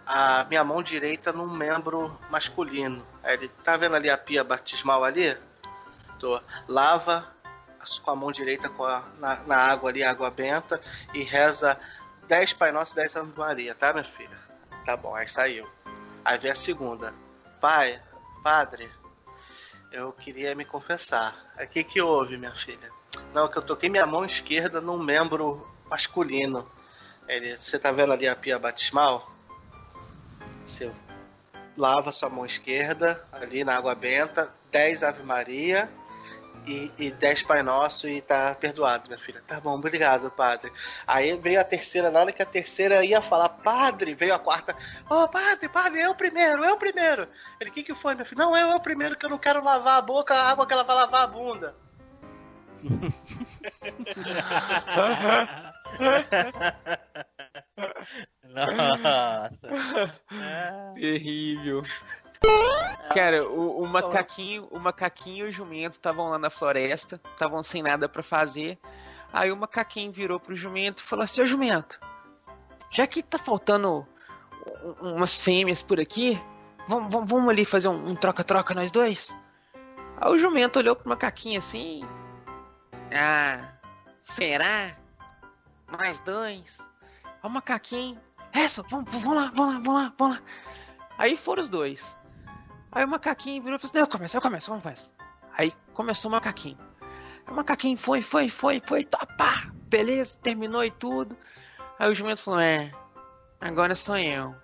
a 0.06 0.44
minha 0.46 0.64
mão 0.64 0.82
direita 0.82 1.32
num 1.32 1.50
membro 1.50 2.18
masculino. 2.30 3.06
Ele, 3.24 3.48
tá 3.64 3.78
vendo 3.78 3.96
ali 3.96 4.10
a 4.10 4.18
pia 4.18 4.44
batismal 4.44 5.04
ali? 5.04 5.38
Tô. 6.20 6.40
Lava 6.68 7.28
com 8.04 8.12
a 8.12 8.16
mão 8.16 8.32
direita 8.32 8.70
com 8.70 8.86
a- 8.86 9.04
na, 9.20 9.36
na 9.44 9.58
água 9.58 9.90
ali, 9.90 10.04
água 10.04 10.32
benta, 10.32 10.82
e 11.14 11.22
reza 11.24 11.78
10 12.28 12.54
Pai 12.54 12.72
Nosso 12.72 12.94
e 12.94 12.96
10 12.96 13.16
Ave 13.18 13.34
Maria, 13.38 13.76
tá, 13.76 13.92
minha 13.92 14.06
filha? 14.06 14.38
Tá 14.86 14.96
bom, 14.96 15.14
aí 15.14 15.28
saiu. 15.28 15.68
Aí 16.24 16.38
veio 16.38 16.54
a 16.54 16.56
segunda. 16.56 17.14
Pai, 17.60 18.02
padre, 18.42 18.90
eu 19.92 20.14
queria 20.14 20.56
me 20.56 20.64
confessar. 20.64 21.36
O 21.62 21.68
que 21.68 21.84
que 21.84 22.02
houve, 22.02 22.38
minha 22.38 22.56
filha? 22.56 22.90
Não, 23.34 23.50
que 23.50 23.58
eu 23.58 23.62
toquei 23.62 23.90
minha 23.90 24.06
mão 24.06 24.24
esquerda 24.24 24.80
num 24.80 24.98
membro 24.98 25.70
masculino. 25.90 26.70
Ele, 27.28 27.56
você 27.56 27.80
tá 27.80 27.92
vendo 27.92 28.14
ali 28.14 28.28
a 28.28 28.36
pia 28.36 28.60
batismal? 28.60 29.32
Você 30.66 30.92
lava 31.78 32.12
sua 32.12 32.30
mão 32.30 32.46
esquerda 32.46 33.24
ali 33.32 33.64
na 33.64 33.76
água 33.76 33.96
benta, 33.96 34.52
10 34.72 35.04
Ave 35.04 35.24
Maria 35.24 35.90
e, 36.66 36.92
e 36.98 37.12
10 37.12 37.44
Pai 37.44 37.64
Nosso 37.64 38.08
e 38.08 38.22
tá 38.22 38.56
perdoado, 38.56 39.08
minha 39.08 39.20
filha. 39.20 39.42
Tá 39.46 39.60
bom, 39.60 39.76
obrigado, 39.76 40.32
padre. 40.32 40.72
Aí 41.06 41.38
veio 41.38 41.60
a 41.60 41.64
terceira, 41.64 42.12
na 42.12 42.20
hora 42.20 42.32
que 42.32 42.42
a 42.42 42.46
terceira 42.46 43.04
ia 43.04 43.22
falar, 43.22 43.50
padre, 43.50 44.14
veio 44.14 44.34
a 44.34 44.40
quarta, 44.40 44.76
ô 45.10 45.28
padre, 45.28 45.68
padre, 45.70 46.02
eu 46.02 46.16
primeiro, 46.16 46.64
eu 46.64 46.78
primeiro. 46.78 47.28
Ele, 47.60 47.70
o 47.70 47.74
que 47.74 47.84
que 47.84 47.96
foi, 47.96 48.16
minha 48.16 48.26
filha? 48.26 48.44
Não, 48.44 48.56
eu, 48.56 48.70
eu 48.70 48.80
primeiro, 48.80 49.18
que 49.18 49.26
eu 49.26 49.30
não 49.30 49.38
quero 49.38 49.64
lavar 49.64 49.98
a 49.98 50.02
boca, 50.02 50.34
a 50.34 50.50
água 50.50 50.66
que 50.66 50.74
ela 50.74 50.84
vai 50.84 50.96
lavar 50.96 51.24
a 51.24 51.28
bunda. 51.28 51.76
Nossa. 58.44 60.22
Terrível. 60.94 61.82
Cara, 63.14 63.48
o, 63.48 63.84
o 63.84 63.88
macaquinho, 63.88 64.68
o 64.72 64.80
macaquinho 64.80 65.46
e 65.46 65.50
o 65.50 65.52
jumento 65.52 65.94
estavam 65.94 66.30
lá 66.30 66.38
na 66.38 66.50
floresta, 66.50 67.22
estavam 67.34 67.62
sem 67.64 67.82
nada 67.84 68.10
pra 68.10 68.24
fazer. 68.24 68.78
Aí 69.32 69.52
o 69.52 69.58
macaquinho 69.58 70.12
virou 70.12 70.40
pro 70.40 70.56
jumento 70.56 71.00
e 71.02 71.06
falou 71.06 71.24
assim: 71.24 71.42
Ô 71.42 71.46
jumento, 71.46 72.00
já 72.92 73.06
que 73.08 73.22
tá 73.24 73.38
faltando 73.38 74.06
um- 75.02 75.16
umas 75.16 75.40
fêmeas 75.40 75.82
por 75.82 76.00
aqui, 76.00 76.42
vamos, 76.88 77.12
vamos, 77.14 77.30
vamos 77.30 77.50
ali 77.50 77.66
fazer 77.66 77.88
um 77.88 78.10
um 78.10 78.16
troca-troca 78.16 78.74
nós 78.74 78.92
dois? 78.92 79.36
Aí 80.18 80.32
o 80.32 80.38
jumento 80.38 80.80
olhou 80.80 80.96
pro 80.96 81.10
macaquinho 81.10 81.60
assim: 81.60 82.04
Ah, 83.12 83.74
será? 84.22 84.96
Mais? 85.98 86.22
Aí 86.26 86.64
o 87.44 87.50
macaquinho: 87.50 88.20
Essa, 88.52 88.82
vamos, 88.84 89.12
vamos 89.12 89.36
lá, 89.36 89.52
vamos 89.54 89.74
lá, 89.74 89.80
vamos 89.80 89.94
lá, 89.94 90.14
vamos 90.18 90.38
lá. 90.38 90.44
Aí 91.18 91.38
foram 91.38 91.62
os 91.62 91.70
dois. 91.70 92.16
Aí 92.92 93.06
o 93.06 93.08
macaquinho 93.08 93.62
virou 93.64 93.78
e 93.78 93.80
falou 93.80 93.90
assim: 93.90 94.00
eu 94.00 94.08
começo, 94.08 94.38
eu 94.38 94.42
começo, 94.42 94.70
vamos 94.70 94.84
começar. 94.84 95.14
Aí 95.58 95.74
começou 95.94 96.30
o 96.30 96.32
macaquinho. 96.32 96.78
O 97.48 97.54
macaquinho 97.54 97.98
foi, 97.98 98.22
foi, 98.22 98.50
foi, 98.50 98.82
foi, 98.86 99.04
tá, 99.04 99.26
pá, 99.38 99.72
beleza, 99.88 100.38
terminou 100.38 100.84
e 100.84 100.92
tudo. 100.92 101.38
Aí 102.00 102.10
o 102.10 102.14
jumento 102.16 102.42
falou: 102.42 102.60
É, 102.60 102.92
agora 103.62 103.96
sou 103.96 104.18
eu. 104.18 104.56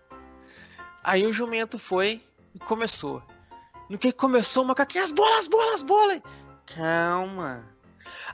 Aí 1.03 1.25
o 1.25 1.33
jumento 1.33 1.77
foi 1.77 2.23
e 2.53 2.59
começou. 2.59 3.23
No 3.89 3.97
que 3.97 4.11
começou 4.11 4.63
o 4.63 4.67
macaquinho: 4.67 5.03
As 5.03 5.11
bolas, 5.11 5.41
as 5.41 5.47
bolas, 5.47 5.75
as 5.75 5.83
bolas. 5.83 6.21
Calma. 6.65 7.78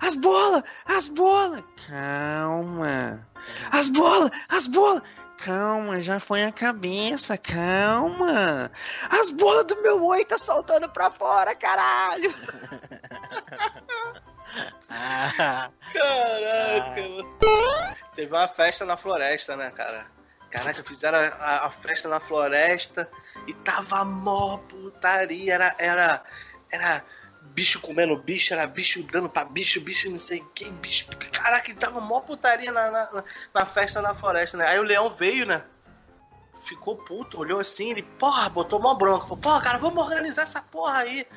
As 0.01 0.15
bolas, 0.15 0.63
as 0.85 1.07
bolas. 1.09 1.63
Calma. 1.87 3.27
As 3.71 3.89
bolas, 3.89 4.31
as 4.49 4.67
bolas. 4.67 5.01
Calma, 5.37 5.99
já 6.01 6.19
foi 6.19 6.43
a 6.45 6.51
cabeça, 6.51 7.37
calma. 7.37 8.71
As 9.09 9.29
bolas 9.29 9.65
do 9.65 9.81
meu 9.81 10.03
oi 10.05 10.23
tá 10.25 10.37
saltando 10.37 10.89
pra 10.89 11.11
fora, 11.11 11.53
caralho. 11.55 12.33
Ah, 14.89 15.69
Caraca, 15.93 17.01
mano. 17.01 17.37
Teve 18.15 18.33
uma 18.33 18.47
festa 18.47 18.85
na 18.85 18.95
floresta, 18.95 19.55
né, 19.57 19.69
cara? 19.71 20.05
Caraca, 20.49 20.83
fizeram 20.85 21.17
a, 21.19 21.27
a- 21.35 21.65
a 21.65 21.69
festa 21.69 22.07
na 22.07 22.19
floresta 22.19 23.09
e 23.45 23.53
tava 23.53 24.05
mó 24.05 24.57
putaria. 24.59 25.53
Era, 25.55 25.75
era, 25.77 26.23
era 26.71 27.03
bicho 27.53 27.79
comendo 27.79 28.17
bicho, 28.17 28.53
era 28.53 28.65
bicho 28.67 29.03
dando 29.03 29.29
pra 29.29 29.45
bicho, 29.45 29.79
bicho 29.81 30.09
não 30.09 30.19
sei 30.19 30.43
quem, 30.53 30.71
bicho. 30.73 31.07
Caraca, 31.31 31.73
tava 31.75 32.01
mó 32.01 32.19
putaria 32.21 32.71
na, 32.71 32.91
na, 32.91 33.23
na 33.53 33.65
festa 33.65 34.01
na 34.01 34.13
floresta, 34.13 34.57
né? 34.57 34.67
Aí 34.67 34.79
o 34.79 34.83
leão 34.83 35.09
veio, 35.09 35.45
né? 35.45 35.63
Ficou 36.65 36.97
puto, 36.97 37.39
olhou 37.39 37.59
assim, 37.59 37.91
ele, 37.91 38.01
porra, 38.01 38.49
botou 38.49 38.79
mó 38.79 38.93
bronca. 38.95 39.23
Falou, 39.23 39.37
porra, 39.37 39.61
cara, 39.61 39.77
vamos 39.77 40.03
organizar 40.03 40.43
essa 40.43 40.61
porra 40.61 40.99
aí. 40.99 41.27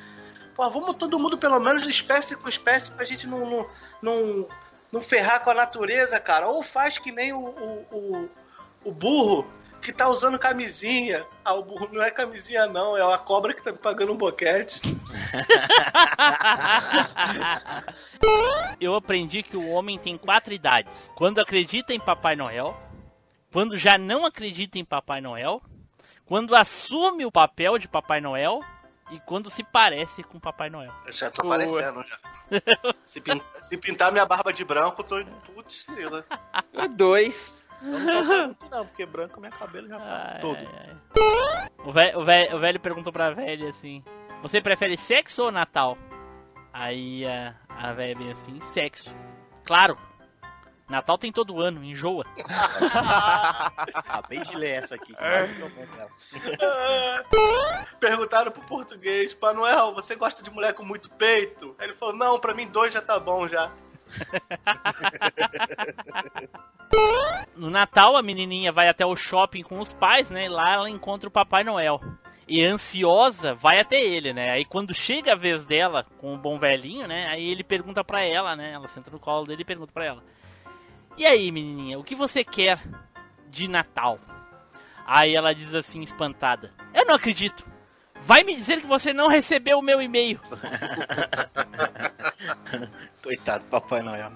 Pô, 0.55 0.69
vamos 0.69 0.97
todo 0.97 1.19
mundo, 1.19 1.37
pelo 1.37 1.59
menos, 1.59 1.85
espécie 1.85 2.35
com 2.35 2.49
espécie, 2.49 2.91
pra 2.91 3.05
gente 3.05 3.27
não, 3.27 3.49
não, 3.49 3.69
não, 4.01 4.49
não 4.91 5.01
ferrar 5.01 5.41
com 5.41 5.51
a 5.51 5.55
natureza, 5.55 6.19
cara. 6.19 6.47
Ou 6.47 6.63
faz 6.63 6.97
que 6.97 7.11
nem 7.11 7.31
o, 7.31 7.39
o, 7.39 7.85
o, 7.91 8.29
o 8.85 8.91
burro 8.91 9.47
que 9.91 9.97
tá 9.97 10.07
usando 10.07 10.37
camisinha. 10.37 11.25
Ah, 11.43 11.55
o 11.55 11.63
burro 11.63 11.89
não 11.91 12.03
é 12.03 12.11
camisinha, 12.11 12.67
não, 12.67 12.95
é 12.95 13.01
a 13.13 13.17
cobra 13.17 13.53
que 13.55 13.63
tá 13.63 13.71
me 13.71 13.79
pagando 13.79 14.13
um 14.13 14.17
boquete. 14.17 14.79
Eu 18.79 18.93
aprendi 18.95 19.41
que 19.41 19.57
o 19.57 19.69
homem 19.69 19.97
tem 19.97 20.15
quatro 20.17 20.53
idades: 20.53 20.91
quando 21.15 21.39
acredita 21.39 21.93
em 21.93 21.99
Papai 21.99 22.35
Noel, 22.35 22.77
quando 23.51 23.77
já 23.77 23.97
não 23.97 24.25
acredita 24.25 24.77
em 24.77 24.85
Papai 24.85 25.21
Noel, 25.21 25.61
quando 26.25 26.55
assume 26.55 27.25
o 27.25 27.31
papel 27.31 27.77
de 27.79 27.87
Papai 27.87 28.21
Noel 28.21 28.59
e 29.11 29.19
quando 29.21 29.49
se 29.49 29.63
parece 29.63 30.21
com 30.23 30.39
Papai 30.39 30.69
Noel. 30.69 30.91
Eu 31.05 31.11
já 31.11 31.31
tô 31.31 31.41
Boa. 31.41 31.55
aparecendo 31.55 32.03
já. 32.07 32.19
Se, 33.05 33.21
pin- 33.21 33.41
se 33.61 33.77
pintar 33.77 34.11
minha 34.11 34.25
barba 34.25 34.51
de 34.51 34.65
branco, 34.65 35.01
eu 35.01 35.05
tô. 35.05 35.23
Putz, 35.53 35.85
grila. 35.87 36.25
Dois. 36.95 37.58
Eu 37.81 37.99
não 37.99 38.23
tô 38.23 38.45
muito 38.45 38.69
não, 38.69 38.85
porque 38.85 39.05
branco 39.05 39.39
meu 39.39 39.51
cabelo 39.51 39.87
já 39.87 39.97
tá 39.97 40.31
Ai, 40.35 40.41
todo. 40.41 40.57
ai, 40.57 40.89
ai. 40.89 41.69
O, 41.85 41.91
velho, 41.91 42.19
o, 42.19 42.25
velho, 42.25 42.57
o 42.57 42.59
velho 42.59 42.79
perguntou 42.79 43.13
pra 43.13 43.31
velha 43.31 43.69
assim: 43.69 44.03
Você 44.41 44.61
prefere 44.61 44.97
sexo 44.97 45.43
ou 45.43 45.51
Natal? 45.51 45.97
Aí 46.73 47.25
a, 47.25 47.55
a 47.69 47.93
velha 47.93 48.15
bem 48.15 48.31
assim: 48.31 48.59
Sexo. 48.73 49.15
Claro. 49.63 49.97
Natal 50.89 51.17
tem 51.19 51.31
todo 51.31 51.61
ano, 51.61 51.83
enjoa. 51.83 52.25
Acabei 53.93 54.39
de 54.39 54.57
ler 54.57 54.83
essa 54.83 54.95
aqui. 54.95 55.13
Perguntaram 57.99 58.51
pro 58.51 58.63
português, 58.63 59.37
Manuel, 59.39 59.93
você 59.93 60.15
gosta 60.15 60.41
de 60.41 60.49
mulher 60.49 60.73
com 60.73 60.83
muito 60.83 61.11
peito? 61.11 61.75
Aí 61.77 61.85
Ele 61.87 61.93
falou, 61.95 62.15
não, 62.15 62.39
pra 62.39 62.55
mim 62.55 62.67
dois 62.67 62.91
já 62.91 63.01
tá 63.01 63.19
bom 63.19 63.47
já. 63.47 63.71
No 67.55 67.69
Natal, 67.69 68.15
a 68.15 68.23
menininha 68.23 68.71
vai 68.71 68.87
até 68.87 69.05
o 69.05 69.15
shopping 69.15 69.63
com 69.63 69.79
os 69.79 69.91
pais, 69.91 70.29
né? 70.29 70.45
E 70.45 70.49
lá 70.49 70.73
ela 70.73 70.89
encontra 70.89 71.27
o 71.27 71.31
Papai 71.31 71.63
Noel. 71.63 71.99
E 72.47 72.63
ansiosa, 72.63 73.53
vai 73.53 73.79
até 73.79 74.01
ele, 74.01 74.33
né? 74.33 74.51
Aí 74.51 74.65
quando 74.65 74.93
chega 74.93 75.33
a 75.33 75.37
vez 75.37 75.63
dela 75.65 76.05
com 76.17 76.33
o 76.33 76.37
bom 76.37 76.57
velhinho, 76.57 77.07
né? 77.07 77.27
Aí 77.27 77.47
ele 77.47 77.63
pergunta 77.63 78.03
pra 78.03 78.23
ela, 78.23 78.55
né? 78.55 78.71
Ela 78.71 78.87
senta 78.87 79.11
no 79.11 79.19
colo 79.19 79.45
dele 79.45 79.61
e 79.61 79.65
pergunta 79.65 79.91
pra 79.93 80.05
ela: 80.05 80.23
E 81.17 81.25
aí, 81.25 81.51
menininha, 81.51 81.99
o 81.99 82.03
que 82.03 82.15
você 82.15 82.43
quer 82.43 82.81
de 83.49 83.67
Natal? 83.67 84.19
Aí 85.05 85.35
ela 85.35 85.53
diz 85.53 85.75
assim, 85.75 86.01
espantada: 86.01 86.73
Eu 86.93 87.05
não 87.05 87.15
acredito! 87.15 87.65
Vai 88.23 88.43
me 88.43 88.55
dizer 88.55 88.81
que 88.81 88.87
você 88.87 89.13
não 89.13 89.27
recebeu 89.27 89.79
o 89.79 89.81
meu 89.81 90.01
e-mail. 90.01 90.39
Coitado 93.23 93.63
do 93.63 93.69
Papai 93.69 94.01
Noel. 94.01 94.31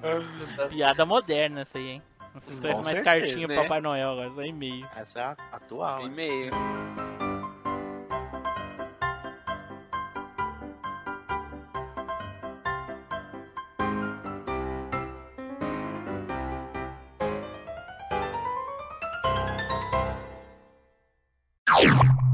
Piada 0.70 1.06
moderna 1.06 1.62
essa 1.62 1.78
aí, 1.78 1.90
hein? 1.92 2.02
Não 2.34 2.42
se 2.42 2.52
escreve 2.54 2.76
Com 2.76 2.84
mais 2.84 2.98
certeza, 2.98 3.04
cartinha 3.20 3.48
pro 3.48 3.56
né? 3.56 3.62
Papai 3.64 3.82
Noel, 3.82 4.10
agora 4.12 4.30
só 4.32 4.42
e-mail. 4.44 4.88
Essa 4.96 5.20
é 5.20 5.24
a 5.24 5.36
atual. 5.52 6.00
né? 6.00 6.06
E-mail. 6.08 6.52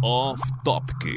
Off 0.01 0.41
Topic. 0.63 1.15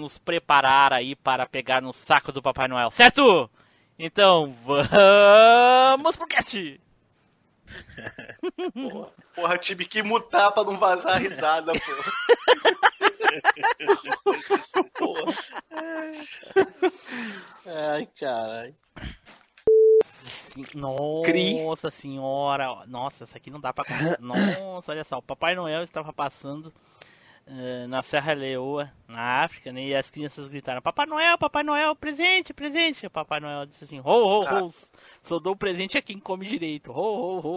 Nos 0.00 0.16
preparar 0.18 0.92
aí 0.92 1.16
para 1.16 1.46
pegar 1.46 1.82
no 1.82 1.92
saco 1.92 2.30
do 2.30 2.40
Papai 2.40 2.68
Noel, 2.68 2.90
certo? 2.90 3.50
Então, 3.98 4.54
vamos 4.64 6.16
pro 6.16 6.26
cast! 6.26 6.80
Porra, 9.34 9.58
tive 9.58 9.84
que 9.84 10.02
mutar 10.02 10.52
pra 10.52 10.64
não 10.64 10.78
vazar 10.78 11.12
a 11.12 11.18
risada, 11.18 11.72
porra. 11.72 12.12
porra. 14.98 15.34
Ai, 17.66 18.08
caralho. 18.18 18.74
Nossa 20.74 21.90
Cri. 21.90 22.00
senhora, 22.00 22.84
nossa, 22.86 23.24
isso 23.24 23.36
aqui 23.36 23.50
não 23.50 23.60
dá 23.60 23.72
pra. 23.72 23.84
Nossa, 24.20 24.92
olha 24.92 25.04
só, 25.04 25.18
o 25.18 25.22
Papai 25.22 25.54
Noel 25.54 25.82
estava 25.82 26.12
passando 26.12 26.72
na 27.88 28.02
Serra 28.02 28.32
Leoa, 28.32 28.92
na 29.08 29.42
África, 29.42 29.72
né? 29.72 29.86
E 29.86 29.94
as 29.94 30.08
crianças 30.10 30.48
gritaram: 30.48 30.80
Papai 30.80 31.06
Noel, 31.06 31.36
Papai 31.36 31.62
Noel, 31.62 31.96
presente, 31.96 32.54
presente. 32.54 33.06
O 33.06 33.10
Papai 33.10 33.40
Noel 33.40 33.66
disse 33.66 33.84
assim: 33.84 33.98
Ho, 34.00 34.04
ho, 34.04 34.66
ho, 34.66 34.72
só 35.22 35.38
dou 35.38 35.52
o 35.52 35.56
presente 35.56 35.96
a 35.98 36.02
quem 36.02 36.18
come 36.18 36.46
direito. 36.46 36.90
Ho, 36.90 37.40
ho, 37.40 37.56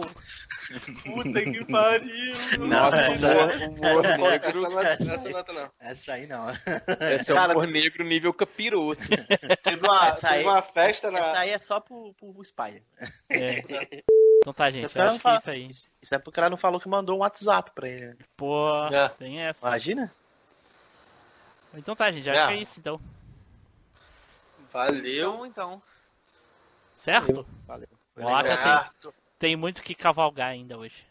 Puta 1.02 1.42
que 1.42 1.64
pariu. 1.64 2.34
Nossa, 2.66 3.10
humor, 3.10 3.54
humor 3.66 4.02
negro. 4.02 4.48
essa 4.48 4.68
nota, 4.70 5.12
essa 5.14 5.30
nota 5.30 5.52
não. 5.52 5.70
Essa 5.80 6.12
aí 6.14 6.26
não. 6.26 6.46
Esse 6.50 7.30
é 7.30 7.34
o 7.34 7.36
Cara, 7.36 7.52
humor 7.52 7.66
negro 7.66 8.04
nível 8.04 8.32
capiroto. 8.34 9.00
Teve 9.62 9.86
uma, 9.86 10.08
Essa 10.08 10.28
teve 10.28 10.40
aí- 10.40 10.44
uma 10.44 10.62
festa 10.62 11.10
na. 11.10 11.18
Essa 11.18 11.38
aí 11.38 11.50
é 11.50 11.58
só 11.58 11.80
pro, 11.80 12.14
pro 12.14 12.44
Spider. 12.44 12.82
É. 13.30 14.02
Então 14.44 14.52
tá, 14.52 14.70
gente, 14.70 14.90
Ela 14.98 15.12
acho 15.12 15.20
fala- 15.20 15.36
é 15.36 15.38
isso 15.38 15.50
aí. 15.50 15.66
Isso 15.70 15.90
isso 16.02 16.14
é 16.14 16.18
porque 16.18 16.38
ela 16.38 16.50
não 16.50 16.58
falou 16.58 16.78
que 16.78 16.86
mandou 16.86 17.16
um 17.16 17.20
WhatsApp 17.20 17.70
pra 17.74 17.88
ele. 17.88 18.08
né? 18.08 18.16
Pô, 18.36 18.68
É. 18.92 19.08
tem 19.08 19.40
essa. 19.40 19.66
Imagina? 19.66 20.12
Então 21.72 21.96
tá, 21.96 22.12
gente, 22.12 22.28
acho 22.28 22.40
É. 22.40 22.46
que 22.48 22.52
é 22.52 22.60
isso 22.62 22.78
então. 22.78 23.00
Valeu. 24.70 25.46
Então, 25.46 25.46
então. 25.46 25.82
Certo? 27.04 27.46
Valeu. 27.66 27.88
Tá, 28.16 28.90
tem, 29.02 29.12
tem 29.38 29.56
muito 29.56 29.82
que 29.82 29.94
cavalgar 29.94 30.48
ainda 30.48 30.78
hoje. 30.78 31.06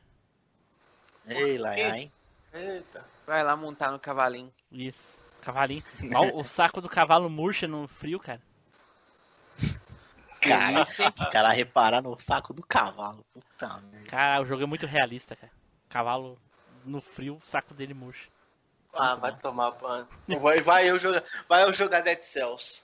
Ei, 1.28 1.58
lá, 1.58 1.78
hein? 1.78 2.12
Eita. 2.52 3.06
Vai 3.28 3.44
lá 3.44 3.56
montar 3.56 3.92
no 3.92 4.00
cavalinho. 4.00 4.52
Isso. 4.72 5.14
Cavalinho. 5.42 5.84
O 6.34 6.44
saco 6.44 6.82
do 6.82 6.90
cavalo 6.90 7.30
murcha 7.30 7.68
no 7.68 7.88
frio, 7.88 8.20
cara. 8.20 8.42
Cara, 10.42 10.82
os 10.82 10.98
caras 11.32 11.54
repararam 11.54 12.10
no 12.10 12.20
saco 12.20 12.54
do 12.54 12.64
cavalo. 12.64 13.24
Puta 13.32 13.78
merda. 13.92 14.10
Cara, 14.10 14.42
o 14.42 14.46
jogo 14.46 14.64
é 14.64 14.66
muito 14.66 14.88
realista, 14.88 15.36
cara. 15.36 15.52
Cavalo 15.90 16.40
no 16.84 17.02
frio, 17.02 17.40
o 17.42 17.46
saco 17.46 17.74
dele 17.74 17.94
murcha. 17.94 18.28
Ah, 18.94 19.16
vai 19.16 19.36
tomar 19.38 19.72
banho. 19.72 20.08
Vai, 20.42 20.60
vai, 20.60 20.90
eu 20.90 20.98
jogar, 20.98 21.24
vai 21.48 21.64
eu 21.64 21.72
jogar 21.72 22.02
Dead 22.02 22.22
Cells. 22.22 22.84